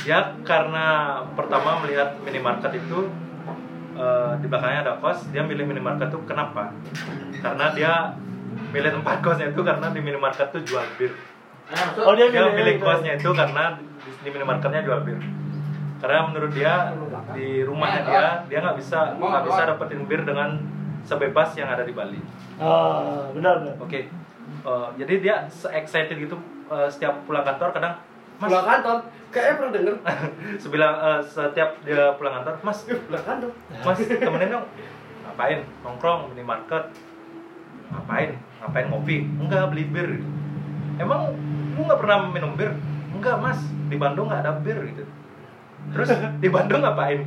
ya 0.01 0.33
karena 0.41 1.19
pertama 1.37 1.81
melihat 1.85 2.17
minimarket 2.25 2.73
itu 2.73 3.09
eh, 3.93 4.31
di 4.41 4.45
belakangnya 4.49 4.81
ada 4.89 4.93
kos 4.97 5.29
dia 5.29 5.45
milih 5.45 5.69
minimarket 5.69 6.09
itu 6.09 6.19
kenapa? 6.25 6.73
Karena 7.41 7.65
dia 7.73 7.93
milih 8.71 8.91
tempat 9.01 9.15
kosnya 9.21 9.51
itu 9.51 9.61
karena 9.61 9.87
di 9.91 9.99
minimarket 9.99 10.47
tuh 10.49 10.61
jual 10.63 10.83
bir. 10.95 11.11
Oh 12.03 12.13
dia 12.17 12.27
dia 12.27 12.49
milih 12.49 12.55
milih 12.57 12.75
itu. 12.79 12.83
kosnya 12.83 13.13
itu 13.15 13.29
karena 13.31 13.77
di, 13.77 14.11
di 14.25 14.29
minimarketnya 14.31 14.81
jual 14.83 14.99
bir. 15.05 15.19
Karena 16.01 16.19
menurut 16.25 16.51
dia 16.51 16.97
di 17.37 17.61
rumahnya 17.61 18.01
dia 18.07 18.23
dia 18.49 18.59
nggak 18.63 18.77
bisa 18.81 19.15
nggak 19.15 19.43
bisa 19.45 19.61
dapetin 19.69 20.01
bir 20.09 20.21
dengan 20.25 20.57
sebebas 21.05 21.53
yang 21.53 21.69
ada 21.69 21.85
di 21.85 21.93
Bali. 21.93 22.19
Ah 22.57 23.29
benar 23.31 23.61
benar. 23.61 23.75
Oke. 23.77 24.09
Eh, 24.61 24.89
jadi 24.97 25.13
dia 25.21 25.35
excited 25.73 26.17
gitu 26.17 26.35
eh, 26.69 26.89
setiap 26.89 27.21
pulang 27.25 27.45
kantor 27.45 27.71
kadang 27.71 27.95
pulang 28.47 28.65
kantor. 28.65 28.97
Kayaknya 29.31 29.53
pernah 29.55 29.71
denger. 29.71 29.95
Sebilang 30.61 30.95
eh, 30.97 31.19
setiap 31.23 31.69
dia 31.85 32.15
pulang 32.17 32.33
kantor 32.41 32.53
mas 32.65 32.79
pulang 32.87 33.25
kantor. 33.25 33.51
Mas 33.85 33.99
temenin 34.01 34.49
dong. 34.57 34.65
Ngapain? 35.27 35.59
Nongkrong 35.85 36.19
minimarket 36.33 36.85
ngapain? 37.91 38.31
Ngapain 38.63 38.85
ngopi? 38.89 39.17
Enggak 39.39 39.71
beli 39.71 39.83
bir. 39.87 40.09
Emang 40.99 41.35
lu 41.75 41.81
nggak 41.85 41.99
pernah 42.01 42.17
minum 42.31 42.53
bir? 42.57 42.71
Enggak 43.15 43.35
mas. 43.39 43.59
Di 43.87 43.95
Bandung 43.99 44.27
nggak 44.27 44.43
ada 44.43 44.59
bir 44.59 44.77
gitu. 44.91 45.03
Terus 45.95 46.09
di 46.39 46.49
Bandung 46.49 46.81
ngapain? 46.83 47.23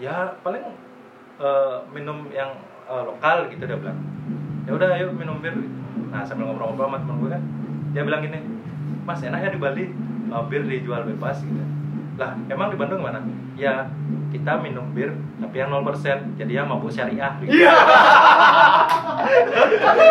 Ya 0.00 0.32
paling 0.40 0.64
eh, 1.40 1.76
minum 1.92 2.30
yang 2.32 2.56
eh, 2.88 3.02
lokal 3.04 3.52
gitu 3.52 3.64
dia 3.68 3.76
bilang. 3.76 4.00
Ya 4.64 4.72
udah 4.72 4.88
ayo 4.96 5.12
minum 5.12 5.44
bir. 5.44 5.52
Nah 6.08 6.24
sambil 6.24 6.48
ngobrol-ngobrol 6.48 6.88
sama 6.88 6.98
temen 7.02 7.16
gue 7.20 7.30
kan 7.30 7.42
dia 7.94 8.02
bilang 8.02 8.26
gini 8.26 8.38
mas 9.06 9.22
enaknya 9.22 9.54
di 9.54 9.60
Bali 9.62 9.84
eh, 10.30 10.42
bir 10.48 10.62
dijual 10.68 11.02
bebas 11.04 11.42
gitu. 11.42 11.64
Lah 12.14 12.38
emang 12.46 12.70
di 12.70 12.76
Bandung 12.78 13.02
mana? 13.02 13.18
Ya 13.58 13.90
kita 14.30 14.58
minum 14.58 14.94
bir 14.94 15.14
tapi 15.38 15.62
yang 15.62 15.70
0% 15.70 16.38
jadi 16.38 16.52
ya 16.58 16.62
mabuk 16.66 16.90
syariah 16.90 17.32
gitu. 17.42 17.54
iya. 17.54 17.74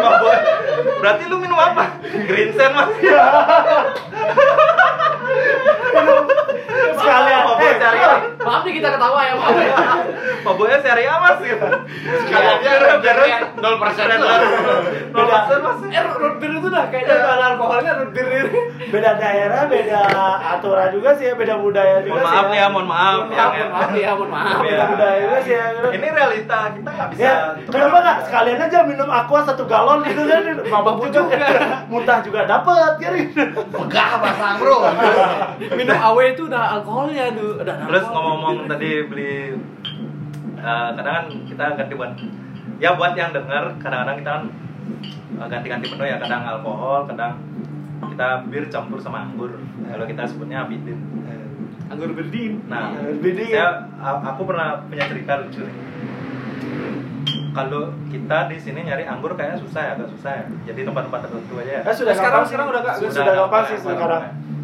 Mabuk 0.04 0.36
berarti 1.04 1.24
lu 1.28 1.38
minum 1.40 1.60
apa? 1.60 2.00
Green 2.28 2.52
sand 2.56 2.74
mas 2.76 2.90
sekalian. 7.00 7.44
Mabuk 7.48 7.68
eh, 7.68 7.76
syariah 7.80 8.33
maaf 8.44 8.62
nih 8.64 8.74
kita 8.78 8.90
ketawa 8.92 9.20
ya 9.24 9.34
maaf 9.36 9.58
ya 9.58 9.76
mabuknya 10.44 10.78
syariah 10.80 11.18
mas 11.18 11.40
gitu 11.40 11.68
Sekalian 12.04 12.58
dia 12.60 12.72
Biar- 13.00 13.50
nol 13.58 13.76
persen 13.80 14.06
nol 15.14 15.26
persen 15.28 15.58
mas. 15.62 15.78
Eh 15.88 16.04
root 16.04 16.36
beer 16.38 16.54
itu 16.54 16.68
dah 16.68 16.86
kayaknya 16.90 17.14
udah 17.16 17.32
ada 17.34 17.46
alkoholnya 17.56 17.92
root 18.02 18.12
beer 18.12 18.28
ini. 18.30 18.60
Beda 18.90 19.12
daerah 19.16 19.62
beda 19.66 20.02
aturan 20.58 20.90
juga 20.92 21.10
sih 21.16 21.26
ya 21.30 21.34
beda 21.34 21.56
budaya 21.58 22.02
juga 22.02 22.20
mohon 22.20 22.26
sih 22.26 22.34
maaf 22.34 22.50
ya. 22.52 22.66
mohon 22.68 22.88
maaf 22.88 23.20
mohon 23.24 23.32
yang 23.32 23.50
maaf 23.50 23.54
mohon 23.54 23.72
maaf 23.72 23.92
ya 23.94 24.12
mohon 24.14 24.30
maaf. 24.30 24.46
Iya. 24.46 24.62
beda 24.64 24.86
budaya 24.90 25.16
juga 25.20 25.38
sih 25.42 25.54
ya. 25.54 25.66
Ini 25.94 26.08
realita 26.10 26.60
kita 26.74 26.90
nggak 26.90 27.08
bisa 27.10 27.22
Ya, 27.24 27.34
kenapa 27.70 27.98
nggak? 28.04 28.18
Sekalian 28.28 28.60
aja 28.60 28.80
minum 28.84 29.10
aqua 29.10 29.40
satu 29.44 29.64
galon 29.66 30.00
gitu 30.04 30.22
kan. 30.26 30.42
Mabuk 30.66 31.08
juga. 31.08 31.36
Muntah 31.92 32.20
juga 32.20 32.42
dapat 32.44 32.92
kan 32.98 33.14
Megah 33.14 34.12
pasang 34.20 34.56
bro. 34.60 34.78
minum 35.80 35.98
awe 35.98 36.24
itu 36.26 36.42
udah 36.46 36.64
alkoholnya 36.80 37.32
tuh 37.32 37.62
udah 37.62 37.76
terus 37.88 38.04
alkohol. 38.04 38.33
Ngomong-ngomong 38.34 38.68
tadi 38.68 38.90
beli 39.06 39.54
eh, 40.56 40.90
kadang 40.94 41.14
kan 41.14 41.26
kita 41.46 41.66
ganti 41.76 41.94
buat 41.94 42.12
ya 42.78 42.90
buat 42.94 43.14
yang 43.14 43.32
dengar 43.32 43.78
kadang-kadang 43.78 44.18
kita 44.18 44.32
kan 44.32 44.44
eh, 45.36 45.48
ganti-ganti 45.48 45.86
menu 45.88 46.04
ya 46.04 46.18
kadang 46.18 46.42
alkohol 46.44 47.06
kadang 47.06 47.34
kita 48.04 48.28
bir 48.46 48.68
campur 48.68 49.00
sama 49.00 49.24
anggur. 49.24 49.58
Kalau 49.82 50.06
kita 50.06 50.24
sebutnya 50.26 50.66
abidin 50.66 51.00
anggur 51.86 52.10
berdin. 52.12 52.60
Nah 52.66 52.94
Bidin. 53.16 53.48
saya 53.48 53.70
a- 53.96 54.22
aku 54.28 54.44
pernah 54.44 54.82
punya 54.84 55.06
cerita 55.06 55.40
lucu 55.40 55.62
nih. 55.62 55.76
Kalau 57.54 57.94
kita 58.10 58.50
di 58.50 58.58
sini 58.58 58.82
nyari 58.84 59.06
anggur 59.06 59.38
kayaknya 59.38 59.62
susah 59.62 59.82
ya 59.84 59.92
agak 59.94 60.10
susah 60.10 60.32
ya. 60.34 60.44
Jadi 60.68 60.84
tempat-tempat 60.84 61.20
tertentu 61.22 61.54
aja 61.56 61.72
ya. 61.72 61.82
Eh, 61.86 61.94
sudah 61.96 62.14
Sekarang- 62.14 62.44
sekarang 62.44 62.68
udah 62.68 62.82
nggak- 62.82 62.98
sudah, 62.98 63.12
sudah 63.14 63.26
gampang 63.28 63.40
gampang 63.40 63.64
sih 63.64 63.78
ya, 63.78 63.94
sekarang. 63.94 64.22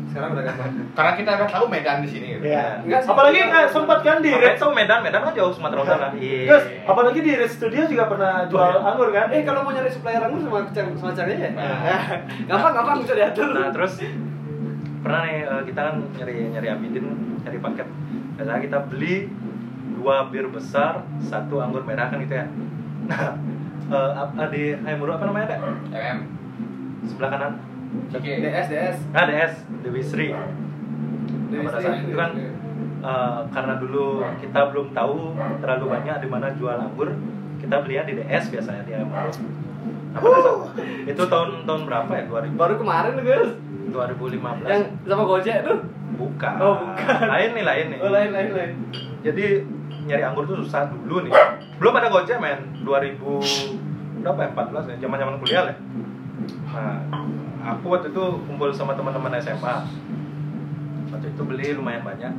Sekarang 0.10 0.30
udah 0.34 0.44
gampang 0.44 0.70
Karena 0.98 1.12
kita 1.14 1.30
udah 1.38 1.50
tahu 1.50 1.66
Medan 1.70 1.98
di 2.02 2.10
sini. 2.10 2.28
gitu. 2.34 2.50
Ya. 2.50 2.82
Enggak 2.82 3.00
sih. 3.06 3.10
Apalagi 3.14 3.40
nggak 3.46 3.66
sempat 3.70 4.00
kan 4.02 4.18
di 4.26 4.32
Red 4.34 4.58
Medan, 4.58 5.00
Medan 5.06 5.22
kan 5.22 5.34
jauh 5.38 5.54
Sumatera 5.54 5.80
Utara. 5.86 6.08
Iya. 6.18 6.50
Terus, 6.50 6.64
apalagi 6.84 7.20
di 7.22 7.32
Red 7.38 7.52
Studio 7.54 7.82
juga 7.86 8.04
pernah 8.10 8.34
jual 8.50 8.74
iya. 8.74 8.82
anggur 8.82 9.10
kan? 9.14 9.28
eh 9.30 9.42
kalau 9.46 9.62
mau 9.62 9.72
nyari 9.72 9.90
supplier 9.94 10.22
anggur 10.26 10.42
sama 10.42 10.60
sama 10.98 11.12
caranya 11.14 11.38
ya 11.38 11.52
Nah. 11.54 11.80
gampang 12.50 12.74
gampang 12.74 12.98
bisa 13.06 13.14
diatur 13.14 13.48
Nah, 13.54 13.70
terus 13.70 13.94
pernah 15.00 15.22
nih 15.24 15.38
eh, 15.46 15.62
kita 15.70 15.80
kan 15.80 15.96
nyari 16.18 16.36
nyari 16.52 16.68
Abidin, 16.74 17.06
nyari 17.46 17.58
paket. 17.62 17.88
Biasanya 18.36 18.60
kita 18.66 18.78
beli 18.90 19.16
dua 20.00 20.32
bir 20.32 20.48
besar, 20.50 21.04
satu 21.22 21.60
anggur 21.62 21.84
merah 21.86 22.10
kan 22.10 22.18
gitu 22.20 22.34
ya. 22.34 22.48
Nah, 23.06 23.36
eh, 23.90 24.12
ap- 24.16 24.36
di 24.50 24.74
Haimuru 24.74 25.12
apa 25.14 25.28
namanya, 25.30 25.54
Dek? 25.54 25.60
MM. 25.94 26.18
Sebelah 27.06 27.30
kanan. 27.32 27.54
Oke. 27.90 28.32
DS 28.42 28.68
DS 28.70 28.98
Nah, 29.14 29.24
DS, 29.26 29.54
Dewi 29.82 30.02
Sri. 30.02 30.28
Nah, 30.30 31.60
pada 31.66 31.78
saat 31.82 32.06
itu 32.06 32.14
kan 32.14 32.32
eh, 33.00 33.40
karena 33.50 33.74
dulu 33.82 34.22
kita 34.38 34.70
belum 34.70 34.94
tahu 34.94 35.34
terlalu 35.62 35.86
banyak 35.90 36.16
di 36.22 36.28
mana 36.30 36.48
jual 36.54 36.78
anggur, 36.78 37.10
kita 37.58 37.76
belinya 37.82 38.04
di 38.06 38.14
DS 38.22 38.54
biasanya 38.54 38.84
di 38.86 38.94
Haimuru. 38.94 39.32
Nah, 40.10 40.22
itu 41.06 41.22
tahun 41.22 41.70
tahun 41.70 41.82
berapa 41.86 42.12
ya? 42.18 42.24
2000 42.26 42.58
baru 42.58 42.74
kemarin 42.82 43.12
tuh 43.14 43.26
guys 43.26 43.50
2015. 43.90 44.70
yang 44.70 44.84
sama 45.06 45.24
Gojek 45.26 45.58
tuh 45.66 45.78
bukan. 46.18 46.56
Oh, 46.62 46.76
bukan. 46.82 47.26
Lain 47.26 47.50
nih, 47.58 47.64
lain 47.66 47.86
nih. 47.94 48.00
oh 48.02 48.10
lain 48.14 48.30
lain 48.30 48.50
lain 48.54 48.72
Jadi 49.26 49.66
nyari 50.06 50.24
anggur 50.26 50.46
tuh 50.46 50.62
susah 50.62 50.90
dulu 50.90 51.26
nih. 51.26 51.34
Belum 51.82 51.94
ada 51.98 52.10
Gojek, 52.10 52.38
men. 52.38 52.86
2000 52.86 53.18
berapa 54.20 54.40
ya? 54.46 54.50
14 54.52 54.92
ya, 54.94 54.96
zaman-zaman 55.08 55.36
kuliah 55.40 55.64
lah. 55.70 55.76
Nah, 56.70 56.98
aku 57.60 57.86
waktu 57.90 58.10
itu 58.10 58.24
kumpul 58.46 58.70
sama 58.70 58.96
teman-teman 58.96 59.36
SMA. 59.38 59.76
Waktu 61.10 61.28
itu 61.30 61.42
beli 61.42 61.68
lumayan 61.74 62.06
banyak. 62.06 62.34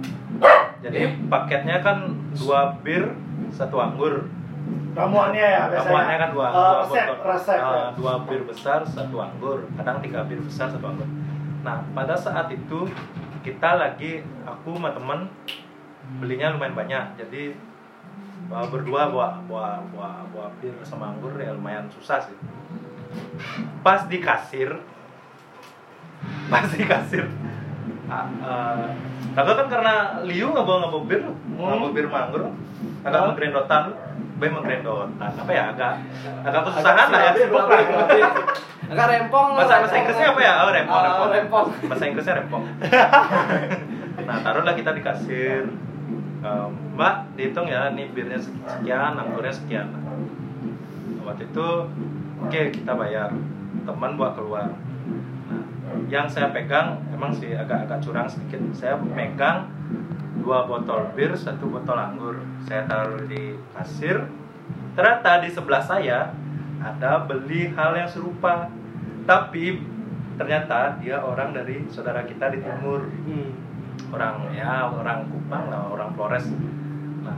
Jadi 0.81 1.29
paketnya 1.29 1.83
kan 1.83 2.09
dua 2.33 2.73
bir, 2.81 3.13
satu 3.51 3.77
anggur. 3.77 4.31
Ramuannya 4.91 5.43
ya 5.45 5.63
biasanya. 5.69 5.87
Ramuannya 5.87 6.17
kan 6.19 6.31
dua, 6.33 6.47
Eh, 6.47 6.55
dua 6.55 6.79
resep, 6.83 7.07
botol. 7.07 7.25
resep. 7.31 7.59
Eh, 7.59 7.63
ya. 7.63 7.89
dua 7.95 8.13
bir 8.25 8.41
besar, 8.43 8.81
satu 8.83 9.17
anggur. 9.19 9.59
Kadang 9.77 9.97
tiga 10.01 10.21
bir 10.25 10.41
besar, 10.41 10.67
satu 10.67 10.83
anggur. 10.83 11.07
Nah, 11.61 11.85
pada 11.93 12.17
saat 12.17 12.49
itu 12.49 12.89
kita 13.41 13.71
lagi 13.77 14.21
aku 14.43 14.77
sama 14.77 14.91
temen 14.91 15.29
belinya 16.19 16.51
lumayan 16.51 16.75
banyak. 16.75 17.05
Jadi 17.19 17.53
eh, 18.51 18.67
berdua 18.73 19.13
bawa 19.13 19.29
bawa 19.45 19.85
bawa, 19.93 20.11
bawa 20.33 20.49
bir 20.59 20.73
sama 20.83 21.13
anggur 21.13 21.37
ya 21.37 21.53
lumayan 21.53 21.87
susah 21.93 22.19
sih. 22.19 22.35
Pas 23.83 24.07
di 24.07 24.19
kasir, 24.19 24.71
pas 26.51 26.67
di 26.67 26.85
kasir. 26.85 27.25
Kagak 29.31 29.55
kan 29.57 29.67
karena 29.71 29.95
Liu 30.27 30.51
nggak 30.51 30.65
bawa 30.65 30.77
nggak 30.83 30.93
bawa 30.93 31.05
bir, 31.07 31.21
nggak 31.23 31.79
bawa 31.79 31.91
bir 31.95 32.05
sama 32.05 32.19
anggur, 32.21 32.43
agak 33.01 33.21
Hmm. 33.21 33.29
menggrendotan, 33.31 33.83
Bay 34.37 34.49
menggrendotan, 34.49 35.09
apa 35.21 35.51
ya 35.51 35.63
agak 35.71 35.93
agak 36.43 36.61
kesusahan 36.67 37.07
lah 37.09 37.21
ya. 37.23 37.33
sibuk 37.37 37.63
lah. 37.63 37.83
agak 38.91 39.07
rempong 39.07 39.49
Bahasa 39.55 39.75
bahasa 39.79 39.97
Inggrisnya 39.97 40.29
apa 40.29 40.41
ya? 40.41 40.53
Oh, 40.59 40.71
rempong, 40.73 40.97
Oh, 40.97 41.05
rempong. 41.05 41.31
rempong. 41.31 41.67
Bahasa 41.87 42.05
Inggrisnya 42.05 42.35
rempong. 42.37 42.63
nah, 44.27 44.37
taruhlah 44.43 44.75
kita 44.75 44.91
di 44.91 45.03
kasir. 45.05 45.63
Eh, 46.41 46.67
Mbak, 46.91 47.15
dihitung 47.37 47.69
ya, 47.69 47.93
nih 47.93 48.11
birnya 48.11 48.41
sekian, 48.41 49.13
anggurnya 49.15 49.53
sekian. 49.53 49.87
Waktu 51.23 51.47
itu, 51.47 51.69
oke 52.41 52.61
kita 52.73 52.93
bayar. 52.93 53.31
Teman 53.81 54.17
buat 54.17 54.35
keluar. 54.35 54.75
Yang 56.11 56.39
saya 56.39 56.51
pegang 56.55 57.03
emang 57.15 57.35
sih 57.35 57.55
agak-agak 57.55 57.99
curang 58.03 58.27
sedikit. 58.31 58.59
Saya 58.75 58.99
pegang 58.99 59.71
dua 60.41 60.65
botol 60.67 61.11
bir, 61.15 61.35
satu 61.35 61.69
botol 61.71 61.99
anggur. 61.99 62.43
Saya 62.67 62.87
taruh 62.87 63.27
di 63.27 63.59
kasir. 63.77 64.27
Ternyata 64.95 65.43
di 65.45 65.49
sebelah 65.51 65.83
saya 65.83 66.35
ada 66.81 67.27
beli 67.27 67.71
hal 67.75 67.95
yang 67.95 68.11
serupa. 68.11 68.71
Tapi 69.29 69.79
ternyata 70.41 70.99
dia 70.99 71.21
orang 71.21 71.53
dari 71.55 71.87
saudara 71.93 72.25
kita 72.27 72.51
di 72.51 72.59
timur. 72.63 73.07
Hmm. 73.07 73.51
Orang 74.11 74.51
ya 74.51 74.91
orang 74.91 75.31
Kupang 75.31 75.71
lah, 75.71 75.87
orang 75.87 76.11
Flores. 76.19 76.51
Nah, 77.23 77.37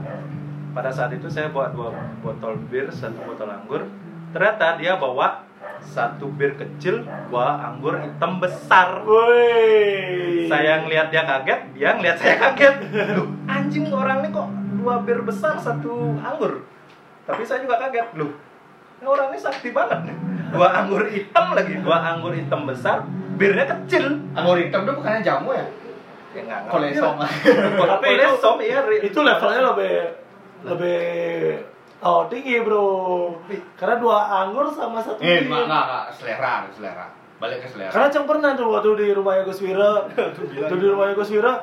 pada 0.73 0.89
saat 0.89 1.13
itu 1.13 1.29
saya 1.29 1.53
bawa 1.53 1.69
dua 1.69 1.93
botol 2.25 2.57
bir, 2.65 2.89
satu 2.89 3.21
botol 3.29 3.51
anggur. 3.51 3.85
Ternyata 4.33 4.81
dia 4.81 4.97
bawa 4.97 5.45
satu 5.81 6.29
bir 6.33 6.53
kecil, 6.57 7.01
dua 7.29 7.71
anggur 7.71 7.97
hitam 7.97 8.37
besar. 8.37 9.01
Woi. 9.07 10.45
Saya 10.45 10.85
ngelihat 10.85 11.09
dia 11.09 11.23
kaget, 11.25 11.61
dia 11.73 11.89
ngelihat 11.97 12.17
saya 12.19 12.35
kaget. 12.37 12.75
Loh, 13.17 13.27
anjing 13.49 13.89
orang 13.89 14.25
ini 14.25 14.29
kok 14.29 14.47
dua 14.81 15.01
bir 15.01 15.25
besar 15.25 15.57
satu 15.57 16.17
anggur. 16.19 16.65
Tapi 17.23 17.41
saya 17.41 17.63
juga 17.63 17.79
kaget. 17.79 18.13
Loh, 18.19 18.31
ini 19.01 19.05
orang 19.07 19.33
ini 19.33 19.39
sakti 19.39 19.73
banget. 19.73 20.13
Dua 20.53 20.69
anggur 20.69 21.09
hitam 21.09 21.57
lagi, 21.57 21.81
dua 21.81 21.97
anggur 22.13 22.33
hitam 22.37 22.69
besar, 22.69 23.01
birnya 23.39 23.65
kecil. 23.65 24.21
Anggur 24.37 24.61
hitam 24.61 24.85
itu 24.85 24.91
bukannya 24.93 25.21
jamu 25.25 25.49
ya? 25.55 25.65
Ya 26.33 26.41
nggak 26.49 26.61
Kolesom. 26.69 27.15
Tapi 27.21 28.07
Kolesom, 28.17 28.57
iya. 28.61 28.81
Ri. 28.85 29.05
itu 29.05 29.19
levelnya 29.21 29.61
lebih 29.73 29.95
lebih 30.63 31.01
oh 32.03 32.27
tinggi 32.27 32.59
bro. 32.59 32.85
Karena 33.73 33.95
dua 33.97 34.17
anggur 34.43 34.67
sama 34.67 34.99
satu 34.99 35.19
Eh, 35.19 35.43
enggak, 35.43 35.65
enggak. 35.65 36.05
Selera, 36.11 36.67
selera. 36.69 37.07
Balik 37.39 37.63
ke 37.63 37.67
selera. 37.67 37.91
karena 37.91 38.07
Cang 38.07 38.23
pernah 38.23 38.51
tuh 38.53 38.67
waktu 38.69 38.89
di 38.95 39.07
rumahnya 39.11 39.43
Gus 39.43 39.59
Wira 39.59 40.07
tuh 40.45 40.77
di 40.77 40.87
rumahnya 40.87 41.11
Gus 41.13 41.31
Wira 41.31 41.53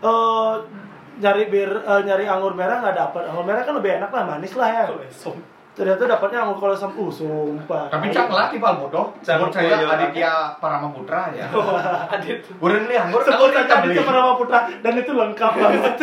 eh 0.00 0.52
nyari 1.14 1.46
bir 1.46 1.70
eh, 1.70 2.00
nyari 2.02 2.24
anggur 2.26 2.54
merah 2.54 2.82
nggak 2.82 2.96
dapet. 2.96 3.22
Anggur 3.26 3.44
merah 3.44 3.62
kan 3.62 3.74
lebih 3.74 3.98
enak 3.98 4.10
lah 4.10 4.22
manis 4.24 4.54
lah 4.54 4.66
ya. 4.66 4.84
Ternyata 5.74 6.06
dapatnya 6.06 6.46
anggur 6.46 6.58
kolosam 6.60 6.94
uh 6.94 7.10
sumpah. 7.10 7.90
Tapi 7.90 8.10
cang 8.10 8.30
lah 8.30 8.46
kipal 8.46 8.78
bodoh. 8.78 9.10
Cang 9.22 9.42
Sebut 9.42 9.54
saya. 9.54 9.82
Aditya 9.86 10.54
Paramaputra 10.58 11.34
ya. 11.34 11.50
Adit. 12.14 12.46
Udah 12.58 12.78
nih 12.86 12.98
anggur. 12.98 13.22
Sebut 13.22 13.50
di 13.54 13.98
Purnama 13.98 14.34
Putra 14.34 14.70
dan 14.70 14.94
itu 14.94 15.10
lengkap 15.10 15.52
banget. 15.58 15.94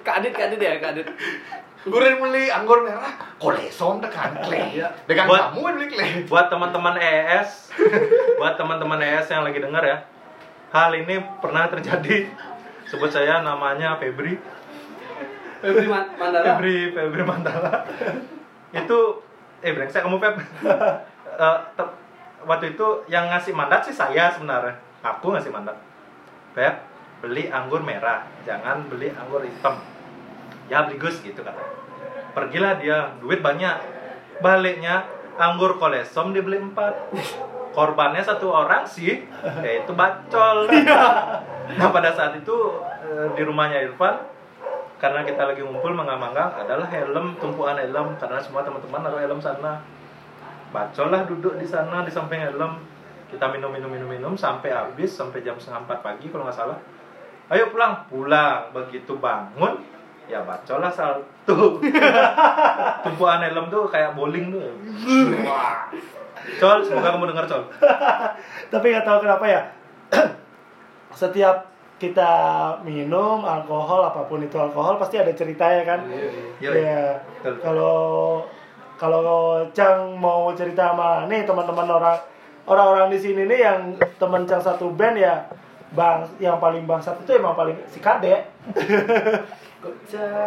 Kak 0.00 0.14
Adit 0.20 0.32
Kak 0.32 0.48
Adit 0.48 0.60
ya 0.60 0.76
Kak 0.76 0.90
Adit 0.96 1.08
Udah 1.82 2.14
beli 2.14 2.46
anggur 2.46 2.82
merah. 2.82 3.10
Kolesom 3.36 3.98
tekan 3.98 4.38
kle. 4.38 4.78
Dengan 5.02 5.24
Buat- 5.26 5.42
kamu 5.50 5.60
yang 5.60 5.74
beli 5.74 5.88
kle. 5.88 6.06
buat 6.24 6.46
teman-teman 6.46 6.94
ES 6.94 7.74
buat 8.38 8.54
teman-teman 8.54 8.98
ES 8.98 9.26
yang 9.28 9.42
lagi 9.42 9.58
dengar 9.58 9.82
ya. 9.82 9.98
Hal 10.70 10.94
ini 10.94 11.14
pernah 11.38 11.66
terjadi. 11.66 12.30
Sebut 12.86 13.08
saya 13.08 13.40
namanya 13.40 13.96
Febri. 13.96 14.38
Febri 15.58 15.86
Man- 15.86 16.14
Mandala. 16.14 16.44
Febri 16.54 16.90
Febri 16.90 17.22
Mandala. 17.22 17.82
Itu 18.70 19.22
eh 19.58 19.70
brengsek 19.70 20.02
kamu 20.02 20.18
Feb. 20.18 20.34
Eh, 21.32 21.58
te- 21.72 21.96
waktu 22.44 22.76
itu 22.76 22.84
yang 23.08 23.24
ngasih 23.26 23.56
mandat 23.56 23.80
sih 23.80 23.90
saya 23.90 24.28
sebenarnya. 24.28 24.76
Aku 25.00 25.32
ngasih 25.32 25.48
mandat. 25.48 25.72
Feb 26.52 26.76
beli 27.18 27.48
anggur 27.48 27.80
merah. 27.80 28.28
Jangan 28.44 28.84
beli 28.86 29.08
anggur 29.10 29.40
hitam 29.40 29.80
ya 30.72 30.88
beli 30.88 30.96
Gus 30.96 31.20
gitu 31.20 31.44
kata. 31.44 31.60
Pergilah 32.32 32.80
dia 32.80 33.12
duit 33.20 33.44
banyak. 33.44 33.76
Baliknya 34.40 35.04
anggur 35.36 35.76
kolesom 35.76 36.32
dibeli 36.32 36.56
empat. 36.56 37.12
Korbannya 37.76 38.24
satu 38.24 38.48
orang 38.48 38.88
sih 38.88 39.28
yaitu 39.60 39.92
bacol. 39.92 40.64
Nah 41.72 41.88
pada 41.94 42.10
saat 42.10 42.36
itu 42.36 42.52
eh, 43.00 43.32
di 43.32 43.42
rumahnya 43.46 43.86
Irfan 43.86 44.18
karena 44.98 45.24
kita 45.24 45.46
lagi 45.46 45.62
ngumpul 45.62 45.94
manggang-manggang 45.94 46.52
adalah 46.58 46.84
helm 46.90 47.38
tumpuan 47.38 47.78
helm 47.78 48.18
karena 48.18 48.36
semua 48.42 48.66
teman-teman 48.66 49.00
naruh 49.06 49.22
helm 49.22 49.38
sana. 49.38 49.80
Bacol 50.74 51.08
lah 51.14 51.22
duduk 51.24 51.56
di 51.56 51.64
sana 51.64 52.02
di 52.02 52.10
samping 52.12 52.42
helm. 52.44 52.82
Kita 53.30 53.48
minum 53.48 53.72
minum 53.72 53.88
minum 53.88 54.10
minum 54.10 54.34
sampai 54.36 54.74
habis 54.74 55.16
sampai 55.16 55.40
jam 55.40 55.56
setengah 55.56 55.86
empat 55.88 55.98
pagi 56.04 56.28
kalau 56.28 56.44
nggak 56.44 56.58
salah. 56.60 56.76
Ayo 57.48 57.72
pulang. 57.72 58.04
Pulang. 58.10 58.74
Begitu 58.74 59.16
bangun 59.16 60.01
ya 60.32 60.40
bacol 60.42 60.80
lah 60.80 60.88
satu 60.88 61.76
tumpuan 63.04 63.44
helm 63.44 63.68
tuh 63.68 63.84
kayak 63.86 64.16
bowling 64.16 64.48
tuh 64.48 64.64
Wah. 65.44 65.92
Col, 66.58 66.82
semoga 66.82 67.14
kamu 67.14 67.30
dengar 67.30 67.46
Col. 67.46 67.62
tapi 68.72 68.86
nggak 68.90 69.04
tahu 69.04 69.18
kenapa 69.22 69.44
ya 69.44 69.62
setiap 71.12 71.68
kita 71.96 72.32
minum 72.82 73.44
alkohol 73.44 74.02
apa 74.02 74.26
pun 74.26 74.42
itu 74.42 74.58
alkohol 74.58 74.98
pasti 74.98 75.20
ada 75.20 75.30
ceritanya 75.30 75.86
kan 75.86 76.00
Iya, 76.58 76.70
Iya. 76.72 77.04
Betul. 77.38 77.54
Kalau 77.60 77.98
kalau 78.96 79.62
Cang 79.70 80.14
mau 80.16 80.50
cerita 80.52 80.90
sama 80.90 81.26
nih 81.26 81.42
teman-teman 81.42 81.86
orang 81.86 82.18
orang-orang 82.64 83.10
di 83.10 83.18
sini 83.18 83.46
nih 83.46 83.60
yang 83.60 83.78
teman 84.16 84.46
Cang 84.46 84.58
satu 84.58 84.90
band 84.90 85.14
ya 85.14 85.46
bang 85.92 86.24
yang 86.40 86.56
paling 86.56 86.88
bangsat 86.88 87.20
itu 87.20 87.36
emang 87.36 87.54
paling 87.54 87.76
si 87.86 88.00
Kade. 88.00 88.50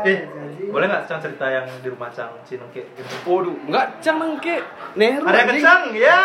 Eh, 0.06 0.20
boleh 0.66 0.88
nggak 0.88 1.04
Cang 1.06 1.20
cerita 1.20 1.44
yang 1.46 1.68
di 1.84 1.92
rumah 1.92 2.08
Cang 2.08 2.32
Cinengke 2.42 2.88
gitu? 2.88 3.14
Waduh 3.26 3.52
enggak 3.68 4.00
Cang 4.00 4.16
nengke 4.16 4.64
Neru 4.96 5.22
Ada 5.22 5.36
yang 5.36 5.44
anjing. 5.46 5.60
kencang, 5.60 5.82
ya. 5.92 6.20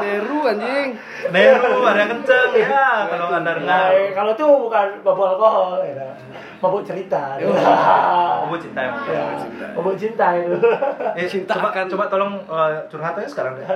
Neru 0.00 0.38
anjing 0.42 0.88
Neru, 1.28 1.72
ada 1.82 1.98
yang 1.98 2.12
kencang, 2.16 2.48
ya. 2.54 2.84
Kalau 3.06 3.26
anda 3.30 3.52
dengar. 3.52 3.88
kalau 4.14 4.30
itu 4.32 4.44
bukan 4.46 4.86
mabuk 4.98 5.26
alkohol, 5.26 5.76
ya. 5.82 6.08
mabuk 6.58 6.80
cerita. 6.80 7.36
Kamu 7.36 8.56
cinta 8.56 8.80
emang. 8.82 9.04
Ya, 9.04 9.24
mabuk 9.76 9.94
cinta 9.94 10.26
itu. 10.34 10.56
Eh, 11.14 11.26
Cinta 11.26 11.52
coba, 11.54 11.68
akan- 11.68 11.88
coba 11.90 12.04
tolong 12.08 12.32
eh, 12.40 12.72
curhat 12.88 13.12
aja 13.14 13.28
sekarang 13.28 13.60
deh. 13.60 13.66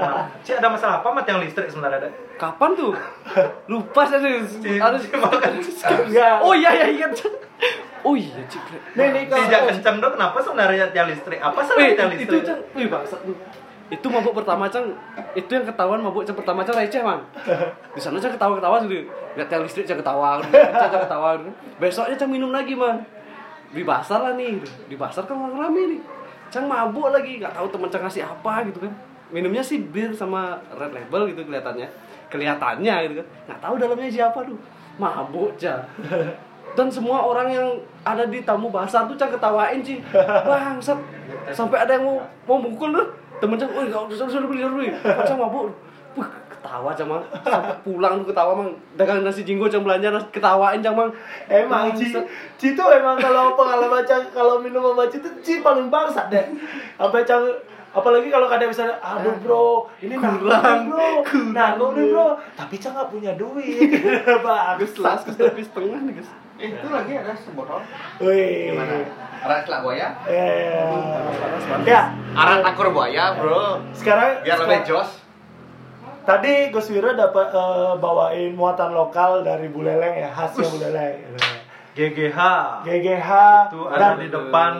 Ci 0.40 0.56
ada 0.56 0.68
masalah 0.68 1.04
apa 1.04 1.08
mati 1.12 1.28
yang 1.28 1.44
listrik 1.44 1.68
sebenarnya 1.68 2.08
deh? 2.08 2.12
Kapan 2.36 2.72
tuh? 2.72 2.96
Lupa 3.70 4.08
saya 4.08 4.24
Harus 4.24 5.00
si 5.04 5.12
makan. 5.12 5.52
Oh 6.40 6.56
iya 6.56 6.72
iya 6.72 6.86
ingat. 6.88 7.12
Oh 8.06 8.14
iya 8.14 8.38
cik. 8.46 8.62
Nih 8.94 9.06
nih 9.10 9.22
kalau 9.26 9.42
Tidak 9.46 9.60
kencang 9.74 9.96
dong, 9.98 10.12
kenapa 10.14 10.38
sebenarnya 10.38 10.86
tiang 10.94 11.08
listrik? 11.10 11.42
Apa 11.42 11.60
Eh, 11.78 11.98
tiang 11.98 12.10
itu 12.14 12.22
listrik? 12.30 12.42
Cang, 12.46 12.60
wih 12.78 12.86
bangsat 12.86 13.20
lu. 13.26 13.34
Itu 13.88 14.06
mabuk 14.12 14.36
pertama 14.36 14.68
Cang, 14.68 14.92
itu 15.32 15.48
yang 15.48 15.64
ketahuan 15.64 15.98
mabuk 15.98 16.22
Cang 16.22 16.36
pertama 16.36 16.60
Cang 16.62 16.76
receh, 16.76 17.00
Man. 17.00 17.24
Di 17.96 18.00
sana 18.00 18.20
Cang 18.20 18.36
ketawa-ketawa 18.36 18.84
gitu. 18.84 19.08
Lihat 19.34 19.48
tiang 19.48 19.64
listrik 19.64 19.88
Cang 19.88 19.98
ketawa, 19.98 20.38
Cang 20.44 20.90
Cang 20.92 21.02
ketawa. 21.08 21.40
Besoknya 21.80 22.14
Cang 22.14 22.30
minum 22.30 22.52
lagi, 22.52 22.76
Man. 22.76 23.02
Di 23.72 23.82
pasar 23.84 24.24
lah 24.24 24.32
nih, 24.36 24.60
di 24.88 24.96
pasar 24.96 25.24
kan 25.26 25.36
orang 25.36 25.68
rame 25.68 25.82
nih. 25.96 26.00
Cang 26.48 26.64
mabuk 26.68 27.12
lagi, 27.12 27.40
nggak 27.40 27.52
tahu 27.56 27.66
teman 27.68 27.88
Cang 27.90 28.02
ngasih 28.06 28.24
apa 28.24 28.64
gitu 28.68 28.84
kan. 28.84 28.92
Minumnya 29.28 29.60
sih 29.60 29.84
bir 29.84 30.08
sama 30.14 30.56
red 30.72 30.92
label 30.92 31.28
gitu 31.32 31.44
kelihatannya. 31.44 31.88
Kelihatannya 32.32 32.94
gitu 33.08 33.14
kan. 33.20 33.26
Nggak 33.48 33.60
tahu 33.60 33.74
dalamnya 33.76 34.08
siapa 34.08 34.38
tuh. 34.44 34.56
Mabuk 34.96 35.56
Cang. 35.60 35.84
Dan 36.74 36.86
semua 36.88 37.20
orang 37.20 37.48
yang 37.48 37.68
ada 38.02 38.24
di 38.24 38.42
tamu 38.42 38.68
pasar 38.68 39.04
tuh 39.04 39.14
Cang 39.14 39.28
ketawain 39.28 39.80
sih. 39.80 39.98
Bangsat. 40.12 40.98
Sampai 41.50 41.82
ada 41.82 41.94
yang 41.94 42.04
mau 42.04 42.18
mau 42.44 42.58
mukul 42.58 42.92
tuh. 42.92 43.08
Temen 43.38 43.54
Cang, 43.54 43.70
"Woi, 43.70 43.86
enggak 43.86 44.10
usah 44.10 44.26
usah 44.26 44.42
beli, 44.42 44.62
beli." 44.62 44.88
Cang 45.24 45.38
mabuk. 45.38 45.70
Wih, 46.14 46.28
ketawa 46.50 46.90
Cang 46.92 47.06
mang. 47.06 47.22
Sampai 47.42 47.74
pulang 47.82 48.22
tuh 48.22 48.30
ketawa 48.30 48.52
mang. 48.54 48.70
Dagang 48.94 49.22
nasi 49.22 49.42
jinggo 49.42 49.66
Cang 49.66 49.82
belanja 49.82 50.10
nasi 50.10 50.26
ketawain 50.30 50.78
Cang 50.78 50.94
mang. 50.94 51.10
Emang 51.46 51.94
Ci, 51.94 52.10
Bangsat. 52.10 52.24
Ci 52.58 52.68
tuh 52.74 52.88
emang 52.90 53.18
kalau 53.18 53.54
pengalaman 53.54 54.02
Cang 54.02 54.26
kalau 54.30 54.58
minum 54.58 54.82
sama 54.82 55.06
Ci 55.06 55.18
tuh 55.18 55.32
Ci 55.38 55.62
paling 55.62 55.86
bangsat 55.86 56.30
deh. 56.30 56.44
Sampai 56.94 57.22
Cang 57.22 57.46
apalagi 57.88 58.28
kalau 58.28 58.46
kadang 58.46 58.68
misalnya 58.68 59.00
aduh 59.00 59.32
bro 59.40 59.88
ini 60.04 60.12
Kurang, 60.20 60.92
bro 60.92 61.24
kurang. 61.24 61.56
nanggung 61.56 61.96
nih 61.96 62.12
bro 62.12 62.36
tapi 62.52 62.76
Cang 62.76 62.92
nggak 62.92 63.08
punya 63.08 63.32
duit 63.32 63.80
bagus 64.44 64.92
gus 64.92 65.34
tapi 65.34 65.64
setengah 65.64 65.96
nih 66.04 66.20
gus. 66.20 66.28
Eh, 66.58 66.74
itu 66.74 66.86
lagi 66.90 67.12
ada 67.14 67.34
sebotol. 67.38 67.78
Wih. 68.18 68.74
Arak 69.38 69.62
selak 69.62 69.80
buaya. 69.86 70.08
Eh, 70.26 71.22
ya 71.86 72.10
Arak 72.34 72.66
takur 72.66 72.90
buaya, 72.90 73.38
bro. 73.38 73.78
sekarang 73.94 74.42
Biar 74.42 74.58
lebih 74.58 74.82
jos. 74.82 75.22
tadi 76.26 76.68
Gus 76.74 76.90
Wira 76.90 77.14
dapat 77.14 77.54
eh, 77.54 77.92
bawain 77.96 78.52
muatan 78.52 78.90
lokal 78.92 79.46
dari 79.46 79.70
Buleleng 79.70 80.18
ya 80.18 80.28
khasnya 80.28 80.66
Buleleng 80.66 81.14
GGH. 81.94 82.38
GGH 82.82 83.30
Itu 83.70 83.80
dan 83.90 84.14
ada 84.14 84.18
di 84.18 84.28
depan 84.28 84.74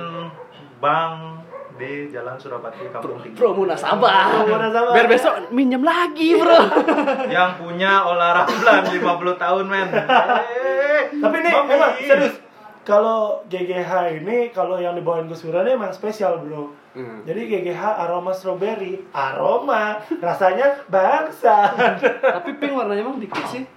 bank 0.79 1.28
di 1.79 2.11
Jalan 2.11 2.35
Surabati 2.37 2.91
Kampung 2.91 3.23
Tinggi. 3.23 3.39
Promo 3.39 3.63
nasabah. 3.65 4.45
Promo 4.45 4.59
nasabah. 4.59 4.93
Biar 4.93 5.07
besok 5.07 5.35
minjem 5.55 5.87
lagi, 5.87 6.35
Bro. 6.35 6.59
Yang 7.39 7.51
punya 7.63 8.03
olah 8.05 8.43
Ramlan 8.45 8.83
50 8.91 8.99
tahun, 9.39 9.65
men. 9.71 9.89
Eh, 9.95 11.03
Tapi 11.23 11.37
nih 11.41 11.53
Mami. 11.55 11.73
emang 11.73 11.93
serius 12.03 12.35
kalau 12.89 13.45
GGH 13.53 14.17
ini 14.25 14.49
kalau 14.49 14.81
yang 14.81 14.97
dibawain 14.97 15.29
Gus 15.29 15.45
Wira 15.45 15.61
ini 15.61 15.77
emang 15.77 15.93
spesial 15.93 16.41
bro. 16.41 16.73
Hmm. 16.97 17.21
Jadi 17.29 17.45
GGH 17.45 17.85
aroma 18.01 18.33
strawberry, 18.33 19.05
aroma 19.13 20.01
rasanya 20.25 20.89
bangsa. 20.89 21.69
Tapi 22.41 22.57
pink 22.57 22.73
warnanya 22.73 23.05
emang 23.05 23.21
dikit 23.21 23.45
sih. 23.45 23.69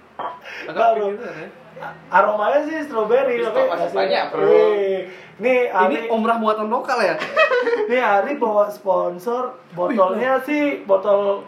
Agak 0.64 0.96
pink 0.96 1.20
gitu 1.20 1.28
ya. 1.28 1.61
Aromanya 2.08 2.62
sih 2.62 2.84
strawberry 2.84 3.40
Tapi 3.40 3.60
masih 3.66 3.90
banyak, 3.90 4.24
bro. 4.30 4.42
Wih, 4.42 4.98
Nih 5.38 5.58
Ari, 5.66 6.06
Ini 6.06 6.12
omrah 6.12 6.36
muatan 6.36 6.68
lokal 6.68 6.98
ya? 6.98 7.16
nih 7.90 7.98
Ari 7.98 8.36
bawa 8.36 8.68
sponsor 8.68 9.56
botolnya 9.72 10.38
sih 10.42 10.84
botol 10.84 11.42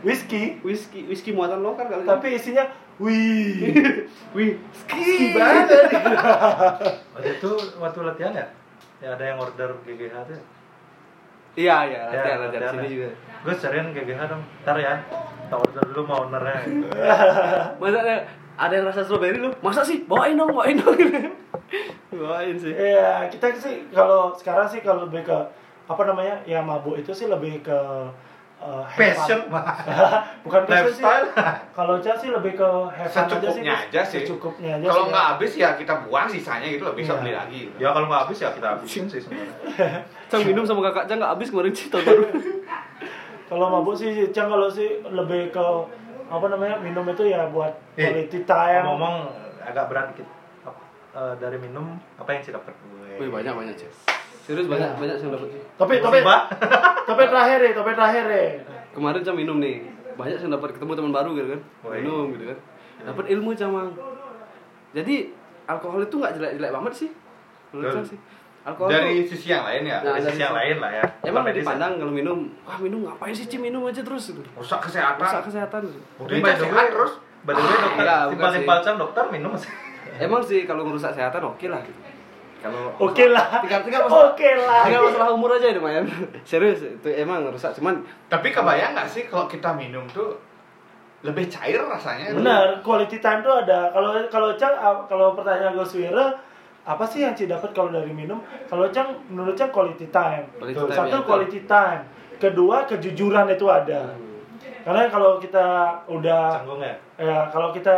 whisky, 0.00 0.60
Whisky, 0.60 1.04
whisky 1.04 1.30
muatan 1.30 1.60
lokal 1.60 1.84
kali. 1.84 2.04
tapi 2.04 2.28
isinya 2.32 2.64
wih. 2.96 3.72
wih, 4.36 4.56
Whisky 4.88 5.32
banget. 5.32 5.66
Waktu 7.14 7.28
itu 7.34 7.50
waktu 7.76 7.98
latihan 8.02 8.32
ya? 8.34 8.46
Ya 9.00 9.08
ada 9.12 9.24
yang 9.24 9.36
order 9.36 9.76
GGH 9.82 10.14
tuh. 10.24 10.40
Iya, 11.52 11.76
iya, 11.84 11.98
Ya, 11.98 12.02
latihan, 12.06 12.38
latihan 12.38 12.60
latihan 12.62 12.72
sini 12.76 12.84
ya. 12.84 12.92
juga. 12.94 13.08
Gue 13.40 13.54
cariin 13.56 13.88
GGH 13.90 14.20
dong. 14.22 14.42
Ntar 14.62 14.76
ya. 14.78 14.94
Kita 15.42 15.56
order 15.56 15.82
dulu 15.88 16.02
mau 16.06 16.18
ownernya. 16.22 16.56
Masa 17.76 18.00
ada, 18.56 18.72
yang 18.72 18.86
rasa 18.86 19.02
strawberry 19.02 19.38
lu? 19.38 19.50
Masa 19.60 19.82
sih? 19.82 20.02
Bawain 20.04 20.34
dong, 20.34 20.50
bawain 20.50 20.76
dong. 20.76 20.96
bawain 22.20 22.56
sih. 22.56 22.72
Iya, 22.72 23.28
kita 23.28 23.54
sih 23.54 23.86
kalau 23.90 24.34
sekarang 24.34 24.66
sih 24.66 24.80
kalau 24.80 25.06
lebih 25.06 25.22
ke 25.24 25.38
apa 25.86 26.02
namanya? 26.04 26.38
Ya 26.44 26.58
mabuk 26.60 26.96
itu 26.96 27.10
sih 27.10 27.26
lebih 27.26 27.62
ke 27.62 27.78
uh, 28.60 28.84
Passion. 28.94 29.48
Bukan 30.44 30.60
passion 30.68 30.92
sih. 30.92 31.02
Lifestyle. 31.02 31.26
Kalau 31.72 31.94
Chan 31.98 32.16
sih 32.18 32.30
lebih 32.30 32.52
ke 32.54 32.68
have 32.92 33.08
fun 33.08 33.26
Secukupnya 33.26 33.72
aja 33.72 33.88
aja 33.88 34.00
sih. 34.04 34.20
sih. 34.20 34.20
Secukupnya 34.28 34.70
aja 34.76 34.86
Kalau 34.86 35.04
sih, 35.04 35.10
nggak 35.10 35.24
ya. 35.24 35.30
habis 35.34 35.52
ya 35.56 35.68
kita 35.74 35.94
buang 36.04 36.28
sisanya 36.28 36.66
gitu 36.68 36.82
loh, 36.84 36.94
bisa 36.94 37.12
Iya. 37.16 37.20
beli 37.24 37.32
lagi. 37.32 37.62
Ya 37.80 37.88
kalau 37.90 38.06
nggak 38.06 38.22
habis 38.28 38.38
ya 38.38 38.48
kita 38.52 38.66
habisin 38.76 39.04
sih 39.08 39.20
sebenarnya. 39.20 39.56
Cang 40.30 40.42
minum 40.44 40.62
sama 40.62 40.80
kakak 40.90 41.08
Cang 41.08 41.18
nggak 41.18 41.32
habis 41.34 41.48
kemarin 41.50 41.72
sih 41.72 41.88
tahun 41.88 42.04
baru. 42.06 42.22
Kalau 43.50 43.66
mabuk 43.66 43.94
sih 43.98 44.10
Chan 44.30 44.46
kalau 44.46 44.68
sih 44.70 45.02
lebih 45.08 45.50
ke 45.50 45.66
apa 46.30 46.46
namanya? 46.46 46.78
Minum 46.78 47.04
itu 47.04 47.26
ya 47.26 47.44
buat 47.48 47.74
Eh, 47.92 48.06
quality 48.06 48.38
time. 48.42 48.84
Ngomong 48.86 49.14
agak 49.60 49.84
berat 49.86 50.06
dikit. 50.10 50.26
Apa, 50.62 50.80
eh, 51.12 51.34
dari 51.36 51.58
minum 51.58 51.98
apa 52.14 52.30
yang 52.30 52.40
sih 52.40 52.50
dapat? 52.50 52.72
Wih, 53.18 53.28
banyak 53.28 53.52
banyak 53.52 53.76
sih. 53.76 53.90
serius 54.40 54.66
banyak 54.66 54.88
Ya. 54.88 54.96
banyak 54.96 55.16
yang 55.20 55.30
dapat 55.30 55.48
sih 55.48 55.62
Tapi 55.76 55.94
tapi 56.00 56.18
tapi 57.08 57.22
terakhir 57.24 57.58
ya, 57.60 57.70
tapi 57.72 57.90
terakhir 57.92 58.24
ya. 58.26 58.44
kemarin 58.90 59.20
cam 59.20 59.36
minum 59.36 59.56
nih 59.58 59.84
banyak 60.16 60.38
yang 60.38 60.50
dapat 60.50 60.74
ketemu 60.74 60.92
teman 60.92 61.12
baru 61.12 61.30
gitu 61.32 61.48
kan 61.50 61.60
Woi. 61.82 62.00
minum 62.00 62.34
gitu 62.34 62.44
kan 62.48 62.58
dapat 63.04 63.24
ilmu 63.30 63.50
camang 63.52 63.94
jadi 64.90 65.14
alkohol 65.66 66.02
itu 66.02 66.14
nggak 66.14 66.32
jelek 66.34 66.52
jelek 66.56 66.72
banget 66.72 66.92
sih 66.96 67.10
menurut 67.70 67.94
saya 67.94 68.04
sih 68.06 68.18
alkohol 68.62 68.88
Dari 68.88 69.22
tuh- 69.22 69.28
sisi 69.30 69.48
yang 69.48 69.62
lain 69.62 69.82
ya. 69.82 69.98
Nah, 69.98 70.12
Dari 70.12 70.20
dari 70.20 70.30
sisi 70.30 70.42
yang 70.42 70.52
lain 70.52 70.76
lah 70.78 70.90
ya. 70.92 71.04
emang 71.22 71.42
medis 71.42 71.62
dipandang 71.62 71.92
kalau 71.96 72.10
minum 72.10 72.38
wah 72.62 72.76
minum 72.76 73.00
ngapain 73.02 73.32
sih 73.32 73.46
Cim 73.46 73.60
minum 73.60 73.82
aja 73.84 74.00
terus 74.00 74.24
gitu 74.28 74.40
Rusak 74.52 74.80
kesehatan. 74.82 75.20
rusak 75.22 75.42
kesehatan 75.42 75.80
the 75.80 75.92
sehat 76.58 76.70
way, 76.70 76.86
terus. 76.88 77.12
by 77.40 77.52
the 77.52 77.60
way 77.60 77.76
dokter, 77.78 78.20
timpal-timpal 78.30 78.76
sih. 78.76 78.84
cam 78.84 78.94
dokter 78.96 79.24
minum 79.28 79.52
sih. 79.54 79.72
emang 80.24 80.40
sih 80.40 80.64
kalau 80.64 80.82
merusak 80.82 81.10
kesehatan 81.10 81.40
oke 81.42 81.66
lah 81.66 81.80
gitu 81.80 82.00
kalau 82.60 82.92
Oke 83.00 83.24
lah. 83.26 83.64
tinggal 83.64 83.80
tinggal 83.80 84.04
masalah 84.04 84.36
Oke 84.36 84.50
lah. 84.54 84.82
tinggal 84.84 85.02
masalah 85.02 85.28
umur 85.30 85.50
aja 85.50 85.72
lumayan 85.72 86.04
serius 86.44 86.84
itu 86.84 87.08
emang 87.08 87.40
rusak 87.46 87.72
cuman 87.72 88.04
Tapi 88.28 88.52
kebayang 88.52 88.92
nggak 88.92 89.08
sih 89.08 89.24
kalau 89.24 89.48
kita 89.48 89.72
minum 89.72 90.04
tuh 90.06 90.36
lebih 91.20 91.48
cair 91.48 91.76
rasanya? 91.78 92.32
Benar, 92.32 92.80
quality 92.80 93.20
time 93.20 93.40
tuh 93.40 93.52
ada. 93.54 93.92
Kalau 93.92 94.16
kalau 94.28 94.56
Cang 94.56 94.72
ah, 94.72 95.04
kalau 95.04 95.32
pertanyaan 95.32 95.76
Gus 95.76 95.92
Wira 95.92 96.32
apa 96.90 97.04
sih 97.06 97.22
yang 97.22 97.38
Ci 97.38 97.46
dapat 97.46 97.70
kalau 97.70 97.94
dari 97.94 98.10
minum? 98.10 98.42
Kalau 98.66 98.90
Cang 98.90 99.14
menurut 99.30 99.54
Cang 99.54 99.70
quality 99.70 100.10
time. 100.10 100.50
Quality 100.58 100.74
time, 100.74 100.96
Satu 100.98 101.16
ya. 101.16 101.22
quality 101.22 101.60
time. 101.64 102.02
Kedua 102.36 102.82
kejujuran 102.84 103.46
itu 103.46 103.66
ada. 103.70 104.10
Karena 104.80 105.06
kalau 105.06 105.36
kita 105.38 105.66
udah 106.08 106.42
Canggung 106.56 106.80
ya. 106.80 106.94
ya 107.14 107.38
kalau 107.52 107.68
kita 107.70 107.94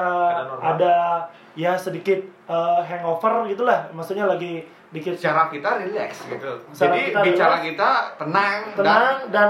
ada 0.61 1.24
ya 1.55 1.72
sedikit 1.78 2.20
eh, 2.45 2.80
hangover 2.84 3.47
gitulah, 3.49 3.88
maksudnya 3.95 4.26
lagi 4.26 4.66
dikit 4.93 5.16
Secara 5.16 5.49
kita 5.49 5.80
relax 5.80 6.26
gitu. 6.28 6.53
Secara 6.74 6.93
Jadi 6.93 7.01
kita 7.09 7.20
bicara 7.24 7.57
relax. 7.57 7.66
kita 7.70 7.90
tenang, 8.20 8.57
tenang 8.76 9.14
dan 9.32 9.49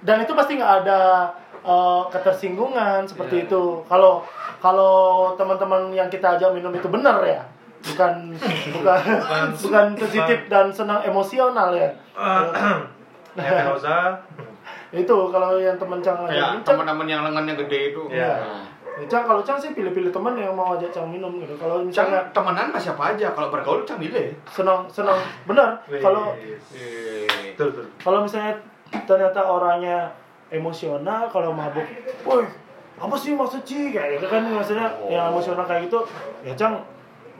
dan, 0.00 0.16
itu 0.24 0.32
pasti 0.32 0.56
nggak 0.56 0.74
ada 0.82 1.00
eh, 1.60 2.02
ketersinggungan 2.10 3.04
seperti 3.06 3.44
Iya. 3.44 3.46
itu. 3.46 3.62
Kalau 3.86 4.24
kalau 4.58 4.96
teman-teman 5.36 5.92
yang 5.92 6.08
kita 6.08 6.40
ajak 6.40 6.50
minum 6.50 6.72
itu 6.72 6.88
benar 6.88 7.20
ya, 7.22 7.44
bukan 7.80 8.12
bukan 8.74 9.00
bukan 9.56 9.86
sensitif 10.04 10.38
dan 10.48 10.66
senang 10.68 11.00
emosional 11.04 11.72
ya. 11.74 11.88
Ya, 13.38 13.62
Rosa. 13.62 14.18
itu 14.90 15.14
kalau 15.30 15.54
yang 15.54 15.78
teman 15.78 16.02
Cang 16.02 16.26
Cang, 16.26 16.66
teman-teman 16.66 17.06
yang 17.06 17.22
lengannya 17.22 17.54
gede 17.54 17.94
itu. 17.94 18.02
Iya. 18.10 18.42
ya, 18.98 19.06
Cang 19.06 19.22
kalau 19.22 19.38
Cang 19.46 19.54
sih 19.54 19.70
pilih-pilih 19.70 20.10
teman 20.10 20.34
yang 20.34 20.50
mau 20.50 20.74
ajak 20.74 20.90
Cang 20.90 21.06
minum 21.06 21.38
gitu. 21.38 21.54
Kalau 21.54 21.78
Cang 21.78 22.10
misalnya 22.10 22.26
temenan 22.34 22.74
sama 22.74 22.82
siapa 22.82 23.02
aja 23.14 23.30
kalau 23.30 23.54
bergaul 23.54 23.86
Cang 23.86 24.02
milih. 24.02 24.34
senang 24.50 24.82
senang 24.90 25.14
benar 25.46 25.78
kalau 26.02 26.34
betul 27.54 27.70
betul. 27.70 27.86
kalau 28.02 28.18
misalnya 28.26 28.58
ternyata 29.06 29.40
orangnya 29.46 30.10
emosional 30.50 31.30
kalau 31.30 31.54
mabuk 31.54 31.86
woi 32.26 32.42
apa 32.98 33.14
sih 33.16 33.32
maksud 33.38 33.62
Ci 33.62 33.94
kayak 33.94 34.18
gitu 34.18 34.26
kan 34.26 34.42
maksudnya 34.44 34.90
yang 35.06 35.30
emosional 35.30 35.64
kayak 35.64 35.86
gitu 35.86 36.02
ya 36.42 36.52
Cang 36.58 36.82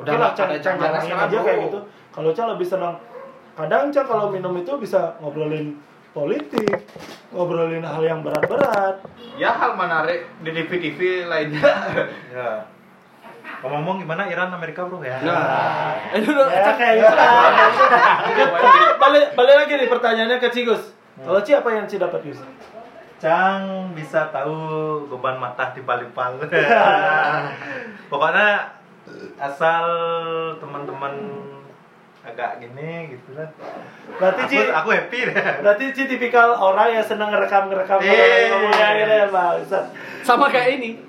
Udah 0.01 0.14
lah 0.16 0.30
Cang 0.32 0.48
Cang 0.57 0.61
Cang 0.62 0.76
jarangin 0.80 1.12
sekarang, 1.12 1.28
aja 1.28 1.38
kayak 1.44 1.59
gitu. 1.68 1.78
Kalau 2.11 2.30
Cang 2.32 2.48
lebih 2.57 2.66
senang 2.66 2.94
kadang 3.55 3.92
Cang 3.92 4.07
kalau 4.09 4.26
minum 4.32 4.57
itu 4.57 4.72
bisa 4.80 5.14
ngobrolin 5.20 5.76
politik 6.11 6.88
ngobrolin 7.30 7.84
hal 7.84 8.03
yang 8.03 8.20
berat-berat. 8.24 8.98
Ya 9.36 9.55
hal 9.55 9.76
menarik 9.76 10.26
di 10.42 10.51
TV-TV 10.51 11.28
lainnya. 11.28 11.62
Ya. 12.30 12.64
Ngomong-ngomong 13.61 14.07
gimana 14.07 14.24
Iran 14.30 14.48
Amerika 14.57 14.88
bro? 14.88 15.05
Ya? 15.05 15.20
nah. 15.20 15.92
Itu 16.16 16.32
udah 16.32 16.48
ya 16.48 16.72
kayak 16.72 16.94
gitu. 16.96 17.12
lah. 17.12 17.28
Balik 19.03 19.36
balik 19.36 19.55
lagi 19.64 19.72
nih 19.76 19.88
pertanyaannya 19.90 20.38
ke 20.40 20.48
Cigus. 20.48 20.96
Kalau 21.20 21.40
Ci 21.44 21.53
apa 21.53 21.68
yang 21.76 21.84
Ci 21.84 22.01
dapat 22.01 22.24
Gus 22.24 22.40
Cang 23.20 23.92
bisa 23.92 24.32
tahu 24.32 24.57
beban 25.12 25.36
mata 25.36 25.76
di 25.76 25.84
pal. 25.84 26.09
Pokoknya 28.11 28.48
asal 29.37 29.85
teman-teman 30.57 31.15
agak 32.21 32.61
gini 32.61 33.11
gitu 33.11 33.33
kan. 33.33 33.49
berarti 34.15 34.43
Aku, 34.45 34.51
Ci 34.51 34.59
aku 34.69 34.89
happy 34.91 35.19
deh. 35.25 35.35
berarti 35.65 35.85
Ci 35.91 36.03
tipikal 36.07 36.53
orang 36.53 36.93
yang 36.93 37.03
senang 37.03 37.31
ngerekam-ngerekam 37.31 37.97
orang 37.97 38.45
ngomongnya 38.51 38.89
gitu 38.95 39.13
ya 39.15 39.27
Bangsat. 39.27 39.85
sama 40.21 40.47
kayak 40.47 40.77
ini 40.77 41.01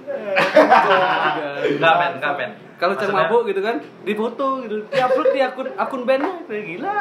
Enggak 1.68 1.94
men, 1.94 2.12
enggak 2.16 2.34
men. 2.36 2.52
kalau 2.78 2.96
Maksudnya- 2.96 3.28
mabuk 3.28 3.42
gitu 3.46 3.60
kan 3.60 3.76
difoto 4.02 4.48
gitu 4.62 4.76
diupload 4.88 5.28
di 5.30 5.42
akun 5.42 5.68
akun 5.76 6.02
bandnya 6.04 6.34
kayak 6.46 6.64
gila 6.66 6.96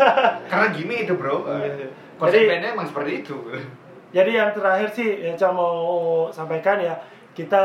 Karena 0.50 0.66
gini 0.70 0.94
itu 1.02 1.12
bro. 1.14 1.44
Jadi- 1.44 1.90
Konsep 2.16 2.48
bandnya 2.48 2.72
emang 2.72 2.86
seperti 2.86 3.12
itu. 3.20 3.36
Jadi 4.08 4.30
yang 4.32 4.48
terakhir 4.50 4.88
sih 4.90 5.20
yang 5.20 5.36
Cang 5.36 5.52
mau 5.52 5.76
sampaikan 6.30 6.78
ya 6.78 6.96
kita 7.34 7.60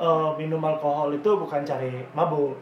eh, 0.00 0.30
minum 0.40 0.60
alkohol 0.64 1.12
itu 1.12 1.30
bukan 1.36 1.60
cari 1.62 2.00
mabuk. 2.16 2.56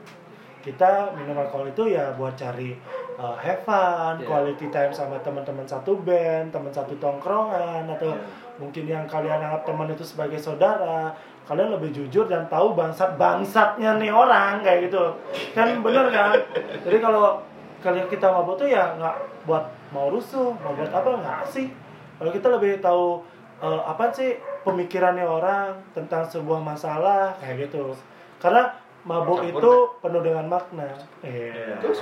Kita 0.59 1.15
minum 1.15 1.39
alkohol 1.39 1.71
itu 1.71 1.95
ya 1.95 2.13
buat 2.19 2.35
cari 2.35 2.75
eh, 3.19 3.37
have 3.39 3.63
fun, 3.63 4.19
Yeah. 4.19 4.27
quality 4.27 4.67
time 4.75 4.91
sama 4.91 5.17
teman-teman 5.23 5.63
satu 5.65 6.03
band, 6.03 6.51
teman 6.51 6.75
satu 6.75 6.99
tongkrongan 6.99 7.87
atau 7.87 8.15
mungkin 8.59 8.85
yang 8.91 9.07
kalian 9.07 9.39
anggap 9.39 9.63
teman 9.63 9.87
itu 9.91 10.03
sebagai 10.03 10.39
saudara. 10.39 11.15
Kalian 11.49 11.73
lebih 11.73 11.95
jujur 11.97 12.29
dan 12.29 12.45
tahu 12.53 12.77
bangsat-bangsatnya 12.77 13.97
nih 13.97 14.13
orang 14.13 14.61
kayak 14.61 14.91
gitu. 14.93 15.17
Kan 15.57 15.81
bener 15.81 16.13
kan? 16.13 16.37
Jadi 16.85 16.99
kalau 17.01 17.41
kalian 17.81 18.05
kita 18.11 18.29
mabuk 18.29 18.59
tuh 18.61 18.69
ya 18.69 18.93
nggak 18.99 19.17
buat 19.49 19.65
mau 19.95 20.13
rusuh, 20.13 20.53
mau 20.61 20.77
buat 20.77 20.93
apa 20.93 21.09
nggak 21.09 21.43
sih? 21.49 21.73
Kalau 22.19 22.31
kita 22.35 22.53
lebih 22.53 22.83
tahu 22.85 23.23
eh, 23.59 23.81
apa 23.83 24.05
sih 24.11 24.37
pemikirannya 24.63 25.25
orang 25.25 25.75
tentang 25.93 26.23
sebuah 26.25 26.61
masalah 26.61 27.35
kayak 27.39 27.69
gitu. 27.69 27.95
Karena 28.39 28.71
mabuk 29.03 29.41
Campur, 29.41 29.59
itu 29.59 29.73
penuh 30.03 30.23
dengan 30.23 30.47
makna. 30.47 30.89
Iya. 31.23 31.51
Iya. 31.51 31.77
Terus 31.81 31.99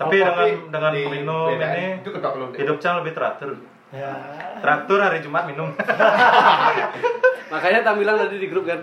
Tapi 0.00 0.16
Oh, 0.16 0.24
dengan 0.24 0.32
tapi 0.32 0.50
dengan 0.72 0.90
di 0.96 1.02
minum 1.12 1.52
bedaan 1.52 1.76
ini 1.76 2.00
itu 2.00 2.08
hidup 2.56 2.76
Cang 2.80 3.04
lebih 3.04 3.12
teratur. 3.12 3.52
Ya. 3.92 4.12
Teratur 4.64 4.96
hari 4.96 5.20
Jumat 5.20 5.44
minum. 5.44 5.68
makanya 7.52 7.82
tak 7.82 7.98
bilang 7.98 8.16
tadi 8.16 8.38
di 8.38 8.48
grup 8.48 8.64
kan 8.64 8.78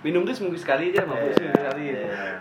minum 0.00 0.24
tuh 0.24 0.32
seminggu 0.32 0.56
sekali 0.58 0.90
aja 0.90 1.04
mabuk 1.06 1.30
Iya. 1.30 1.36
seminggu 1.36 1.58
sekali 1.60 1.84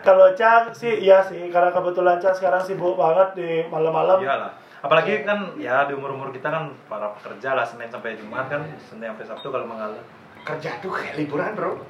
Kalau 0.02 0.28
Cang 0.34 0.74
sih 0.74 1.06
iya 1.06 1.22
sih 1.22 1.54
karena 1.54 1.70
kebetulan 1.70 2.18
Cang 2.18 2.34
sekarang 2.34 2.62
sibuk 2.66 2.98
banget 2.98 3.30
di 3.38 3.50
malam-malam. 3.70 4.18
Iyalah. 4.18 4.52
Apalagi 4.86 5.26
kan 5.26 5.58
ya 5.58 5.90
di 5.90 5.98
umur-umur 5.98 6.30
kita 6.30 6.54
kan 6.54 6.70
para 6.86 7.10
pekerja 7.18 7.58
lah 7.58 7.66
Senin 7.66 7.90
sampai 7.90 8.14
Jumat 8.22 8.46
kan, 8.46 8.62
Senin 8.86 9.10
sampai 9.10 9.26
Sabtu 9.26 9.50
kalau 9.50 9.66
mengalah. 9.66 9.98
Kerja 10.46 10.78
tuh 10.78 10.94
kayak 10.94 11.18
liburan 11.18 11.58
bro. 11.58 11.82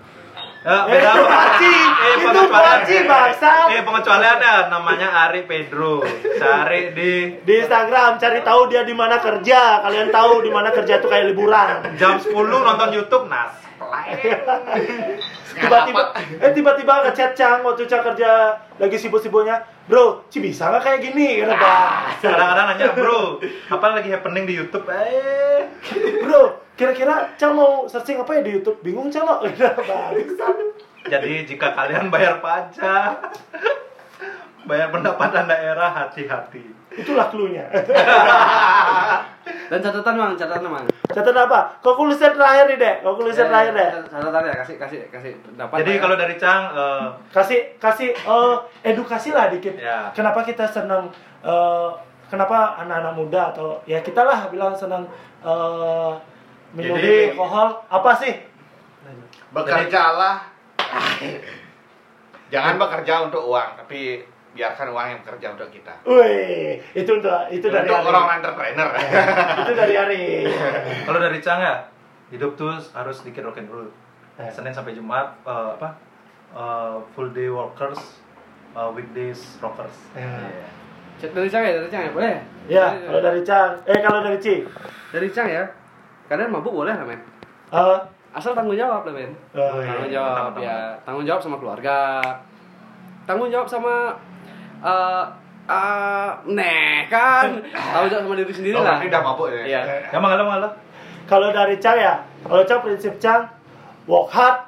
Ya, 0.63 0.87
Eh, 0.87 0.97
itu 0.97 1.23
Paci. 1.27 1.75
Itu 1.75 2.27
pengecualian. 2.31 2.79
Paci, 2.81 2.95
bangsat. 3.03 3.67
Eh, 3.75 3.83
pengecualiannya 3.83 4.53
namanya 4.71 5.07
Ari 5.27 5.43
Pedro. 5.43 6.01
Cari 6.39 6.95
di 6.95 7.35
Di 7.43 7.53
Instagram 7.61 8.15
cari 8.15 8.39
tahu 8.41 8.71
dia 8.71 8.87
di 8.87 8.95
mana 8.95 9.19
kerja. 9.19 9.83
Kalian 9.83 10.09
tahu 10.09 10.41
di 10.41 10.49
mana 10.49 10.71
kerja 10.71 11.03
tuh 11.03 11.11
kayak 11.11 11.35
liburan. 11.35 11.83
jam 11.99 12.15
10 12.15 12.31
nonton 12.63 12.89
YouTube 12.95 13.27
nas. 13.27 13.51
tiba-tiba 15.55 16.01
eh 16.43 16.51
tiba-tiba 16.51 16.93
ngechat 17.07 17.31
Cang 17.35 17.63
waktu 17.63 17.87
Cang 17.87 18.03
kerja 18.03 18.59
lagi 18.75 18.97
sibuk-sibuknya 18.99 19.63
bro 19.85 20.25
Ci 20.33 20.41
bisa 20.41 20.69
nggak 20.73 20.83
kayak 20.83 20.99
gini? 21.01 21.45
Kata 21.45 21.55
Pak. 21.55 21.89
Kadang-kadang 22.25 22.65
nanya, 22.73 22.87
"Bro, 22.97 23.37
apa 23.69 23.85
lagi 23.93 24.09
happening 24.09 24.45
di 24.49 24.53
YouTube?" 24.57 24.85
Eh, 24.89 25.69
bro 26.25 26.65
kira-kira 26.75 27.31
Cang 27.39 27.55
mau 27.55 27.87
searching 27.87 28.19
apa 28.19 28.35
ya 28.35 28.41
di 28.43 28.51
YouTube? 28.59 28.83
Bingung 28.83 29.07
Kata 29.13 29.81
Bangsat. 29.85 30.57
jadi 31.05 31.45
jika 31.45 31.77
kalian 31.77 32.09
bayar 32.09 32.41
pajak, 32.41 33.29
bayar 34.65 34.89
pendapatan 34.89 35.45
daerah 35.45 35.89
hati-hati. 35.89 36.73
itulah 36.95 37.27
cluenya. 37.27 37.67
Dan 39.67 39.79
catatan 39.79 40.15
mang 40.15 40.31
catatan 40.33 40.63
mang. 40.65 40.85
Catatan 41.05 41.43
apa? 41.43 41.75
Konklusi 41.79 42.23
terakhir 42.23 42.65
nih 42.67 42.77
dek. 42.77 42.95
Konklusi 43.01 43.35
Eh, 43.35 43.45
terakhir 43.45 43.73
dek. 43.73 43.89
catatan 44.07 44.41
ya. 44.43 44.55
Kasih 44.55 44.75
kasih 44.77 44.99
kasih 45.09 45.31
pendapat 45.41 45.75
Jadi 45.83 45.91
ya. 45.91 45.99
kalau 45.99 46.15
dari 46.15 46.35
Cang 46.37 46.61
eh, 46.71 47.05
kasih 47.29 47.59
kasih 47.77 48.09
eh, 48.15 48.55
edukasi 48.85 49.29
lah 49.29 49.51
dikit. 49.51 49.75
Ya. 49.75 50.07
kenapa 50.11 50.39
kita 50.41 50.63
senang 50.65 51.11
eh, 51.41 51.89
kenapa 52.25 52.79
anak-anak 52.79 53.13
muda 53.13 53.41
atau 53.51 53.75
ya 53.83 53.99
kita 53.99 54.23
lah 54.23 54.47
bilang 54.47 54.71
senang 54.71 55.03
eh, 55.41 56.11
minum 56.71 56.95
Jadi- 56.95 57.33
alkohol. 57.33 57.69
Apa 57.91 58.11
sih? 58.15 58.33
Bekerjalah. 59.51 60.47
Jangan 62.53 62.77
bekerja 62.77 63.25
untuk 63.25 63.41
uang, 63.43 63.73
tapi 63.75 64.21
biarkan 64.55 64.87
uang 64.95 65.05
yang 65.11 65.19
bekerja 65.21 65.47
untuk 65.51 65.67
kita. 65.67 65.93
Wih, 66.07 66.79
itu 66.95 67.11
untuk 67.11 67.35
itu 67.51 67.67
dari 67.67 67.83
untuk 67.91 67.99
Ari. 67.99 68.07
orang 68.07 68.39
entrepreneur. 68.39 68.89
itu 69.67 69.71
dari 69.75 69.93
Ari. 69.99 70.23
kalau 71.03 71.19
dari 71.19 71.39
Cang 71.43 71.59
ya, 71.59 71.75
hidup 72.31 72.55
tuh 72.55 72.71
harus 72.95 73.15
sedikit 73.19 73.43
rock 73.45 73.59
and 73.59 73.67
roll. 73.67 73.85
Eh. 74.39 74.47
Senin 74.47 74.71
sampai 74.71 74.95
Jumat 74.95 75.35
eh, 75.43 75.69
apa? 75.75 75.89
eh, 76.55 76.95
full 77.11 77.35
day 77.35 77.51
workers, 77.51 78.23
eh, 78.71 78.89
weekdays 78.95 79.59
rockers. 79.59 79.95
Ya. 80.15 80.23
Iya. 80.23 80.67
Dari 81.31 81.49
Cang 81.51 81.63
ya, 81.63 81.71
dari 81.75 81.89
Cang 81.91 82.03
ya, 82.07 82.11
boleh? 82.15 82.35
Ya, 82.71 82.85
kalau 83.07 83.21
dari 83.23 83.41
Cang, 83.43 83.71
eh 83.87 83.99
kalau 83.99 84.19
dari 84.23 84.39
Ci, 84.39 84.63
dari 85.11 85.27
Cang 85.31 85.47
ya. 85.51 85.63
Kalian 86.25 86.49
mabuk 86.49 86.73
boleh 86.73 86.95
lah, 86.95 87.05
men. 87.05 87.21
Eh, 87.69 87.99
Asal 88.35 88.51
tanggung 88.51 88.75
jawab 88.75 89.07
lah, 89.07 89.13
men. 89.15 89.31
iya. 89.55 89.67
Tanggung 89.83 90.11
jawab 90.11 90.51
ya, 90.59 90.77
tanggung 91.07 91.23
jawab 91.27 91.41
sama 91.43 91.55
keluarga. 91.59 92.19
Tanggung 93.25 93.49
jawab 93.49 93.65
sama 93.65 94.13
eh 94.85 95.23
eh, 95.65 96.29
nih 96.45 97.09
kan 97.09 97.57
jawab 97.65 98.07
sama 98.13 98.37
diri 98.37 98.53
sendiri 98.53 98.75
Oh, 98.77 98.85
lah. 98.85 99.01
berarti 99.01 99.09
udah 99.09 99.21
mabuk 99.25 99.47
ya? 99.49 99.61
Iya. 99.65 99.81
Ya 100.13 100.17
malah 100.21 100.45
malah. 100.45 100.71
Kalau 101.25 101.49
dari 101.49 101.81
Cang 101.81 101.97
ya, 101.97 102.21
kalau 102.45 102.61
Cang 102.63 102.85
prinsip 102.85 103.17
Cang 103.17 103.49
work 104.05 104.29
hard 104.29 104.61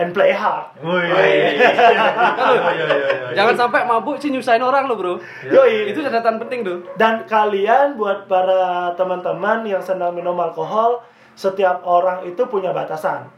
and 0.00 0.16
play 0.16 0.32
hard. 0.32 0.72
Woi. 0.80 1.04
Iya, 1.04 1.52
iya, 1.52 1.68
iya, 1.68 2.86
iya. 2.96 3.28
Jangan 3.36 3.54
sampai 3.60 3.84
mabuk 3.84 4.16
sih 4.16 4.32
nyusahin 4.32 4.64
orang 4.64 4.88
lo, 4.88 4.96
Bro. 4.96 5.20
Yoi. 5.44 5.92
Itu 5.92 6.00
catatan 6.00 6.40
penting 6.40 6.64
tuh. 6.64 6.80
Dan 6.96 7.28
kalian 7.28 8.00
buat 8.00 8.24
para 8.24 8.96
teman-teman 8.96 9.68
yang 9.68 9.84
senang 9.84 10.16
minum 10.16 10.32
alkohol, 10.40 11.04
setiap 11.36 11.84
orang 11.84 12.24
itu 12.24 12.40
punya 12.48 12.72
batasan. 12.72 13.28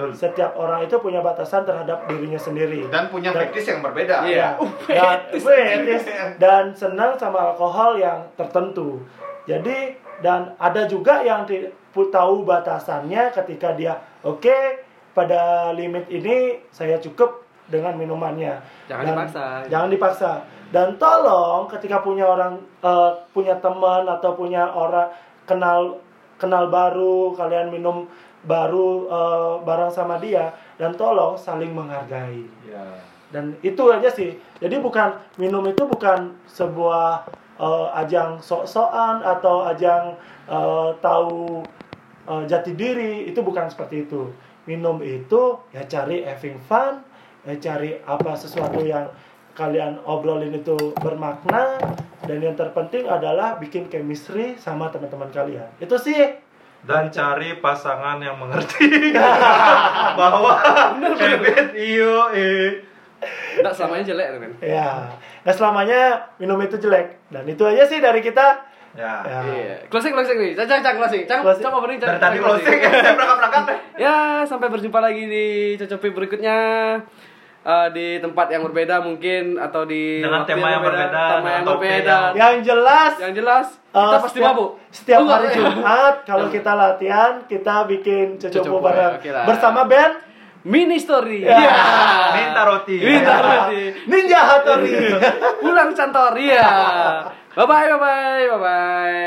Betul. 0.00 0.16
Setiap 0.16 0.56
orang 0.56 0.88
itu 0.88 0.96
punya 0.96 1.20
batasan 1.20 1.68
terhadap 1.68 2.08
dirinya 2.08 2.40
sendiri. 2.40 2.88
Dan 2.88 3.12
punya 3.12 3.36
fetish 3.36 3.68
yang 3.68 3.84
berbeda. 3.84 4.24
Iya. 4.24 4.56
Ya, 4.88 4.96
dan, 4.96 5.18
fetis. 5.44 6.02
dan 6.40 6.64
senang 6.72 7.20
sama 7.20 7.52
alkohol 7.52 8.00
yang 8.00 8.24
tertentu. 8.40 9.04
Jadi 9.44 9.92
dan 10.24 10.56
ada 10.56 10.88
juga 10.88 11.20
yang 11.20 11.44
tahu 11.92 12.48
batasannya 12.48 13.28
ketika 13.32 13.76
dia 13.76 14.00
oke 14.24 14.56
pada 15.12 15.72
limit 15.76 16.08
ini 16.08 16.64
saya 16.72 16.96
cukup 16.96 17.44
dengan 17.68 17.92
minumannya. 18.00 18.56
Jangan 18.88 19.04
Dan- 19.04 19.12
dipaksa. 19.12 19.44
Jangan 19.68 19.88
dipaksa. 19.92 20.32
Dan 20.70 20.88
tolong 20.96 21.68
ketika 21.68 22.00
punya 22.00 22.24
orang 22.24 22.56
eh, 22.80 23.12
punya 23.36 23.58
teman 23.60 24.08
atau 24.08 24.32
punya 24.32 24.64
orang 24.64 25.12
kenal 25.44 26.00
kenal 26.40 26.72
baru 26.72 27.36
kalian 27.36 27.68
minum 27.68 28.08
baru 28.44 29.08
eh, 29.08 29.54
bareng 29.64 29.92
sama 29.92 30.16
dia 30.16 30.52
dan 30.80 30.96
tolong 30.96 31.36
saling 31.36 31.72
menghargai. 31.72 32.44
Ya. 32.64 32.84
dan 33.30 33.54
itu 33.62 33.82
aja 33.94 34.10
sih. 34.10 34.34
Jadi 34.58 34.82
bukan 34.82 35.14
minum 35.38 35.62
itu 35.70 35.86
bukan 35.86 36.34
sebuah 36.50 37.24
eh, 37.62 37.88
ajang 38.02 38.42
sok-sokan 38.42 39.22
atau 39.22 39.64
ajang 39.70 40.18
eh, 40.50 40.90
tahu 40.98 41.62
eh, 42.26 42.42
jati 42.50 42.74
diri. 42.74 43.30
Itu 43.30 43.46
bukan 43.46 43.70
seperti 43.70 44.08
itu. 44.08 44.34
Minum 44.66 45.00
itu 45.00 45.62
ya 45.70 45.86
cari 45.86 46.26
having 46.26 46.58
fun 46.66 47.06
ya 47.48 47.56
cari 47.56 47.96
apa 48.04 48.36
sesuatu 48.36 48.84
yang 48.84 49.08
kalian 49.54 50.02
obrolin 50.04 50.52
itu 50.54 50.76
bermakna. 50.98 51.78
Dan 52.20 52.44
yang 52.44 52.54
terpenting 52.54 53.10
adalah 53.10 53.58
bikin 53.58 53.90
chemistry 53.90 54.54
sama 54.60 54.92
teman-teman 54.92 55.32
kalian. 55.34 55.66
Itu 55.82 55.98
sih 55.98 56.49
Dan 56.80 57.08
cari 57.08 57.60
pasangan 57.60 58.16
yang 58.18 58.40
mengerti 58.40 59.12
bahwa 60.20 60.56
habit 61.14 61.76
iyo 61.76 62.32
eh 62.32 62.80
Enggak 63.60 63.76
selamanya 63.76 64.04
jelek 64.06 64.26
tuh, 64.32 64.40
men. 64.40 64.52
ya 64.64 65.12
nah 65.40 65.52
selamanya 65.52 66.00
minum 66.36 66.56
itu 66.56 66.76
jelek 66.76 67.20
dan 67.28 67.44
itu 67.44 67.60
aja 67.64 67.84
sih 67.84 68.00
dari 68.00 68.20
kita 68.20 68.64
ya. 68.92 69.20
ya. 69.22 69.38
Iya. 69.44 69.76
Closing 69.86 70.10
closing 70.10 70.36
nih. 70.36 70.52
Cang 70.52 70.80
cang 70.80 70.96
closing. 70.96 71.22
Cang 71.24 71.40
Closing. 71.40 71.62
coba 71.62 71.76
opening 71.78 71.96
Dari 71.96 72.10
Cang. 72.10 72.20
tadi 72.20 72.36
Cang 72.36 72.44
closing 72.48 72.78
saya 72.96 73.12
berangkat-berangkat 73.14 73.62
deh. 73.62 73.78
Ya, 73.96 74.16
sampai 74.42 74.66
berjumpa 74.66 74.98
lagi 74.98 75.24
di 75.24 75.46
Cocopi 75.76 76.08
berikutnya. 76.10 76.58
Eh, 77.60 77.88
di 77.92 78.06
tempat 78.24 78.48
yang 78.48 78.64
berbeda 78.64 79.04
mungkin 79.04 79.60
atau 79.60 79.84
di 79.84 80.24
Dengan 80.24 80.48
tema 80.48 80.72
yang 80.72 80.80
berbeda, 80.80 81.22
tema 81.28 81.48
yang 81.52 81.64
berbeda. 81.68 82.16
yang 82.32 82.54
jelas 82.64 83.12
Yang 83.20 83.32
jelas 83.36 83.66
Eh, 83.90 84.00
kita 84.00 84.16
pasti 84.16 84.38
setiap, 84.40 84.54
mabuk. 84.56 84.70
Setiap 84.88 85.18
hari 85.28 85.46
eh. 85.50 85.52
Jumat 85.60 86.14
kalau 86.24 86.46
kita 86.48 86.72
latihan 86.72 87.32
kita 87.44 87.84
bikin 87.84 88.40
Cucupu, 88.40 88.80
bareng 88.80 89.20
bersama 89.44 89.84
band 89.84 90.30
Mini 90.60 91.00
story. 91.00 91.48
Ya. 91.48 91.56
Iya. 91.56 91.76
Minta 92.36 92.62
roti. 92.68 92.96
Minta 93.00 93.36
roti. 93.40 93.82
Ninja 94.04 94.40
Hattori. 94.44 94.92
Pulang 95.56 95.96
cantor. 95.96 96.36
Iya. 96.36 96.68
Bye 97.56 97.64
bye 97.64 97.88
bye 97.88 97.96
bye 97.96 98.44
bye 98.44 98.60
bye. 98.60 99.24